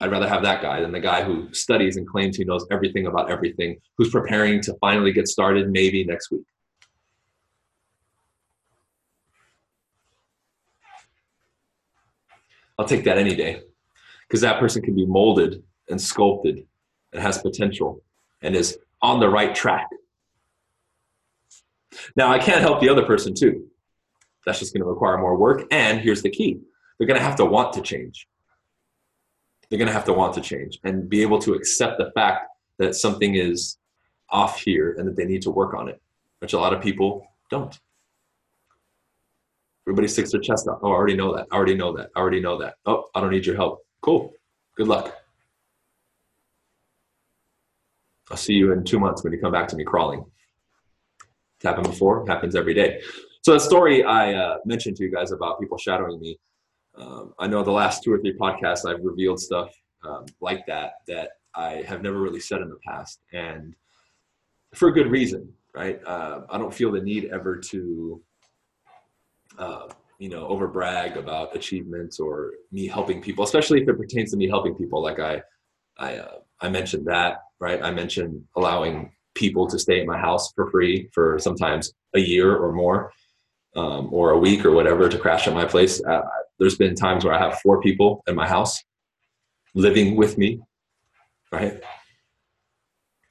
I'd 0.00 0.10
rather 0.10 0.28
have 0.28 0.42
that 0.42 0.62
guy 0.62 0.80
than 0.80 0.92
the 0.92 1.00
guy 1.00 1.22
who 1.22 1.52
studies 1.52 1.96
and 1.98 2.06
claims 2.06 2.36
he 2.36 2.44
knows 2.44 2.66
everything 2.70 3.06
about 3.06 3.30
everything, 3.30 3.76
who's 3.98 4.10
preparing 4.10 4.62
to 4.62 4.74
finally 4.80 5.12
get 5.12 5.28
started 5.28 5.70
maybe 5.70 6.04
next 6.04 6.30
week. 6.30 6.46
I'll 12.78 12.86
take 12.86 13.04
that 13.04 13.18
any 13.18 13.36
day 13.36 13.60
because 14.26 14.40
that 14.40 14.58
person 14.58 14.80
can 14.80 14.96
be 14.96 15.04
molded 15.04 15.62
and 15.90 16.00
sculpted 16.00 16.66
and 17.12 17.20
has 17.20 17.36
potential 17.36 18.02
and 18.40 18.56
is 18.56 18.78
on 19.02 19.20
the 19.20 19.28
right 19.28 19.54
track. 19.54 19.86
Now, 22.16 22.32
I 22.32 22.38
can't 22.38 22.62
help 22.62 22.80
the 22.80 22.88
other 22.88 23.04
person 23.04 23.34
too. 23.34 23.66
That's 24.46 24.58
just 24.58 24.72
going 24.72 24.82
to 24.82 24.88
require 24.88 25.18
more 25.18 25.36
work. 25.36 25.64
And 25.70 26.00
here's 26.00 26.22
the 26.22 26.30
key 26.30 26.58
they're 26.98 27.06
going 27.06 27.18
to 27.18 27.24
have 27.24 27.36
to 27.36 27.44
want 27.44 27.74
to 27.74 27.82
change. 27.82 28.26
They're 29.70 29.78
going 29.78 29.86
to 29.86 29.94
have 29.94 30.04
to 30.06 30.12
want 30.12 30.34
to 30.34 30.40
change 30.40 30.80
and 30.84 31.08
be 31.08 31.22
able 31.22 31.38
to 31.40 31.54
accept 31.54 31.98
the 31.98 32.10
fact 32.12 32.48
that 32.78 32.96
something 32.96 33.36
is 33.36 33.78
off 34.28 34.60
here 34.60 34.94
and 34.98 35.06
that 35.06 35.16
they 35.16 35.24
need 35.24 35.42
to 35.42 35.50
work 35.50 35.74
on 35.74 35.88
it, 35.88 36.02
which 36.40 36.52
a 36.52 36.58
lot 36.58 36.72
of 36.72 36.82
people 36.82 37.26
don't. 37.50 37.78
Everybody 39.86 40.08
sticks 40.08 40.32
their 40.32 40.40
chest 40.40 40.68
out. 40.68 40.80
Oh, 40.82 40.90
I 40.90 40.94
already 40.94 41.16
know 41.16 41.34
that. 41.36 41.46
I 41.50 41.56
already 41.56 41.74
know 41.74 41.96
that. 41.96 42.10
I 42.14 42.20
already 42.20 42.40
know 42.40 42.58
that. 42.58 42.74
Oh, 42.86 43.06
I 43.14 43.20
don't 43.20 43.30
need 43.30 43.46
your 43.46 43.56
help. 43.56 43.84
Cool. 44.02 44.32
Good 44.76 44.88
luck. 44.88 45.16
I'll 48.30 48.36
see 48.36 48.54
you 48.54 48.72
in 48.72 48.84
two 48.84 49.00
months 49.00 49.24
when 49.24 49.32
you 49.32 49.40
come 49.40 49.52
back 49.52 49.68
to 49.68 49.76
me 49.76 49.84
crawling. 49.84 50.24
It's 51.56 51.64
happened 51.64 51.88
before, 51.88 52.24
happens 52.26 52.54
every 52.54 52.74
day. 52.74 53.02
So 53.42 53.52
the 53.52 53.60
story 53.60 54.04
I 54.04 54.34
uh, 54.34 54.58
mentioned 54.64 54.96
to 54.96 55.04
you 55.04 55.10
guys 55.10 55.32
about 55.32 55.60
people 55.60 55.76
shadowing 55.78 56.20
me, 56.20 56.38
um, 57.00 57.34
I 57.38 57.46
know 57.46 57.62
the 57.62 57.72
last 57.72 58.02
two 58.02 58.12
or 58.12 58.18
three 58.18 58.36
podcasts 58.36 58.88
I've 58.88 59.04
revealed 59.04 59.40
stuff 59.40 59.74
um, 60.04 60.26
like 60.40 60.66
that 60.66 60.94
that 61.08 61.30
I 61.54 61.82
have 61.86 62.02
never 62.02 62.20
really 62.20 62.40
said 62.40 62.60
in 62.60 62.68
the 62.68 62.78
past, 62.86 63.20
and 63.32 63.74
for 64.74 64.88
a 64.88 64.92
good 64.92 65.10
reason, 65.10 65.52
right? 65.74 66.00
Uh, 66.04 66.42
I 66.50 66.58
don't 66.58 66.72
feel 66.72 66.92
the 66.92 67.00
need 67.00 67.30
ever 67.32 67.56
to, 67.56 68.22
uh, 69.58 69.88
you 70.18 70.28
know, 70.28 70.46
over 70.46 70.68
brag 70.68 71.16
about 71.16 71.56
achievements 71.56 72.20
or 72.20 72.52
me 72.70 72.86
helping 72.86 73.20
people, 73.20 73.44
especially 73.44 73.82
if 73.82 73.88
it 73.88 73.98
pertains 73.98 74.30
to 74.30 74.36
me 74.36 74.48
helping 74.48 74.74
people. 74.74 75.02
Like 75.02 75.18
I, 75.18 75.42
I, 75.98 76.16
uh, 76.16 76.38
I 76.60 76.68
mentioned 76.68 77.06
that, 77.06 77.38
right? 77.58 77.82
I 77.82 77.90
mentioned 77.90 78.44
allowing 78.56 79.12
people 79.34 79.66
to 79.68 79.78
stay 79.78 80.00
at 80.00 80.06
my 80.06 80.18
house 80.18 80.52
for 80.52 80.70
free 80.70 81.08
for 81.12 81.38
sometimes 81.38 81.92
a 82.14 82.20
year 82.20 82.56
or 82.56 82.72
more 82.72 83.12
um, 83.76 84.12
or 84.12 84.30
a 84.30 84.38
week 84.38 84.64
or 84.64 84.72
whatever 84.72 85.08
to 85.08 85.18
crash 85.18 85.46
at 85.46 85.54
my 85.54 85.64
place. 85.64 86.02
Uh, 86.04 86.22
there's 86.60 86.76
been 86.76 86.94
times 86.94 87.24
where 87.24 87.34
I 87.34 87.38
have 87.38 87.58
four 87.60 87.80
people 87.80 88.22
in 88.28 88.36
my 88.36 88.46
house 88.46 88.84
living 89.74 90.14
with 90.14 90.36
me, 90.36 90.60
right? 91.50 91.82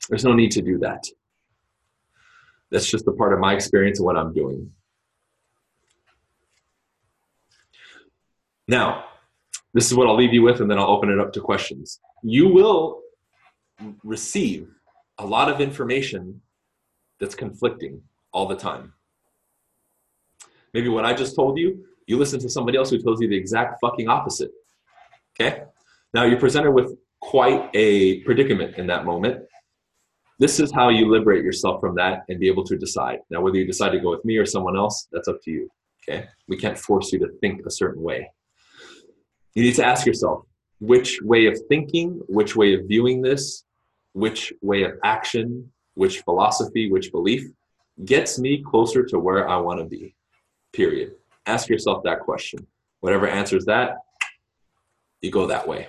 There's 0.10 0.26
no 0.26 0.34
need 0.34 0.52
to 0.52 0.62
do 0.62 0.80
that. 0.80 1.06
That's 2.72 2.90
just 2.90 3.08
a 3.08 3.12
part 3.12 3.34
of 3.34 3.40
my 3.40 3.54
experience 3.54 4.00
and 4.00 4.06
what 4.06 4.18
I'm 4.18 4.34
doing. 4.34 4.72
Now, 8.68 9.06
this 9.74 9.86
is 9.92 9.96
what 9.96 10.08
I'll 10.08 10.18
leave 10.18 10.34
you 10.34 10.42
with, 10.42 10.62
and 10.62 10.70
then 10.70 10.80
I'll 10.80 10.90
open 10.90 11.10
it 11.10 11.20
up 11.20 11.32
to 11.34 11.42
questions. 11.42 12.00
You 12.24 12.48
will 12.48 13.02
receive 14.04 14.68
a 15.20 15.26
lot 15.26 15.50
of 15.50 15.62
information 15.62 16.42
that's 17.20 17.36
conflicting 17.36 18.02
all 18.32 18.48
the 18.48 18.56
time. 18.56 18.94
Maybe 20.74 20.90
what 20.90 21.06
I 21.06 21.14
just 21.14 21.36
told 21.36 21.58
you, 21.60 21.86
you 22.10 22.18
listen 22.18 22.40
to 22.40 22.50
somebody 22.50 22.76
else 22.76 22.90
who 22.90 22.98
tells 22.98 23.22
you 23.22 23.30
the 23.30 23.38
exact 23.38 23.80
fucking 23.80 24.10
opposite. 24.10 24.50
Okay? 25.40 25.62
Now 26.12 26.24
you're 26.24 26.40
presented 26.40 26.72
with 26.72 26.98
quite 27.22 27.70
a 27.76 28.22
predicament 28.22 28.78
in 28.78 28.88
that 28.88 29.06
moment. 29.06 29.46
This 30.40 30.60
is 30.60 30.72
how 30.72 30.90
you 30.90 31.08
liberate 31.08 31.44
yourself 31.44 31.80
from 31.80 31.96
that 31.96 32.24
and 32.28 32.40
be 32.40 32.48
able 32.48 32.64
to 32.64 32.78
decide. 32.78 33.20
Now, 33.30 33.42
whether 33.42 33.58
you 33.58 33.68
decide 33.68 33.92
to 33.92 34.00
go 34.00 34.10
with 34.10 34.26
me 34.26 34.38
or 34.38 34.46
someone 34.46 34.76
else, 34.76 35.08
that's 35.12 35.28
up 35.28 35.40
to 35.44 35.52
you. 35.52 35.70
Okay? 36.02 36.26
We 36.48 36.58
can't 36.58 36.78
force 36.78 37.12
you 37.14 37.20
to 37.20 37.28
think 37.42 37.64
a 37.66 37.72
certain 37.72 38.02
way. 38.02 38.32
You 39.54 39.62
need 39.64 39.76
to 39.76 39.86
ask 39.86 40.08
yourself 40.08 40.46
which 40.80 41.22
way 41.22 41.46
of 41.46 41.60
thinking, 41.68 42.22
which 42.28 42.56
way 42.56 42.74
of 42.74 42.88
viewing 42.88 43.22
this, 43.22 43.66
which 44.14 44.52
way 44.62 44.84
of 44.84 44.94
action, 45.04 45.72
which 45.94 46.22
philosophy, 46.22 46.90
which 46.90 47.12
belief 47.12 47.44
gets 48.04 48.40
me 48.40 48.64
closer 48.64 49.04
to 49.04 49.20
where 49.20 49.48
I 49.48 49.58
want 49.58 49.80
to 49.80 49.86
be 49.86 50.16
period. 50.74 51.19
Ask 51.50 51.68
yourself 51.68 52.04
that 52.04 52.20
question. 52.20 52.68
Whatever 53.00 53.28
answers 53.28 53.66
that, 53.66 54.04
you 55.20 55.32
go 55.32 55.48
that 55.48 55.68
way. 55.68 55.88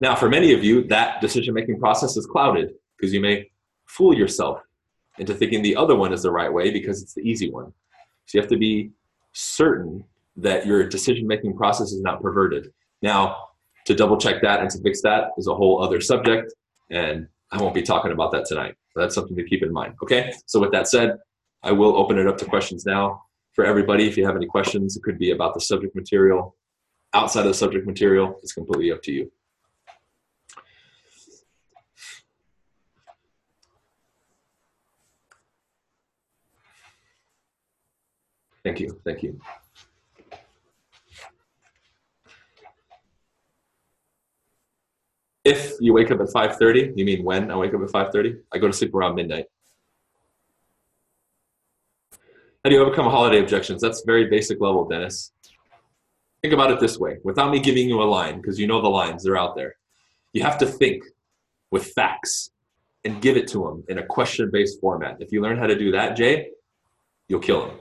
Now, 0.00 0.14
for 0.14 0.28
many 0.28 0.54
of 0.54 0.62
you, 0.62 0.84
that 0.84 1.20
decision 1.20 1.52
making 1.52 1.80
process 1.80 2.16
is 2.16 2.26
clouded 2.26 2.74
because 2.96 3.12
you 3.12 3.20
may 3.20 3.50
fool 3.86 4.14
yourself 4.14 4.60
into 5.18 5.34
thinking 5.34 5.62
the 5.62 5.74
other 5.74 5.96
one 5.96 6.12
is 6.12 6.22
the 6.22 6.30
right 6.30 6.52
way 6.52 6.70
because 6.70 7.02
it's 7.02 7.12
the 7.12 7.22
easy 7.22 7.50
one. 7.50 7.72
So 8.26 8.38
you 8.38 8.40
have 8.40 8.50
to 8.50 8.56
be 8.56 8.92
certain 9.32 10.04
that 10.36 10.64
your 10.64 10.88
decision 10.88 11.26
making 11.26 11.56
process 11.56 11.90
is 11.90 12.00
not 12.00 12.22
perverted. 12.22 12.72
Now, 13.02 13.48
to 13.86 13.96
double 13.96 14.16
check 14.16 14.40
that 14.42 14.60
and 14.60 14.70
to 14.70 14.80
fix 14.80 15.02
that 15.02 15.30
is 15.38 15.48
a 15.48 15.54
whole 15.56 15.82
other 15.82 16.00
subject, 16.00 16.54
and 16.88 17.26
I 17.50 17.60
won't 17.60 17.74
be 17.74 17.82
talking 17.82 18.12
about 18.12 18.30
that 18.30 18.46
tonight. 18.46 18.76
That's 18.94 19.16
something 19.16 19.36
to 19.36 19.42
keep 19.42 19.64
in 19.64 19.72
mind. 19.72 19.94
Okay, 20.04 20.32
so 20.46 20.60
with 20.60 20.70
that 20.70 20.86
said, 20.86 21.18
I 21.64 21.72
will 21.72 21.96
open 21.96 22.16
it 22.16 22.28
up 22.28 22.38
to 22.38 22.44
questions 22.44 22.86
now 22.86 23.24
for 23.58 23.64
everybody. 23.64 24.06
If 24.06 24.16
you 24.16 24.24
have 24.24 24.36
any 24.36 24.46
questions, 24.46 24.96
it 24.96 25.02
could 25.02 25.18
be 25.18 25.32
about 25.32 25.52
the 25.52 25.60
subject 25.60 25.96
material. 25.96 26.54
Outside 27.12 27.40
of 27.40 27.48
the 27.48 27.54
subject 27.54 27.88
material, 27.88 28.38
it's 28.40 28.52
completely 28.52 28.92
up 28.92 29.02
to 29.02 29.10
you. 29.10 29.32
Thank 38.62 38.78
you. 38.78 39.00
Thank 39.04 39.24
you. 39.24 39.40
If 45.44 45.72
you 45.80 45.92
wake 45.94 46.12
up 46.12 46.20
at 46.20 46.28
5.30, 46.28 46.96
you 46.96 47.04
mean 47.04 47.24
when 47.24 47.50
I 47.50 47.56
wake 47.56 47.74
up 47.74 47.80
at 47.80 47.88
5.30? 47.88 48.38
I 48.54 48.58
go 48.58 48.68
to 48.68 48.72
sleep 48.72 48.94
around 48.94 49.16
midnight. 49.16 49.46
How 52.68 52.70
do 52.70 52.76
you 52.76 52.82
overcome 52.82 53.06
holiday 53.06 53.40
objections? 53.40 53.80
That's 53.80 54.02
very 54.04 54.26
basic 54.26 54.60
level, 54.60 54.86
Dennis. 54.86 55.32
Think 56.42 56.52
about 56.52 56.70
it 56.70 56.78
this 56.78 56.98
way 56.98 57.16
without 57.24 57.50
me 57.50 57.60
giving 57.60 57.88
you 57.88 58.02
a 58.02 58.04
line, 58.04 58.42
because 58.42 58.60
you 58.60 58.66
know 58.66 58.82
the 58.82 58.90
lines, 58.90 59.24
they're 59.24 59.38
out 59.38 59.56
there. 59.56 59.76
You 60.34 60.42
have 60.42 60.58
to 60.58 60.66
think 60.66 61.02
with 61.70 61.86
facts 61.92 62.50
and 63.06 63.22
give 63.22 63.38
it 63.38 63.48
to 63.52 63.64
them 63.64 63.84
in 63.88 63.96
a 63.96 64.04
question 64.04 64.50
based 64.52 64.82
format. 64.82 65.16
If 65.18 65.32
you 65.32 65.40
learn 65.40 65.56
how 65.56 65.66
to 65.66 65.78
do 65.78 65.92
that, 65.92 66.14
Jay, 66.14 66.50
you'll 67.26 67.40
kill 67.40 67.68
them. 67.68 67.78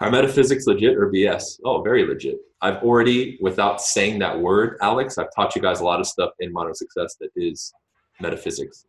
Are 0.00 0.10
metaphysics 0.10 0.66
legit 0.66 0.96
or 0.96 1.12
BS? 1.12 1.60
Oh, 1.64 1.82
very 1.82 2.04
legit. 2.04 2.38
I've 2.62 2.82
already, 2.82 3.38
without 3.40 3.80
saying 3.80 4.18
that 4.18 4.40
word, 4.40 4.76
Alex, 4.80 5.18
I've 5.18 5.32
taught 5.36 5.54
you 5.54 5.62
guys 5.62 5.78
a 5.78 5.84
lot 5.84 6.00
of 6.00 6.08
stuff 6.08 6.30
in 6.40 6.52
modern 6.52 6.74
success 6.74 7.14
that 7.20 7.30
is 7.36 7.72
metaphysics 8.20 8.86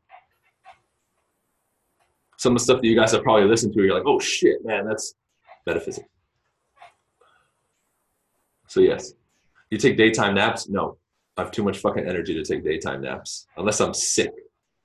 some 2.43 2.51
of 2.51 2.57
the 2.57 2.63
stuff 2.65 2.81
that 2.81 2.87
you 2.87 2.95
guys 2.95 3.13
have 3.13 3.23
probably 3.23 3.47
listened 3.47 3.73
to, 3.73 3.81
you're 3.81 3.95
like, 3.95 4.05
oh 4.05 4.19
shit, 4.19 4.65
man, 4.65 4.85
that's 4.85 5.15
metaphysics. 5.65 6.09
So 8.67 8.81
yes, 8.81 9.13
you 9.71 9.77
take 9.77 9.95
daytime 9.95 10.35
naps? 10.35 10.67
No, 10.67 10.97
I 11.37 11.43
have 11.43 11.51
too 11.51 11.63
much 11.63 11.77
fucking 11.77 12.05
energy 12.05 12.33
to 12.33 12.43
take 12.43 12.65
daytime 12.65 12.99
naps 12.99 13.47
unless 13.55 13.79
I'm 13.79 13.93
sick, 13.93 14.33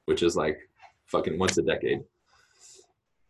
which 0.05 0.23
is 0.23 0.37
like 0.37 0.57
fucking 1.07 1.37
once 1.37 1.59
a 1.59 1.62
decade. 1.62 2.03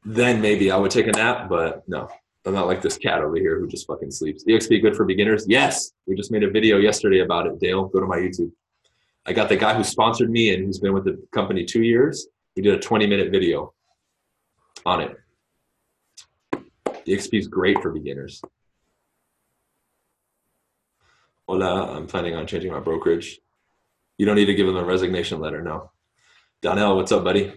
Then 0.05 0.43
maybe 0.43 0.71
I 0.71 0.77
would 0.77 0.91
take 0.91 1.07
a 1.07 1.13
nap, 1.13 1.49
but 1.49 1.89
no, 1.89 2.07
I'm 2.45 2.53
not 2.53 2.67
like 2.67 2.83
this 2.83 2.99
cat 2.99 3.23
over 3.23 3.37
here 3.37 3.59
who 3.59 3.67
just 3.67 3.87
fucking 3.87 4.11
sleeps. 4.11 4.45
EXP 4.45 4.83
good 4.83 4.95
for 4.95 5.07
beginners? 5.07 5.47
Yes. 5.49 5.93
We 6.07 6.15
just 6.17 6.31
made 6.31 6.43
a 6.43 6.51
video 6.51 6.77
yesterday 6.77 7.21
about 7.21 7.47
it. 7.47 7.59
Dale, 7.61 7.87
go 7.87 8.01
to 8.01 8.07
my 8.07 8.19
YouTube. 8.19 8.53
I 9.25 9.33
got 9.33 9.49
the 9.49 9.57
guy 9.57 9.75
who 9.75 9.85
sponsored 9.85 10.31
me 10.31 10.53
and 10.53 10.67
who's 10.67 10.81
been 10.81 10.93
with 10.93 11.05
the 11.05 11.19
company 11.33 11.65
two 11.65 11.83
years. 11.83 12.29
We 12.57 12.63
did 12.63 12.75
a 12.75 12.79
20 12.79 13.07
minute 13.07 13.31
video 13.33 13.73
on 14.89 15.03
it. 15.03 15.17
The 17.05 17.13
XP 17.13 17.39
is 17.39 17.47
great 17.47 17.81
for 17.83 17.93
beginners. 17.93 18.41
Hola, 21.47 21.95
I'm 21.95 22.07
planning 22.07 22.35
on 22.35 22.47
changing 22.47 22.73
my 22.73 22.81
brokerage. 22.81 23.39
You 24.17 24.25
don't 24.25 24.37
need 24.37 24.47
to 24.47 24.55
give 24.55 24.67
them 24.67 24.77
a 24.77 24.85
resignation 24.85 25.41
letter, 25.41 25.63
no. 25.63 25.91
Donnell, 26.63 26.97
what's 26.97 27.13
up, 27.13 27.23
buddy? 27.23 27.53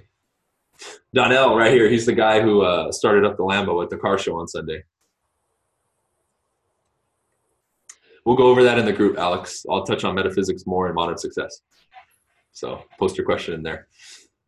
Donnell, 1.13 1.55
right 1.55 1.71
here. 1.71 1.89
He's 1.89 2.05
the 2.05 2.13
guy 2.13 2.41
who 2.41 2.63
uh, 2.63 2.91
started 2.91 3.25
up 3.25 3.37
the 3.37 3.43
Lambo 3.43 3.81
at 3.81 3.89
the 3.89 3.97
car 3.97 4.17
show 4.17 4.37
on 4.37 4.47
Sunday. 4.47 4.83
We'll 8.25 8.35
go 8.35 8.47
over 8.47 8.63
that 8.63 8.77
in 8.77 8.85
the 8.85 8.93
group, 8.93 9.17
Alex. 9.17 9.65
I'll 9.69 9.85
touch 9.85 10.03
on 10.03 10.15
metaphysics 10.15 10.67
more 10.67 10.89
in 10.89 10.95
modern 10.95 11.17
success. 11.17 11.61
So 12.51 12.83
post 12.99 13.17
your 13.17 13.25
question 13.25 13.53
in 13.53 13.63
there. 13.63 13.87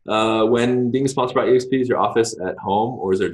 Uh, 0.08 0.44
when 0.44 0.90
being 0.90 1.08
sponsored 1.08 1.34
by 1.34 1.46
EXP, 1.46 1.80
is 1.80 1.88
your 1.88 1.98
office 1.98 2.36
at 2.44 2.56
home 2.58 2.98
or 2.98 3.12
is 3.12 3.20
there? 3.20 3.32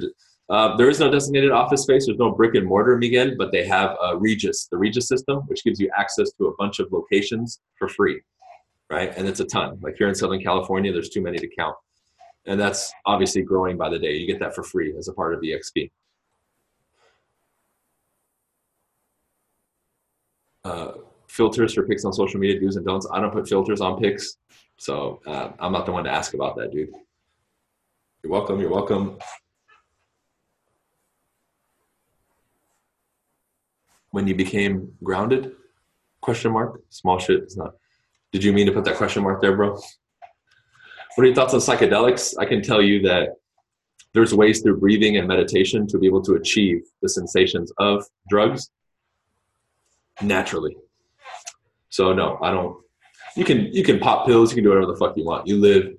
Uh, 0.49 0.75
there 0.75 0.89
is 0.89 0.99
no 0.99 1.09
designated 1.09 1.51
office 1.51 1.83
space. 1.83 2.05
There's 2.05 2.17
no 2.17 2.31
brick 2.31 2.55
and 2.55 2.67
mortar, 2.67 2.97
Miguel, 2.97 3.31
but 3.37 3.51
they 3.51 3.65
have 3.65 3.95
a 4.03 4.17
Regus, 4.17 4.67
the 4.69 4.77
Regus 4.77 5.07
system, 5.07 5.39
which 5.47 5.63
gives 5.63 5.79
you 5.79 5.89
access 5.97 6.31
to 6.33 6.47
a 6.47 6.55
bunch 6.57 6.79
of 6.79 6.91
locations 6.91 7.61
for 7.77 7.87
free, 7.87 8.21
right? 8.89 9.13
And 9.15 9.27
it's 9.27 9.39
a 9.39 9.45
ton. 9.45 9.79
Like 9.81 9.95
here 9.97 10.09
in 10.09 10.15
Southern 10.15 10.41
California, 10.41 10.91
there's 10.91 11.09
too 11.09 11.21
many 11.21 11.37
to 11.37 11.47
count. 11.57 11.75
And 12.45 12.59
that's 12.59 12.91
obviously 13.05 13.43
growing 13.43 13.77
by 13.77 13.89
the 13.89 13.99
day. 13.99 14.13
You 14.13 14.27
get 14.27 14.39
that 14.39 14.55
for 14.55 14.63
free 14.63 14.93
as 14.97 15.07
a 15.07 15.13
part 15.13 15.33
of 15.33 15.41
EXP. 15.41 15.91
Uh, 20.63 20.91
filters 21.31 21.73
for 21.73 21.87
pics 21.87 22.03
on 22.03 22.11
social 22.11 22.39
media, 22.39 22.59
do's 22.59 22.75
and 22.75 22.85
don'ts. 22.85 23.07
I 23.11 23.21
don't 23.21 23.31
put 23.31 23.47
filters 23.47 23.79
on 23.79 23.99
pics, 23.99 24.37
so 24.77 25.21
uh, 25.25 25.51
I'm 25.59 25.71
not 25.71 25.85
the 25.85 25.91
one 25.93 26.03
to 26.03 26.11
ask 26.11 26.33
about 26.33 26.57
that, 26.57 26.71
dude. 26.71 26.89
You're 28.21 28.31
welcome. 28.31 28.59
You're 28.59 28.69
welcome. 28.69 29.17
When 34.11 34.27
you 34.27 34.35
became 34.35 34.91
grounded? 35.01 35.53
Question 36.19 36.51
mark. 36.51 36.81
Small 36.89 37.17
shit. 37.17 37.39
It's 37.43 37.55
not. 37.55 37.75
Did 38.33 38.43
you 38.43 38.51
mean 38.51 38.65
to 38.65 38.73
put 38.73 38.83
that 38.83 38.97
question 38.97 39.23
mark 39.23 39.41
there, 39.41 39.55
bro? 39.55 39.71
What 41.15 41.23
are 41.23 41.25
your 41.25 41.35
thoughts 41.35 41.53
on 41.53 41.61
psychedelics? 41.61 42.35
I 42.37 42.45
can 42.45 42.61
tell 42.61 42.81
you 42.81 43.01
that 43.03 43.29
there's 44.13 44.33
ways 44.33 44.61
through 44.61 44.79
breathing 44.79 45.15
and 45.17 45.27
meditation 45.27 45.87
to 45.87 45.97
be 45.97 46.07
able 46.07 46.21
to 46.23 46.33
achieve 46.33 46.81
the 47.01 47.09
sensations 47.09 47.71
of 47.77 48.05
drugs 48.29 48.69
naturally. 50.21 50.75
So 51.91 52.13
no, 52.13 52.39
I 52.41 52.51
don't. 52.51 52.77
You 53.35 53.45
can 53.45 53.71
you 53.71 53.83
can 53.83 53.99
pop 53.99 54.25
pills. 54.25 54.51
You 54.51 54.55
can 54.55 54.63
do 54.63 54.69
whatever 54.69 54.91
the 54.91 54.97
fuck 54.97 55.15
you 55.15 55.25
want. 55.25 55.47
You 55.47 55.57
live 55.57 55.93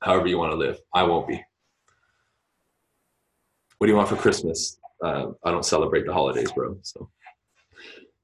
however 0.00 0.28
you 0.28 0.38
want 0.38 0.52
to 0.52 0.56
live. 0.56 0.78
I 0.94 1.02
won't 1.02 1.26
be. 1.26 1.42
What 3.78 3.86
do 3.86 3.90
you 3.90 3.96
want 3.96 4.08
for 4.08 4.16
Christmas? 4.16 4.78
Uh, 5.02 5.26
I 5.44 5.50
don't 5.50 5.64
celebrate 5.64 6.06
the 6.06 6.12
holidays, 6.12 6.52
bro. 6.52 6.78
So 6.82 7.10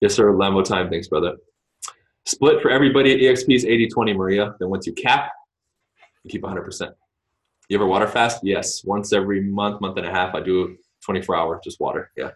yes, 0.00 0.14
sir. 0.14 0.32
Lambo 0.32 0.64
time. 0.64 0.90
Thanks, 0.90 1.08
brother. 1.08 1.36
Split 2.26 2.62
for 2.62 2.70
everybody 2.70 3.12
at 3.12 3.20
EXP 3.20 3.54
is 3.54 3.64
80-20, 3.66 4.16
Maria. 4.16 4.54
Then 4.58 4.70
once 4.70 4.86
you 4.86 4.94
cap, 4.94 5.30
you 6.22 6.30
keep 6.30 6.42
100%. 6.42 6.90
You 7.68 7.76
ever 7.76 7.86
water 7.86 8.08
fast? 8.08 8.40
Yes. 8.42 8.82
Once 8.82 9.12
every 9.12 9.42
month, 9.42 9.80
month 9.82 9.98
and 9.98 10.06
a 10.06 10.10
half, 10.10 10.34
I 10.34 10.40
do 10.40 10.76
24 11.04 11.36
hour, 11.36 11.60
just 11.62 11.80
water. 11.80 12.10
Yeah. 12.16 12.30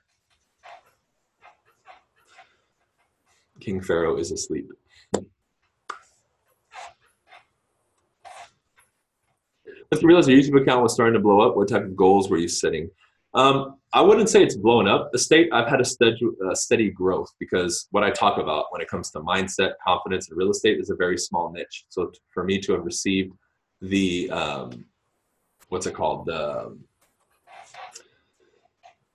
King 3.60 3.80
Pharaoh 3.80 4.16
is 4.16 4.30
asleep. 4.32 4.70
Once 9.90 10.02
you 10.02 10.08
realize 10.08 10.28
your 10.28 10.38
YouTube 10.38 10.62
account 10.62 10.82
was 10.82 10.92
starting 10.92 11.14
to 11.14 11.20
blow 11.20 11.40
up, 11.40 11.56
what 11.56 11.68
type 11.68 11.82
of 11.82 11.96
goals 11.96 12.28
were 12.28 12.36
you 12.36 12.48
setting? 12.48 12.90
Um, 13.34 13.76
I 13.92 14.02
wouldn't 14.02 14.28
say 14.28 14.42
it's 14.42 14.56
blown 14.56 14.86
up. 14.86 15.12
The 15.12 15.18
state, 15.18 15.48
I've 15.52 15.68
had 15.68 15.80
a 15.80 15.84
steady, 15.84 16.18
uh, 16.46 16.54
steady 16.54 16.90
growth 16.90 17.32
because 17.38 17.88
what 17.90 18.04
I 18.04 18.10
talk 18.10 18.38
about 18.38 18.66
when 18.70 18.82
it 18.82 18.88
comes 18.88 19.10
to 19.12 19.20
mindset, 19.20 19.72
confidence, 19.86 20.28
and 20.28 20.36
real 20.36 20.50
estate 20.50 20.78
is 20.78 20.90
a 20.90 20.94
very 20.94 21.16
small 21.16 21.50
niche. 21.50 21.84
So 21.88 22.12
for 22.34 22.44
me 22.44 22.60
to 22.60 22.72
have 22.72 22.84
received 22.84 23.32
the, 23.80 24.30
um, 24.30 24.84
what's 25.68 25.86
it 25.86 25.94
called? 25.94 26.26
The, 26.26 26.76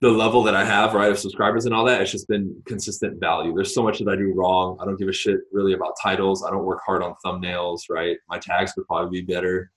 the 0.04 0.10
level 0.10 0.42
that 0.42 0.54
I 0.54 0.66
have, 0.66 0.92
right, 0.92 1.10
of 1.10 1.18
subscribers 1.18 1.64
and 1.64 1.74
all 1.74 1.86
that, 1.86 2.02
it's 2.02 2.10
just 2.10 2.28
been 2.28 2.54
consistent 2.66 3.18
value. 3.18 3.54
There's 3.54 3.74
so 3.74 3.82
much 3.82 4.00
that 4.00 4.08
I 4.08 4.16
do 4.16 4.34
wrong. 4.34 4.76
I 4.78 4.84
don't 4.84 4.98
give 4.98 5.08
a 5.08 5.14
shit 5.14 5.40
really 5.50 5.72
about 5.72 5.94
titles. 6.00 6.44
I 6.44 6.50
don't 6.50 6.66
work 6.66 6.80
hard 6.84 7.02
on 7.02 7.14
thumbnails, 7.24 7.84
right? 7.88 8.18
My 8.28 8.38
tags 8.38 8.72
could 8.72 8.86
probably 8.86 9.22
be 9.22 9.32
better. 9.32 9.70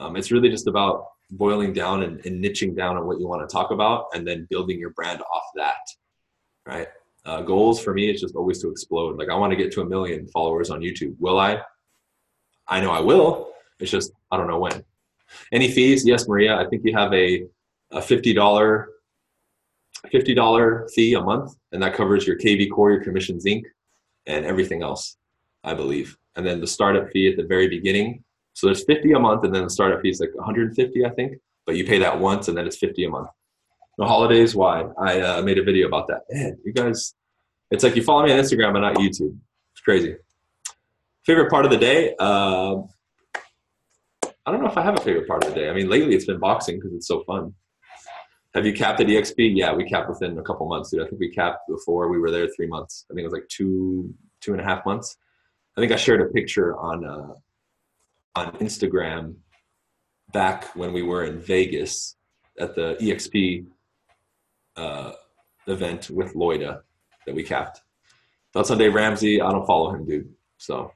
Um, 0.00 0.16
it's 0.16 0.32
really 0.32 0.48
just 0.48 0.66
about 0.66 1.06
boiling 1.30 1.72
down 1.72 2.02
and, 2.02 2.18
and, 2.26 2.42
niching 2.44 2.76
down 2.76 2.96
on 2.96 3.06
what 3.06 3.20
you 3.20 3.28
want 3.28 3.48
to 3.48 3.52
talk 3.52 3.70
about 3.70 4.06
and 4.14 4.26
then 4.26 4.48
building 4.50 4.80
your 4.80 4.90
brand 4.90 5.22
off 5.32 5.44
that, 5.54 5.86
right? 6.66 6.88
Uh, 7.24 7.42
goals 7.42 7.80
for 7.80 7.94
me 7.94 8.10
is 8.10 8.20
just 8.20 8.34
always 8.34 8.60
to 8.62 8.70
explode. 8.72 9.16
Like 9.16 9.28
I 9.28 9.36
want 9.36 9.52
to 9.52 9.56
get 9.56 9.70
to 9.74 9.82
a 9.82 9.84
million 9.84 10.26
followers 10.26 10.70
on 10.70 10.80
YouTube. 10.80 11.14
Will 11.20 11.38
I? 11.38 11.60
I 12.66 12.80
know 12.80 12.90
I 12.90 13.00
will. 13.00 13.52
It's 13.78 13.92
just 13.92 14.10
I 14.32 14.38
don't 14.38 14.48
know 14.48 14.58
when. 14.58 14.82
Any 15.52 15.70
fees? 15.70 16.04
Yes, 16.04 16.26
Maria. 16.26 16.56
I 16.56 16.66
think 16.66 16.82
you 16.84 16.96
have 16.96 17.12
a, 17.12 17.44
a 17.92 18.02
fifty 18.02 18.32
dollar 18.32 18.88
$50 20.06 20.90
fee 20.92 21.14
a 21.14 21.20
month, 21.20 21.52
and 21.72 21.82
that 21.82 21.94
covers 21.94 22.26
your 22.26 22.38
KV 22.38 22.70
Core, 22.70 22.92
your 22.92 23.04
Commissions 23.04 23.44
Inc., 23.44 23.62
and 24.26 24.44
everything 24.44 24.82
else, 24.82 25.16
I 25.64 25.74
believe. 25.74 26.16
And 26.36 26.46
then 26.46 26.60
the 26.60 26.66
startup 26.66 27.10
fee 27.10 27.28
at 27.28 27.36
the 27.36 27.46
very 27.46 27.68
beginning. 27.68 28.22
So 28.52 28.66
there's 28.66 28.84
50 28.84 29.12
a 29.12 29.18
month, 29.18 29.44
and 29.44 29.54
then 29.54 29.64
the 29.64 29.70
startup 29.70 30.00
fee 30.00 30.10
is 30.10 30.20
like 30.20 30.34
150, 30.34 31.04
I 31.04 31.10
think. 31.10 31.38
But 31.66 31.76
you 31.76 31.84
pay 31.84 31.98
that 31.98 32.18
once, 32.18 32.48
and 32.48 32.56
then 32.56 32.66
it's 32.66 32.76
50 32.76 33.04
a 33.04 33.10
month. 33.10 33.28
No 33.98 34.06
holidays. 34.06 34.54
Why? 34.54 34.84
I 34.98 35.20
uh, 35.20 35.42
made 35.42 35.58
a 35.58 35.64
video 35.64 35.88
about 35.88 36.06
that. 36.08 36.22
Man, 36.30 36.56
you 36.64 36.72
guys, 36.72 37.14
it's 37.70 37.82
like 37.82 37.96
you 37.96 38.02
follow 38.02 38.24
me 38.24 38.32
on 38.32 38.38
Instagram 38.38 38.74
and 38.74 38.82
not 38.82 38.94
YouTube. 38.94 39.36
It's 39.72 39.80
crazy. 39.82 40.16
Favorite 41.26 41.50
part 41.50 41.64
of 41.64 41.70
the 41.70 41.76
day? 41.76 42.14
Uh, 42.18 42.76
I 44.46 44.50
don't 44.50 44.62
know 44.62 44.68
if 44.68 44.78
I 44.78 44.82
have 44.82 44.98
a 44.98 45.02
favorite 45.02 45.28
part 45.28 45.44
of 45.44 45.52
the 45.52 45.60
day. 45.60 45.68
I 45.68 45.74
mean, 45.74 45.90
lately 45.90 46.14
it's 46.14 46.24
been 46.24 46.38
boxing 46.38 46.76
because 46.76 46.94
it's 46.94 47.06
so 47.06 47.22
fun. 47.24 47.52
Have 48.54 48.64
you 48.64 48.72
capped 48.72 49.00
at 49.00 49.06
EXP? 49.06 49.56
Yeah, 49.56 49.72
we 49.74 49.84
capped 49.84 50.08
within 50.08 50.38
a 50.38 50.42
couple 50.42 50.66
months, 50.66 50.90
dude. 50.90 51.02
I 51.02 51.06
think 51.06 51.20
we 51.20 51.30
capped 51.30 51.68
before 51.68 52.08
we 52.08 52.18
were 52.18 52.30
there 52.30 52.48
three 52.48 52.66
months. 52.66 53.04
I 53.10 53.14
think 53.14 53.24
it 53.24 53.26
was 53.26 53.34
like 53.34 53.48
two, 53.48 54.14
two 54.40 54.52
and 54.52 54.60
a 54.60 54.64
half 54.64 54.86
months. 54.86 55.16
I 55.76 55.80
think 55.80 55.92
I 55.92 55.96
shared 55.96 56.22
a 56.22 56.26
picture 56.26 56.76
on 56.76 57.04
uh, 57.04 57.34
on 58.34 58.52
Instagram 58.58 59.34
back 60.32 60.74
when 60.74 60.92
we 60.92 61.02
were 61.02 61.24
in 61.24 61.38
Vegas 61.40 62.16
at 62.58 62.74
the 62.74 62.96
EXP 63.00 63.66
uh, 64.76 65.12
event 65.66 66.10
with 66.10 66.34
Loida 66.34 66.80
that 67.26 67.34
we 67.34 67.42
capped. 67.42 67.82
Thoughts 68.52 68.70
on 68.70 68.78
Dave 68.78 68.94
Ramsey? 68.94 69.40
I 69.40 69.52
don't 69.52 69.66
follow 69.66 69.94
him, 69.94 70.06
dude. 70.06 70.32
So. 70.56 70.92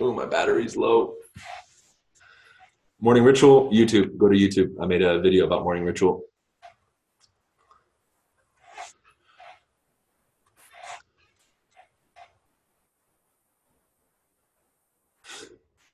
Oh, 0.00 0.12
my 0.12 0.26
battery's 0.26 0.76
low. 0.76 1.14
Morning 3.00 3.22
ritual, 3.22 3.70
YouTube. 3.70 4.18
Go 4.18 4.28
to 4.28 4.34
YouTube. 4.36 4.74
I 4.82 4.86
made 4.86 5.02
a 5.02 5.20
video 5.20 5.46
about 5.46 5.62
morning 5.62 5.84
ritual. 5.84 6.24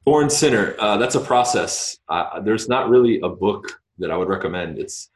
Born 0.06 0.30
Sinner. 0.30 0.74
Uh, 0.78 0.96
that's 0.96 1.14
a 1.14 1.20
process. 1.20 1.98
Uh, 2.08 2.40
there's 2.40 2.70
not 2.70 2.88
really 2.88 3.20
a 3.20 3.28
book 3.28 3.82
that 3.98 4.10
I 4.10 4.16
would 4.16 4.28
recommend. 4.28 4.78
It's 4.78 5.10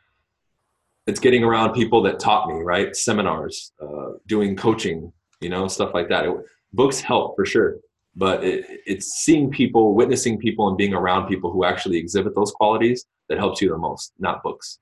it's 1.06 1.20
getting 1.20 1.42
around 1.42 1.72
people 1.72 2.02
that 2.02 2.20
taught 2.20 2.50
me, 2.50 2.60
right? 2.60 2.94
Seminars, 2.94 3.72
uh, 3.80 4.18
doing 4.26 4.56
coaching, 4.56 5.10
you 5.40 5.48
know, 5.48 5.66
stuff 5.68 5.94
like 5.94 6.10
that. 6.10 6.26
It, 6.26 6.34
books 6.74 7.00
help 7.00 7.34
for 7.34 7.46
sure 7.46 7.76
but 8.18 8.42
it, 8.42 8.66
it's 8.84 9.06
seeing 9.06 9.48
people, 9.48 9.94
witnessing 9.94 10.38
people, 10.38 10.68
and 10.68 10.76
being 10.76 10.92
around 10.92 11.28
people 11.28 11.52
who 11.52 11.64
actually 11.64 11.96
exhibit 11.96 12.34
those 12.34 12.50
qualities 12.50 13.06
that 13.28 13.38
helps 13.38 13.62
you 13.62 13.68
the 13.68 13.78
most, 13.78 14.12
not 14.18 14.42
books. 14.42 14.80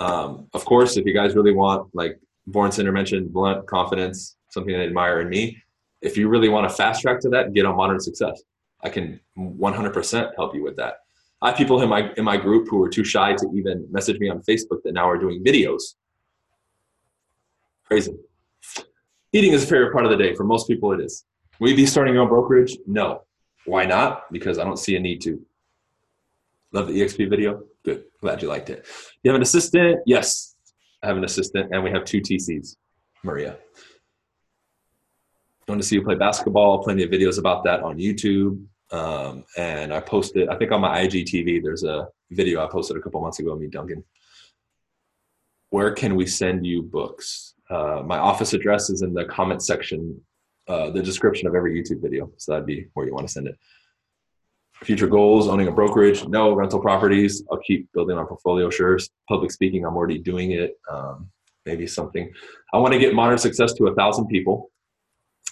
Um, 0.00 0.48
of 0.54 0.64
course, 0.64 0.96
if 0.96 1.06
you 1.06 1.14
guys 1.14 1.36
really 1.36 1.52
want, 1.52 1.88
like 1.94 2.18
Born 2.48 2.72
Sinner 2.72 2.90
mentioned, 2.90 3.32
blunt 3.32 3.64
confidence, 3.68 4.36
something 4.48 4.74
I 4.74 4.84
admire 4.84 5.20
in 5.20 5.28
me. 5.28 5.56
If 6.00 6.16
you 6.16 6.28
really 6.28 6.48
want 6.48 6.68
to 6.68 6.74
fast 6.74 7.00
track 7.00 7.20
to 7.20 7.28
that, 7.28 7.54
get 7.54 7.64
on 7.64 7.76
Modern 7.76 8.00
Success. 8.00 8.42
I 8.82 8.88
can 8.88 9.20
100% 9.38 10.30
help 10.36 10.56
you 10.56 10.64
with 10.64 10.76
that. 10.76 10.94
I 11.42 11.50
have 11.50 11.56
people 11.56 11.80
in 11.82 11.88
my 11.88 12.12
in 12.16 12.24
my 12.24 12.36
group 12.36 12.68
who 12.68 12.82
are 12.82 12.88
too 12.88 13.04
shy 13.04 13.34
to 13.34 13.50
even 13.54 13.86
message 13.90 14.18
me 14.18 14.28
on 14.28 14.42
Facebook 14.42 14.82
that 14.84 14.94
now 14.94 15.08
are 15.08 15.18
doing 15.18 15.42
videos. 15.44 15.94
Crazy. 17.84 18.14
Eating 19.32 19.52
is 19.52 19.64
a 19.64 19.66
favorite 19.66 19.92
part 19.92 20.04
of 20.04 20.10
the 20.10 20.16
day. 20.16 20.34
For 20.34 20.44
most 20.44 20.68
people, 20.68 20.92
it 20.92 21.00
is. 21.00 21.24
Will 21.62 21.70
you 21.70 21.76
be 21.76 21.86
starting 21.86 22.14
your 22.14 22.24
own 22.24 22.28
brokerage? 22.28 22.76
No. 22.88 23.22
Why 23.66 23.84
not? 23.84 24.32
Because 24.32 24.58
I 24.58 24.64
don't 24.64 24.80
see 24.80 24.96
a 24.96 24.98
need 24.98 25.20
to. 25.20 25.40
Love 26.72 26.88
the 26.88 26.94
EXP 26.94 27.30
video? 27.30 27.62
Good. 27.84 28.02
Glad 28.20 28.42
you 28.42 28.48
liked 28.48 28.68
it. 28.68 28.84
You 29.22 29.30
have 29.30 29.36
an 29.36 29.42
assistant? 29.42 30.00
Yes. 30.04 30.56
I 31.04 31.06
have 31.06 31.16
an 31.16 31.22
assistant, 31.22 31.72
and 31.72 31.84
we 31.84 31.92
have 31.92 32.04
two 32.04 32.20
TCs. 32.20 32.74
Maria. 33.22 33.58
I 35.68 35.70
want 35.70 35.80
to 35.80 35.86
see 35.86 35.94
you 35.94 36.02
play 36.02 36.16
basketball. 36.16 36.82
Plenty 36.82 37.04
of 37.04 37.10
videos 37.10 37.38
about 37.38 37.62
that 37.62 37.78
on 37.84 37.96
YouTube. 37.96 38.66
Um, 38.90 39.44
and 39.56 39.94
I 39.94 40.00
posted, 40.00 40.48
I 40.48 40.56
think 40.56 40.72
on 40.72 40.80
my 40.80 41.06
IGTV, 41.06 41.62
there's 41.62 41.84
a 41.84 42.08
video 42.32 42.64
I 42.64 42.68
posted 42.68 42.96
a 42.96 43.00
couple 43.00 43.20
months 43.20 43.38
ago 43.38 43.52
of 43.52 43.60
me 43.60 43.68
dunking. 43.68 44.02
Where 45.70 45.92
can 45.92 46.16
we 46.16 46.26
send 46.26 46.66
you 46.66 46.82
books? 46.82 47.54
Uh, 47.70 48.02
my 48.04 48.18
office 48.18 48.52
address 48.52 48.90
is 48.90 49.02
in 49.02 49.14
the 49.14 49.26
comment 49.26 49.62
section 49.62 50.20
uh, 50.68 50.90
the 50.90 51.02
description 51.02 51.48
of 51.48 51.54
every 51.54 51.80
YouTube 51.80 52.02
video. 52.02 52.30
So 52.36 52.52
that'd 52.52 52.66
be 52.66 52.86
where 52.94 53.06
you 53.06 53.14
want 53.14 53.26
to 53.26 53.32
send 53.32 53.48
it. 53.48 53.58
Future 54.82 55.06
goals, 55.06 55.48
owning 55.48 55.68
a 55.68 55.72
brokerage, 55.72 56.26
no 56.26 56.54
rental 56.54 56.80
properties. 56.80 57.42
I'll 57.50 57.58
keep 57.58 57.92
building 57.92 58.16
my 58.16 58.24
portfolio. 58.24 58.68
Sure, 58.70 58.98
public 59.28 59.52
speaking, 59.52 59.84
I'm 59.84 59.96
already 59.96 60.18
doing 60.18 60.52
it. 60.52 60.78
Um, 60.90 61.30
maybe 61.64 61.86
something. 61.86 62.32
I 62.72 62.78
want 62.78 62.92
to 62.92 62.98
get 62.98 63.14
modern 63.14 63.38
success 63.38 63.72
to 63.74 63.86
a 63.86 63.94
thousand 63.94 64.26
people. 64.26 64.70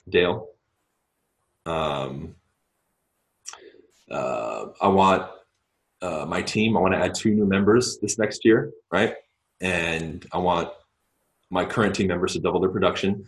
Dale. 0.09 0.49
Um, 1.67 2.35
Uh, 4.11 4.73
I 4.81 4.89
want 4.89 5.23
uh, 6.03 6.27
my 6.27 6.43
team. 6.43 6.77
I 6.77 6.81
want 6.81 6.95
to 6.95 6.99
add 6.99 7.15
two 7.15 7.33
new 7.33 7.47
members 7.47 7.99
this 8.03 8.19
next 8.19 8.45
year, 8.45 8.73
right? 8.91 9.15
And 9.61 10.27
I 10.33 10.39
want 10.39 10.69
my 11.51 11.65
current 11.65 11.95
team 11.95 12.09
members 12.09 12.33
to 12.33 12.41
double 12.41 12.59
their 12.59 12.71
production. 12.71 13.25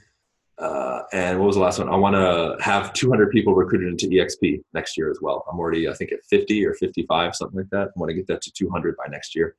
Uh, 0.63 1.03
and 1.13 1.41
what 1.41 1.47
was 1.47 1.57
the 1.57 1.63
last 1.63 1.81
one? 1.81 1.89
I 1.89 1.97
want 1.97 2.15
to 2.15 2.57
have 2.63 2.93
200 2.93 3.33
people 3.33 3.53
recruited 3.53 3.89
into 3.89 4.07
EXP 4.07 4.63
next 4.73 4.97
year 4.97 5.11
as 5.11 5.19
well. 5.21 5.45
I'm 5.51 5.59
already, 5.59 5.89
I 5.89 5.95
think, 5.95 6.13
at 6.13 6.25
50 6.31 6.65
or 6.65 6.75
55, 6.75 7.35
something 7.35 7.59
like 7.59 7.71
that. 7.71 7.89
I 7.89 7.91
want 7.97 8.11
to 8.11 8.15
get 8.15 8.29
that 8.29 8.43
to 8.43 8.53
200 8.53 8.97
by 8.97 9.11
next 9.11 9.35
year. 9.35 9.57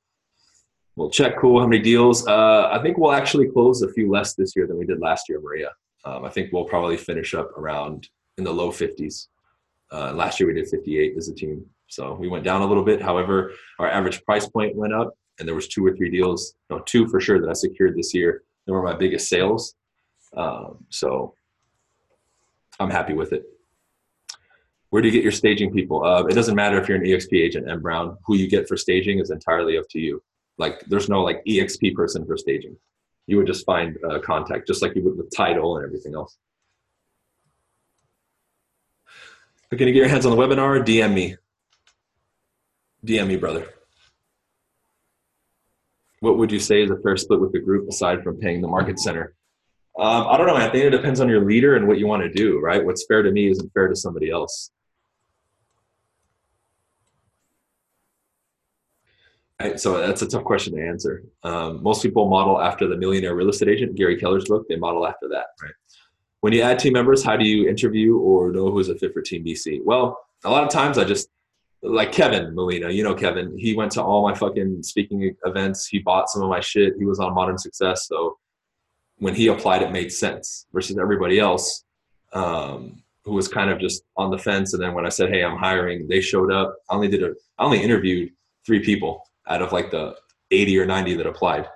We'll 0.96 1.10
check. 1.10 1.38
Cool. 1.38 1.60
How 1.60 1.68
many 1.68 1.82
deals? 1.82 2.26
Uh, 2.26 2.70
I 2.72 2.82
think 2.82 2.98
we'll 2.98 3.12
actually 3.12 3.50
close 3.50 3.82
a 3.82 3.92
few 3.92 4.10
less 4.10 4.36
this 4.36 4.56
year 4.56 4.66
than 4.66 4.78
we 4.78 4.86
did 4.86 5.02
last 5.02 5.28
year, 5.28 5.42
Maria. 5.42 5.72
Um, 6.06 6.24
I 6.24 6.30
think 6.30 6.54
we'll 6.54 6.66
probably 6.66 6.96
finish 6.96 7.34
up 7.34 7.52
around 7.58 8.08
in 8.38 8.46
the 8.46 8.54
low 8.54 8.72
50s. 8.72 9.28
Uh, 9.92 10.14
last 10.14 10.40
year 10.40 10.48
we 10.48 10.54
did 10.54 10.70
58 10.70 11.18
as 11.18 11.28
a 11.28 11.36
team, 11.36 11.66
so 11.88 12.14
we 12.14 12.30
went 12.30 12.46
down 12.46 12.62
a 12.62 12.66
little 12.66 12.84
bit. 12.84 13.02
However, 13.02 13.52
our 13.78 13.90
average 13.90 14.24
price 14.24 14.48
point 14.48 14.76
went 14.76 14.94
up, 14.94 15.14
and 15.40 15.48
there 15.48 15.56
was 15.56 15.68
two 15.68 15.86
or 15.86 15.96
three 15.96 16.10
deals, 16.10 16.56
no, 16.70 16.80
two 16.80 17.08
for 17.08 17.20
sure 17.20 17.42
that 17.42 17.50
I 17.50 17.54
secured 17.54 17.98
this 17.98 18.14
year. 18.14 18.44
They 18.66 18.72
were 18.72 18.82
my 18.82 18.96
biggest 18.96 19.28
sales, 19.28 19.76
um, 20.36 20.86
so 20.90 21.36
I'm 22.80 22.90
happy 22.90 23.14
with 23.14 23.34
it. 23.34 23.44
Where 24.90 25.02
do 25.02 25.08
you 25.08 25.12
get 25.12 25.24
your 25.24 25.32
staging 25.32 25.74
people? 25.74 26.04
Uh, 26.06 26.24
it 26.26 26.34
doesn't 26.34 26.56
matter 26.56 26.80
if 26.80 26.88
you're 26.88 26.98
an 26.98 27.04
EXP 27.04 27.34
agent, 27.34 27.70
M 27.70 27.82
Brown. 27.82 28.18
Who 28.26 28.36
you 28.36 28.48
get 28.48 28.68
for 28.68 28.78
staging 28.78 29.20
is 29.20 29.32
entirely 29.32 29.78
up 29.78 29.86
to 29.90 30.00
you. 30.00 30.22
Like, 30.58 30.82
there's 30.86 31.10
no 31.10 31.24
like 31.24 31.44
EXP 31.46 31.96
person 31.96 32.26
for 32.26 32.38
staging. 32.38 32.78
You 33.26 33.38
would 33.38 33.48
just 33.48 33.66
find 33.66 33.98
uh, 34.08 34.20
contact, 34.20 34.68
just 34.68 34.82
like 34.82 34.96
you 34.96 35.04
would 35.04 35.18
with 35.18 35.36
title 35.36 35.78
and 35.78 35.86
everything 35.86 36.14
else. 36.14 36.38
Looking 39.72 39.88
to 39.88 39.94
get 39.94 40.00
your 40.00 40.10
hands 40.10 40.28
on 40.28 40.36
the 40.36 40.38
webinar? 40.38 40.86
DM 40.86 41.14
me. 41.14 41.38
DM 43.04 43.28
me, 43.28 43.38
brother. 43.38 43.68
What 46.20 46.38
would 46.38 46.52
you 46.52 46.60
say 46.60 46.84
is 46.84 46.92
a 46.92 46.98
fair 46.98 47.18
split 47.18 47.42
with 47.42 47.52
the 47.52 47.60
group 47.60 47.90
aside 47.90 48.24
from 48.24 48.38
paying 48.38 48.62
the 48.62 48.68
market 48.68 49.00
center? 49.00 49.34
Um, 50.00 50.28
I 50.28 50.38
don't 50.38 50.48
know. 50.48 50.56
I 50.56 50.70
think 50.70 50.86
it 50.86 50.90
depends 50.90 51.20
on 51.20 51.30
your 51.30 51.46
leader 51.46 51.76
and 51.76 51.88
what 51.88 52.00
you 52.00 52.08
want 52.08 52.24
to 52.24 52.30
do, 52.30 52.60
right? 52.60 52.84
What's 52.84 53.06
fair 53.06 53.22
to 53.22 53.32
me 53.32 53.50
isn't 53.50 53.72
fair 53.74 53.88
to 53.88 53.96
somebody 53.96 54.32
else. 54.32 54.72
Right, 59.62 59.80
so 59.80 59.98
that's 59.98 60.22
a 60.24 60.28
tough 60.28 60.44
question 60.44 60.76
to 60.76 60.86
answer. 60.86 61.24
Um, 61.44 61.82
most 61.84 62.02
people 62.02 62.28
model 62.28 62.60
after 62.60 62.88
the 62.88 62.98
Millionaire 62.98 63.36
Real 63.36 63.50
Estate 63.50 63.70
Agent, 63.70 63.96
Gary 63.96 64.18
Keller's 64.18 64.46
book. 64.46 64.66
They 64.68 64.76
model 64.76 65.08
after 65.08 65.30
that, 65.30 65.46
right? 65.62 65.72
When 66.42 66.52
you 66.52 66.62
add 66.62 66.80
team 66.80 66.94
members, 66.94 67.24
how 67.24 67.38
do 67.38 67.46
you 67.46 67.70
interview 67.70 68.18
or 68.18 68.52
know 68.52 68.72
who's 68.72 68.90
a 68.90 68.98
fit 68.98 69.14
for 69.14 69.22
Team 69.22 69.46
BC? 69.46 69.80
Well, 69.86 70.20
a 70.44 70.50
lot 70.50 70.64
of 70.64 70.70
times 70.70 70.98
I 70.98 71.06
just 71.06 71.30
like 71.82 72.12
Kevin 72.12 72.54
Molina, 72.54 72.90
you 72.90 73.04
know 73.04 73.14
Kevin. 73.14 73.58
He 73.58 73.76
went 73.76 73.92
to 73.94 74.04
all 74.04 74.28
my 74.28 74.34
fucking 74.34 74.84
speaking 74.84 75.34
events. 75.46 75.88
He 75.88 76.00
bought 76.00 76.30
some 76.30 76.42
of 76.42 76.50
my 76.50 76.60
shit. 76.60 76.96
He 76.98 77.06
was 77.06 77.20
on 77.20 77.34
Modern 77.34 77.58
Success, 77.58 78.08
so 78.08 78.38
when 79.24 79.34
he 79.34 79.48
applied, 79.48 79.82
it 79.82 79.92
made 79.92 80.12
sense. 80.12 80.68
Versus 80.74 80.98
everybody 80.98 81.40
else, 81.40 81.86
um, 82.34 83.02
who 83.24 83.32
was 83.32 83.48
kind 83.48 83.70
of 83.70 83.80
just 83.80 84.04
on 84.18 84.30
the 84.30 84.38
fence. 84.38 84.74
And 84.74 84.84
then 84.84 84.94
when 84.94 85.06
I 85.06 85.10
said, 85.10 85.30
"Hey, 85.30 85.44
I'm 85.44 85.58
hiring," 85.58 86.08
they 86.10 86.20
showed 86.20 86.52
up. 86.52 86.76
I 86.90 86.96
only 86.96 87.08
did 87.08 87.24
a, 87.24 87.34
I 87.58 87.64
only 87.64 87.82
interviewed 87.82 88.34
three 88.66 88.82
people 88.82 89.24
out 89.48 89.62
of 89.62 89.72
like 89.72 89.92
the 89.92 90.16
80 90.52 90.78
or 90.78 90.86
90 90.86 91.16
that 91.16 91.26
applied. 91.26 91.68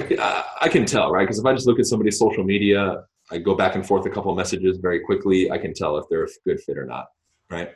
I 0.00 0.68
can 0.68 0.84
tell, 0.84 1.12
right? 1.12 1.22
Because 1.22 1.38
if 1.38 1.46
I 1.46 1.52
just 1.52 1.66
look 1.66 1.78
at 1.78 1.86
somebody's 1.86 2.18
social 2.18 2.42
media, 2.42 3.04
I 3.30 3.38
go 3.38 3.54
back 3.54 3.76
and 3.76 3.86
forth 3.86 4.06
a 4.06 4.10
couple 4.10 4.34
messages 4.34 4.78
very 4.78 5.00
quickly. 5.00 5.50
I 5.50 5.58
can 5.58 5.74
tell 5.74 5.96
if 5.98 6.06
they're 6.10 6.24
a 6.24 6.28
good 6.44 6.60
fit 6.60 6.76
or 6.76 6.86
not, 6.86 7.06
right? 7.50 7.70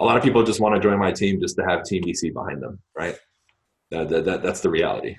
A 0.00 0.04
lot 0.04 0.16
of 0.18 0.22
people 0.22 0.42
just 0.42 0.60
want 0.60 0.74
to 0.74 0.80
join 0.80 0.98
my 0.98 1.12
team 1.12 1.40
just 1.40 1.56
to 1.56 1.64
have 1.64 1.84
Team 1.84 2.02
BC 2.02 2.34
behind 2.34 2.62
them, 2.62 2.80
right? 2.94 3.16
That, 3.90 4.08
that, 4.10 4.24
that, 4.24 4.42
that's 4.42 4.60
the 4.60 4.68
reality. 4.68 5.16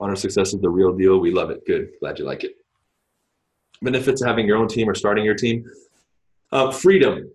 Honor 0.00 0.16
success 0.16 0.54
is 0.54 0.60
the 0.60 0.68
real 0.68 0.94
deal. 0.94 1.18
We 1.18 1.32
love 1.32 1.50
it. 1.50 1.66
Good. 1.66 1.90
Glad 2.00 2.18
you 2.18 2.24
like 2.24 2.44
it. 2.44 2.56
Benefits 3.82 4.22
of 4.22 4.28
having 4.28 4.46
your 4.46 4.56
own 4.56 4.68
team 4.68 4.88
or 4.88 4.94
starting 4.94 5.24
your 5.24 5.34
team. 5.34 5.64
Uh, 6.52 6.70
freedom, 6.70 7.30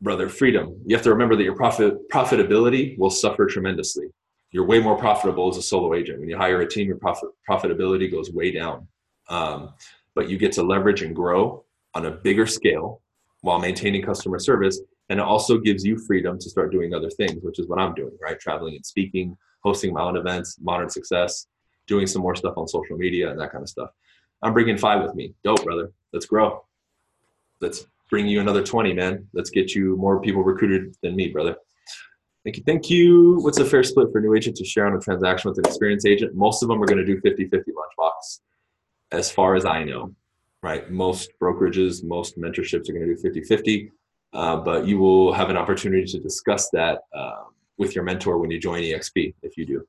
brother, 0.00 0.28
freedom. 0.28 0.80
You 0.86 0.96
have 0.96 1.04
to 1.04 1.10
remember 1.10 1.36
that 1.36 1.44
your 1.44 1.56
profit 1.56 2.08
profitability 2.10 2.98
will 2.98 3.10
suffer 3.10 3.46
tremendously 3.46 4.08
you're 4.56 4.64
way 4.64 4.78
more 4.78 4.96
profitable 4.96 5.50
as 5.50 5.56
a 5.56 5.62
solo 5.62 5.94
agent. 5.94 6.20
When 6.20 6.28
you 6.28 6.36
hire 6.38 6.60
a 6.60 6.68
team, 6.68 6.88
your 6.88 6.96
profit 6.96 7.28
profitability 7.48 8.10
goes 8.10 8.30
way 8.30 8.50
down. 8.50 8.88
Um, 9.28 9.74
but 10.14 10.30
you 10.30 10.38
get 10.38 10.52
to 10.52 10.62
leverage 10.62 11.02
and 11.02 11.14
grow 11.14 11.64
on 11.94 12.06
a 12.06 12.10
bigger 12.10 12.46
scale 12.46 13.02
while 13.42 13.58
maintaining 13.58 14.02
customer 14.02 14.38
service. 14.38 14.80
And 15.08 15.20
it 15.20 15.22
also 15.22 15.58
gives 15.58 15.84
you 15.84 15.98
freedom 15.98 16.38
to 16.38 16.48
start 16.48 16.72
doing 16.72 16.94
other 16.94 17.10
things, 17.10 17.42
which 17.42 17.58
is 17.58 17.68
what 17.68 17.78
I'm 17.78 17.94
doing, 17.94 18.16
right? 18.20 18.40
Traveling 18.40 18.76
and 18.76 18.86
speaking, 18.86 19.36
hosting 19.62 19.92
my 19.92 20.00
own 20.00 20.16
events, 20.16 20.56
modern 20.60 20.88
success, 20.88 21.46
doing 21.86 22.06
some 22.06 22.22
more 22.22 22.34
stuff 22.34 22.54
on 22.56 22.68
social 22.68 22.96
media 22.96 23.30
and 23.30 23.40
that 23.40 23.52
kind 23.52 23.62
of 23.62 23.68
stuff. 23.68 23.90
I'm 24.42 24.52
bringing 24.52 24.76
five 24.76 25.02
with 25.02 25.14
me. 25.14 25.34
Dope, 25.44 25.64
brother. 25.64 25.92
Let's 26.12 26.26
grow. 26.26 26.64
Let's 27.60 27.86
bring 28.10 28.26
you 28.26 28.40
another 28.40 28.62
20, 28.62 28.92
man. 28.92 29.26
Let's 29.32 29.50
get 29.50 29.74
you 29.74 29.96
more 29.96 30.20
people 30.20 30.42
recruited 30.42 30.96
than 31.02 31.16
me, 31.16 31.28
brother. 31.28 31.56
Thank 32.44 32.58
you. 32.58 32.62
Thank 32.64 32.90
you. 32.90 33.38
What's 33.40 33.58
a 33.58 33.64
fair 33.64 33.82
split 33.82 34.12
for 34.12 34.18
a 34.18 34.22
new 34.22 34.34
agent 34.34 34.56
to 34.58 34.64
share 34.64 34.86
on 34.86 34.94
a 34.94 35.00
transaction 35.00 35.50
with 35.50 35.58
an 35.58 35.66
experienced 35.66 36.06
agent? 36.06 36.34
Most 36.36 36.62
of 36.62 36.68
them 36.68 36.80
are 36.80 36.86
going 36.86 36.98
to 36.98 37.04
do 37.04 37.20
50 37.20 37.48
50 37.48 37.72
lunchbox, 37.72 38.40
as 39.10 39.32
far 39.32 39.56
as 39.56 39.64
I 39.64 39.82
know, 39.82 40.14
right? 40.62 40.88
Most 40.88 41.32
brokerages, 41.42 42.04
most 42.04 42.38
mentorships 42.38 42.88
are 42.88 42.92
going 42.92 43.06
to 43.06 43.16
do 43.16 43.20
50 43.20 43.42
50, 43.42 43.90
uh, 44.32 44.56
but 44.58 44.86
you 44.86 44.98
will 44.98 45.32
have 45.32 45.50
an 45.50 45.56
opportunity 45.56 46.04
to 46.04 46.20
discuss 46.20 46.70
that 46.70 47.00
uh, 47.12 47.44
with 47.78 47.96
your 47.96 48.04
mentor 48.04 48.38
when 48.38 48.52
you 48.52 48.60
join 48.60 48.80
EXP 48.80 49.34
if 49.42 49.56
you 49.56 49.66
do. 49.66 49.84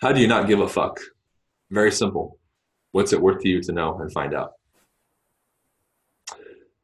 How 0.00 0.12
do 0.12 0.20
you 0.20 0.28
not 0.28 0.48
give 0.48 0.60
a 0.60 0.68
fuck? 0.68 0.98
Very 1.70 1.92
simple. 1.92 2.38
What's 2.92 3.12
it 3.12 3.20
worth 3.20 3.42
to 3.42 3.48
you 3.48 3.62
to 3.62 3.72
know 3.72 3.98
and 3.98 4.12
find 4.12 4.34
out? 4.34 4.52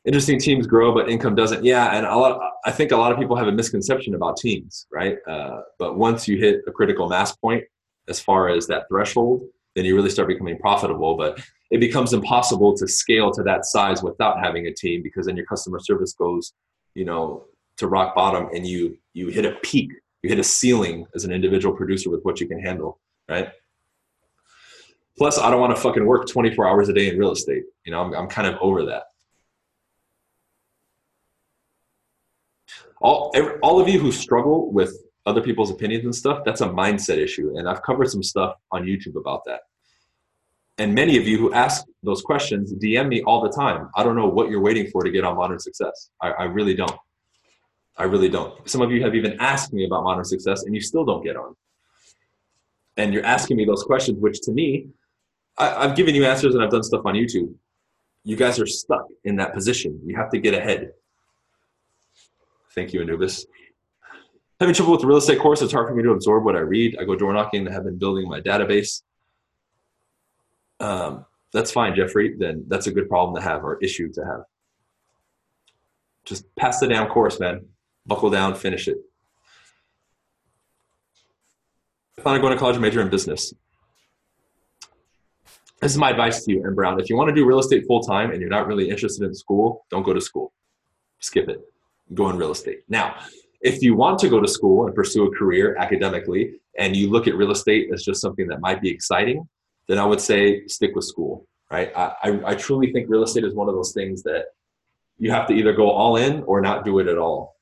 interesting 0.06 0.38
teams 0.38 0.66
grow, 0.66 0.94
but 0.94 1.10
income 1.10 1.34
doesn't. 1.34 1.64
Yeah, 1.64 1.94
and 1.96 2.06
a 2.06 2.16
lot. 2.16 2.40
I 2.64 2.70
think 2.70 2.92
a 2.92 2.96
lot 2.96 3.12
of 3.12 3.18
people 3.18 3.36
have 3.36 3.48
a 3.48 3.52
misconception 3.52 4.14
about 4.14 4.36
teams, 4.38 4.86
right? 4.90 5.18
Uh, 5.28 5.62
but 5.78 5.98
once 5.98 6.26
you 6.26 6.38
hit 6.38 6.62
a 6.66 6.72
critical 6.72 7.08
mass 7.08 7.36
point, 7.36 7.64
as 8.08 8.20
far 8.20 8.48
as 8.48 8.66
that 8.68 8.88
threshold, 8.88 9.42
then 9.74 9.84
you 9.84 9.94
really 9.94 10.10
start 10.10 10.28
becoming 10.28 10.58
profitable. 10.58 11.16
But 11.16 11.40
it 11.70 11.80
becomes 11.80 12.12
impossible 12.12 12.76
to 12.76 12.86
scale 12.86 13.32
to 13.32 13.42
that 13.42 13.64
size 13.64 14.02
without 14.02 14.38
having 14.42 14.68
a 14.68 14.72
team 14.72 15.02
because 15.02 15.26
then 15.26 15.36
your 15.36 15.46
customer 15.46 15.80
service 15.80 16.12
goes, 16.12 16.52
you 16.94 17.04
know, 17.04 17.44
to 17.78 17.88
rock 17.88 18.14
bottom, 18.14 18.48
and 18.54 18.66
you 18.66 18.96
you 19.12 19.28
hit 19.28 19.44
a 19.44 19.52
peak, 19.62 19.90
you 20.22 20.30
hit 20.30 20.38
a 20.38 20.44
ceiling 20.44 21.06
as 21.14 21.24
an 21.24 21.32
individual 21.32 21.76
producer 21.76 22.10
with 22.10 22.22
what 22.22 22.40
you 22.40 22.46
can 22.46 22.60
handle, 22.60 23.00
right? 23.28 23.48
Plus, 25.18 25.38
I 25.38 25.50
don't 25.50 25.60
want 25.60 25.74
to 25.74 25.80
fucking 25.80 26.04
work 26.04 26.28
24 26.28 26.68
hours 26.68 26.88
a 26.88 26.92
day 26.92 27.08
in 27.08 27.18
real 27.18 27.32
estate. 27.32 27.64
You 27.84 27.92
know, 27.92 28.02
I'm, 28.02 28.14
I'm 28.14 28.28
kind 28.28 28.46
of 28.46 28.56
over 28.60 28.84
that. 28.86 29.04
all 33.00 33.30
every, 33.34 33.58
all 33.60 33.80
of 33.80 33.88
you 33.88 33.98
who 33.98 34.12
struggle 34.12 34.72
with 34.72 34.96
other 35.26 35.40
people's 35.40 35.70
opinions 35.70 36.04
and 36.04 36.14
stuff, 36.14 36.44
that's 36.44 36.60
a 36.60 36.68
mindset 36.68 37.18
issue. 37.18 37.56
And 37.56 37.68
I've 37.68 37.82
covered 37.82 38.08
some 38.10 38.22
stuff 38.22 38.54
on 38.70 38.84
YouTube 38.84 39.16
about 39.16 39.42
that. 39.46 39.60
And 40.78 40.94
many 40.94 41.16
of 41.16 41.26
you 41.26 41.38
who 41.38 41.52
ask 41.52 41.84
those 42.02 42.22
questions 42.22 42.72
DM 42.74 43.08
me 43.08 43.22
all 43.22 43.40
the 43.40 43.48
time. 43.48 43.88
I 43.96 44.04
don't 44.04 44.14
know 44.14 44.28
what 44.28 44.50
you're 44.50 44.60
waiting 44.60 44.88
for 44.88 45.02
to 45.02 45.10
get 45.10 45.24
on 45.24 45.36
Modern 45.36 45.58
Success. 45.58 46.10
I, 46.20 46.30
I 46.30 46.44
really 46.44 46.74
don't. 46.74 46.94
I 47.96 48.04
really 48.04 48.28
don't. 48.28 48.68
Some 48.68 48.82
of 48.82 48.90
you 48.92 49.02
have 49.02 49.14
even 49.14 49.36
asked 49.40 49.72
me 49.72 49.86
about 49.86 50.04
Modern 50.04 50.24
Success 50.24 50.64
and 50.64 50.74
you 50.74 50.80
still 50.80 51.04
don't 51.04 51.24
get 51.24 51.36
on. 51.36 51.56
And 52.96 53.12
you're 53.12 53.24
asking 53.24 53.56
me 53.56 53.64
those 53.64 53.82
questions, 53.82 54.18
which 54.20 54.40
to 54.42 54.52
me, 54.52 54.88
I, 55.58 55.84
I've 55.84 55.96
given 55.96 56.14
you 56.14 56.24
answers 56.24 56.54
and 56.54 56.62
I've 56.62 56.70
done 56.70 56.82
stuff 56.82 57.02
on 57.04 57.14
YouTube. 57.14 57.54
You 58.24 58.36
guys 58.36 58.58
are 58.58 58.66
stuck 58.66 59.06
in 59.24 59.36
that 59.36 59.54
position. 59.54 60.00
You 60.04 60.16
have 60.16 60.30
to 60.30 60.38
get 60.38 60.54
ahead. 60.54 60.92
Thank 62.74 62.92
you, 62.92 63.00
Anubis. 63.00 63.46
Having 64.60 64.74
trouble 64.74 64.92
with 64.92 65.02
the 65.02 65.06
real 65.06 65.18
estate 65.18 65.38
course, 65.38 65.60
it's 65.62 65.72
hard 65.72 65.88
for 65.88 65.94
me 65.94 66.02
to 66.02 66.10
absorb 66.10 66.44
what 66.44 66.56
I 66.56 66.60
read. 66.60 66.96
I 66.98 67.04
go 67.04 67.14
door 67.14 67.32
knocking 67.32 67.66
and 67.66 67.74
have 67.74 67.84
been 67.84 67.98
building 67.98 68.28
my 68.28 68.40
database. 68.40 69.02
Um, 70.80 71.26
that's 71.52 71.70
fine, 71.70 71.94
Jeffrey. 71.94 72.34
Then 72.36 72.64
that's 72.68 72.86
a 72.86 72.92
good 72.92 73.08
problem 73.08 73.34
to 73.36 73.42
have 73.42 73.64
or 73.64 73.78
issue 73.82 74.12
to 74.12 74.24
have. 74.24 74.42
Just 76.24 76.44
pass 76.56 76.80
the 76.80 76.88
damn 76.88 77.08
course, 77.08 77.38
man. 77.38 77.66
Buckle 78.06 78.30
down, 78.30 78.54
finish 78.54 78.88
it. 78.88 78.98
I 82.15 82.15
plan 82.26 82.34
on 82.34 82.40
going 82.40 82.52
to 82.52 82.58
college 82.58 82.76
major 82.80 83.00
in 83.00 83.08
business. 83.08 83.54
This 85.80 85.92
is 85.92 85.96
my 85.96 86.10
advice 86.10 86.44
to 86.44 86.50
you, 86.50 86.66
M. 86.66 86.74
Brown. 86.74 86.98
If 86.98 87.08
you 87.08 87.16
want 87.16 87.28
to 87.28 87.34
do 87.34 87.46
real 87.46 87.60
estate 87.60 87.84
full 87.86 88.00
time 88.02 88.32
and 88.32 88.40
you're 88.40 88.50
not 88.50 88.66
really 88.66 88.90
interested 88.90 89.24
in 89.24 89.32
school, 89.32 89.86
don't 89.90 90.02
go 90.02 90.12
to 90.12 90.20
school. 90.20 90.52
Skip 91.20 91.48
it 91.48 91.60
go 92.14 92.28
in 92.30 92.36
real 92.36 92.50
estate. 92.50 92.80
Now, 92.88 93.14
if 93.60 93.80
you 93.80 93.94
want 93.94 94.18
to 94.20 94.28
go 94.28 94.40
to 94.40 94.48
school 94.48 94.86
and 94.86 94.94
pursue 94.94 95.26
a 95.26 95.36
career 95.36 95.76
academically 95.76 96.54
and 96.76 96.96
you 96.96 97.10
look 97.10 97.28
at 97.28 97.36
real 97.36 97.52
estate 97.52 97.90
as 97.92 98.04
just 98.04 98.20
something 98.20 98.48
that 98.48 98.60
might 98.60 98.80
be 98.80 98.90
exciting, 98.90 99.48
then 99.86 99.98
I 99.98 100.04
would 100.04 100.20
say 100.20 100.66
stick 100.66 100.96
with 100.96 101.04
school. 101.04 101.46
right? 101.70 101.92
I, 101.96 102.12
I, 102.24 102.40
I 102.46 102.54
truly 102.56 102.92
think 102.92 103.08
real 103.08 103.22
estate 103.22 103.44
is 103.44 103.54
one 103.54 103.68
of 103.68 103.76
those 103.76 103.92
things 103.92 104.24
that 104.24 104.46
you 105.18 105.30
have 105.30 105.46
to 105.46 105.54
either 105.54 105.72
go 105.72 105.90
all 105.90 106.16
in 106.16 106.42
or 106.42 106.60
not 106.60 106.84
do 106.84 106.98
it 106.98 107.06
at 107.06 107.18
all. 107.18 107.54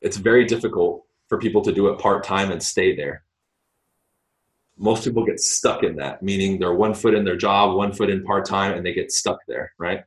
It's 0.00 0.16
very 0.16 0.46
difficult 0.46 1.04
for 1.28 1.38
people 1.38 1.60
to 1.62 1.72
do 1.72 1.88
it 1.88 1.98
part 1.98 2.24
time 2.24 2.50
and 2.50 2.62
stay 2.62 2.96
there. 2.96 3.25
Most 4.78 5.04
people 5.04 5.24
get 5.24 5.40
stuck 5.40 5.82
in 5.82 5.96
that, 5.96 6.22
meaning 6.22 6.58
they're 6.58 6.74
one 6.74 6.94
foot 6.94 7.14
in 7.14 7.24
their 7.24 7.36
job, 7.36 7.76
one 7.76 7.92
foot 7.92 8.10
in 8.10 8.22
part 8.22 8.44
time, 8.44 8.74
and 8.74 8.84
they 8.84 8.92
get 8.92 9.10
stuck 9.10 9.38
there, 9.48 9.72
right? 9.78 10.04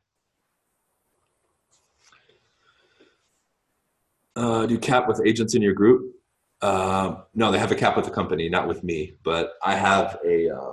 Uh, 4.36 4.66
do 4.66 4.74
you 4.74 4.80
cap 4.80 5.08
with 5.08 5.22
agents 5.26 5.56
in 5.56 5.62
your 5.62 5.74
group? 5.74 6.14
Uh, 6.62 7.16
no, 7.34 7.52
they 7.52 7.60
have 7.60 7.72
a 7.72 7.76
cap 7.76 7.96
with 7.96 8.06
the 8.06 8.12
company, 8.12 8.48
not 8.50 8.68
with 8.68 8.84
me. 8.84 9.14
But 9.24 9.54
I 9.64 9.76
have 9.76 10.18
a 10.26 10.50
uh, 10.50 10.72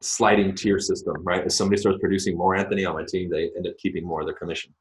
sliding 0.00 0.54
tier 0.54 0.78
system, 0.78 1.14
right? 1.22 1.44
If 1.44 1.52
somebody 1.52 1.80
starts 1.80 1.98
producing 2.00 2.36
more 2.36 2.54
Anthony 2.54 2.84
on 2.84 2.94
my 2.94 3.04
team, 3.06 3.30
they 3.30 3.50
end 3.56 3.66
up 3.66 3.76
keeping 3.78 4.06
more 4.06 4.20
of 4.20 4.26
their 4.26 4.36
commission. 4.36 4.74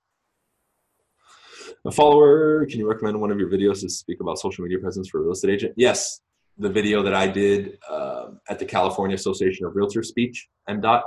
A 1.85 1.91
follower, 1.91 2.65
can 2.65 2.79
you 2.79 2.89
recommend 2.89 3.19
one 3.19 3.31
of 3.31 3.39
your 3.39 3.49
videos 3.49 3.81
to 3.81 3.89
speak 3.89 4.19
about 4.19 4.39
social 4.39 4.63
media 4.63 4.79
presence 4.79 5.09
for 5.09 5.19
a 5.19 5.21
real 5.23 5.33
estate 5.33 5.51
agent? 5.51 5.73
Yes, 5.77 6.21
the 6.57 6.69
video 6.69 7.03
that 7.03 7.13
I 7.13 7.27
did 7.27 7.77
uh, 7.89 8.27
at 8.49 8.59
the 8.59 8.65
California 8.65 9.15
Association 9.15 9.65
of 9.65 9.73
Realtors 9.73 10.05
speech, 10.05 10.47
MDOT. 10.69 11.01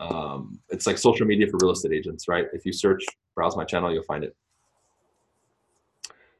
Um, 0.00 0.58
it's 0.70 0.86
like 0.86 0.98
social 0.98 1.26
media 1.26 1.46
for 1.46 1.58
real 1.62 1.72
estate 1.72 1.92
agents, 1.92 2.26
right? 2.26 2.46
If 2.52 2.66
you 2.66 2.72
search, 2.72 3.04
browse 3.34 3.56
my 3.56 3.64
channel, 3.64 3.92
you'll 3.92 4.02
find 4.02 4.24
it. 4.24 4.34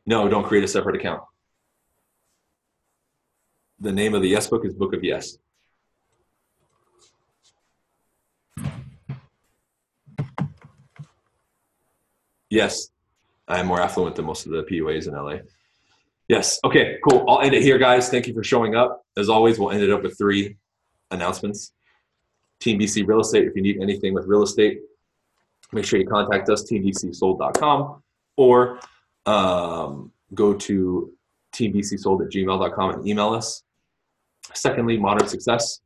No, 0.07 0.29
don't 0.29 0.45
create 0.45 0.65
a 0.65 0.69
separate 0.69 0.97
account. 0.97 1.23
The 3.81 3.93
name 3.93 4.15
of 4.15 4.23
the 4.23 4.29
Yes 4.29 4.47
book 4.49 4.65
is 4.65 4.75
Book 4.75 4.95
of 4.95 5.05
Yes. 5.05 5.39
Yes, 12.51 12.91
I'm 13.49 13.67
more 13.67 13.81
affluent 13.81 14.17
than 14.17 14.27
most 14.27 14.47
of 14.47 14.53
the 14.53 14.63
PUAs 14.63 15.09
in 15.09 15.15
LA. 15.15 15.39
Yes. 16.29 16.59
Okay, 16.65 16.99
cool. 17.09 17.25
I'll 17.29 17.41
end 17.41 17.55
it 17.55 17.63
here, 17.63 17.79
guys. 17.79 18.09
Thank 18.09 18.27
you 18.27 18.35
for 18.35 18.43
showing 18.43 18.75
up. 18.75 19.05
As 19.17 19.29
always, 19.29 19.59
we'll 19.59 19.71
end 19.71 19.83
it 19.83 19.91
up 19.91 20.03
with 20.03 20.17
three 20.17 20.57
announcements. 21.11 21.73
Team 22.61 22.79
BC 22.79 23.07
Real 23.07 23.21
Estate, 23.21 23.47
if 23.47 23.55
you 23.55 23.63
need 23.63 23.81
anything 23.83 24.15
with 24.15 24.27
real 24.27 24.43
estate, 24.43 24.81
make 25.73 25.85
sure 25.85 25.99
you 25.99 26.07
contact 26.07 26.49
us, 26.49 26.65
teambcsold.com, 26.71 28.03
or 28.37 28.81
um, 29.27 30.13
go 30.33 30.55
to 30.55 31.13
teambcsold 31.53 32.25
at 32.25 32.33
gmail.com 32.33 32.91
and 32.91 33.07
email 33.07 33.35
us. 33.35 33.63
Secondly, 34.55 34.97
Modern 34.97 35.29
Success. 35.29 35.81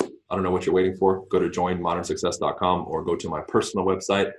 I 0.00 0.34
don't 0.34 0.42
know 0.42 0.50
what 0.50 0.66
you're 0.66 0.74
waiting 0.74 0.96
for. 0.96 1.24
Go 1.28 1.38
to 1.38 1.48
joinmodernsuccess.com 1.48 2.86
or 2.88 3.04
go 3.04 3.14
to 3.14 3.28
my 3.28 3.40
personal 3.42 3.86
website, 3.86 4.32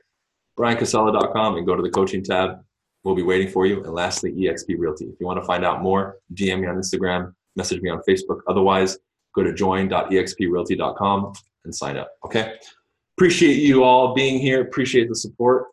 bryancasella.com 0.57 1.55
and 1.55 1.65
go 1.65 1.75
to 1.75 1.81
the 1.81 1.89
coaching 1.89 2.23
tab. 2.23 2.64
We'll 3.05 3.15
be 3.15 3.23
waiting 3.23 3.47
for 3.47 3.65
you. 3.67 3.83
And 3.83 3.93
lastly, 3.93 4.33
eXp 4.33 4.75
Realty. 4.79 5.05
If 5.05 5.19
you 5.19 5.27
want 5.27 5.39
to 5.39 5.45
find 5.45 5.63
out 5.63 5.83
more, 5.83 6.17
DM 6.33 6.61
me 6.61 6.67
on 6.67 6.75
Instagram, 6.75 7.33
message 7.55 7.79
me 7.81 7.89
on 7.89 8.01
Facebook. 8.09 8.39
Otherwise, 8.47 8.97
go 9.35 9.43
to 9.43 9.53
join.exprealty.com 9.53 11.33
and 11.65 11.75
sign 11.75 11.97
up. 11.97 12.09
Okay. 12.25 12.55
Appreciate 13.15 13.57
you 13.57 13.83
all 13.83 14.15
being 14.15 14.39
here. 14.39 14.61
Appreciate 14.61 15.07
the 15.07 15.15
support. 15.15 15.67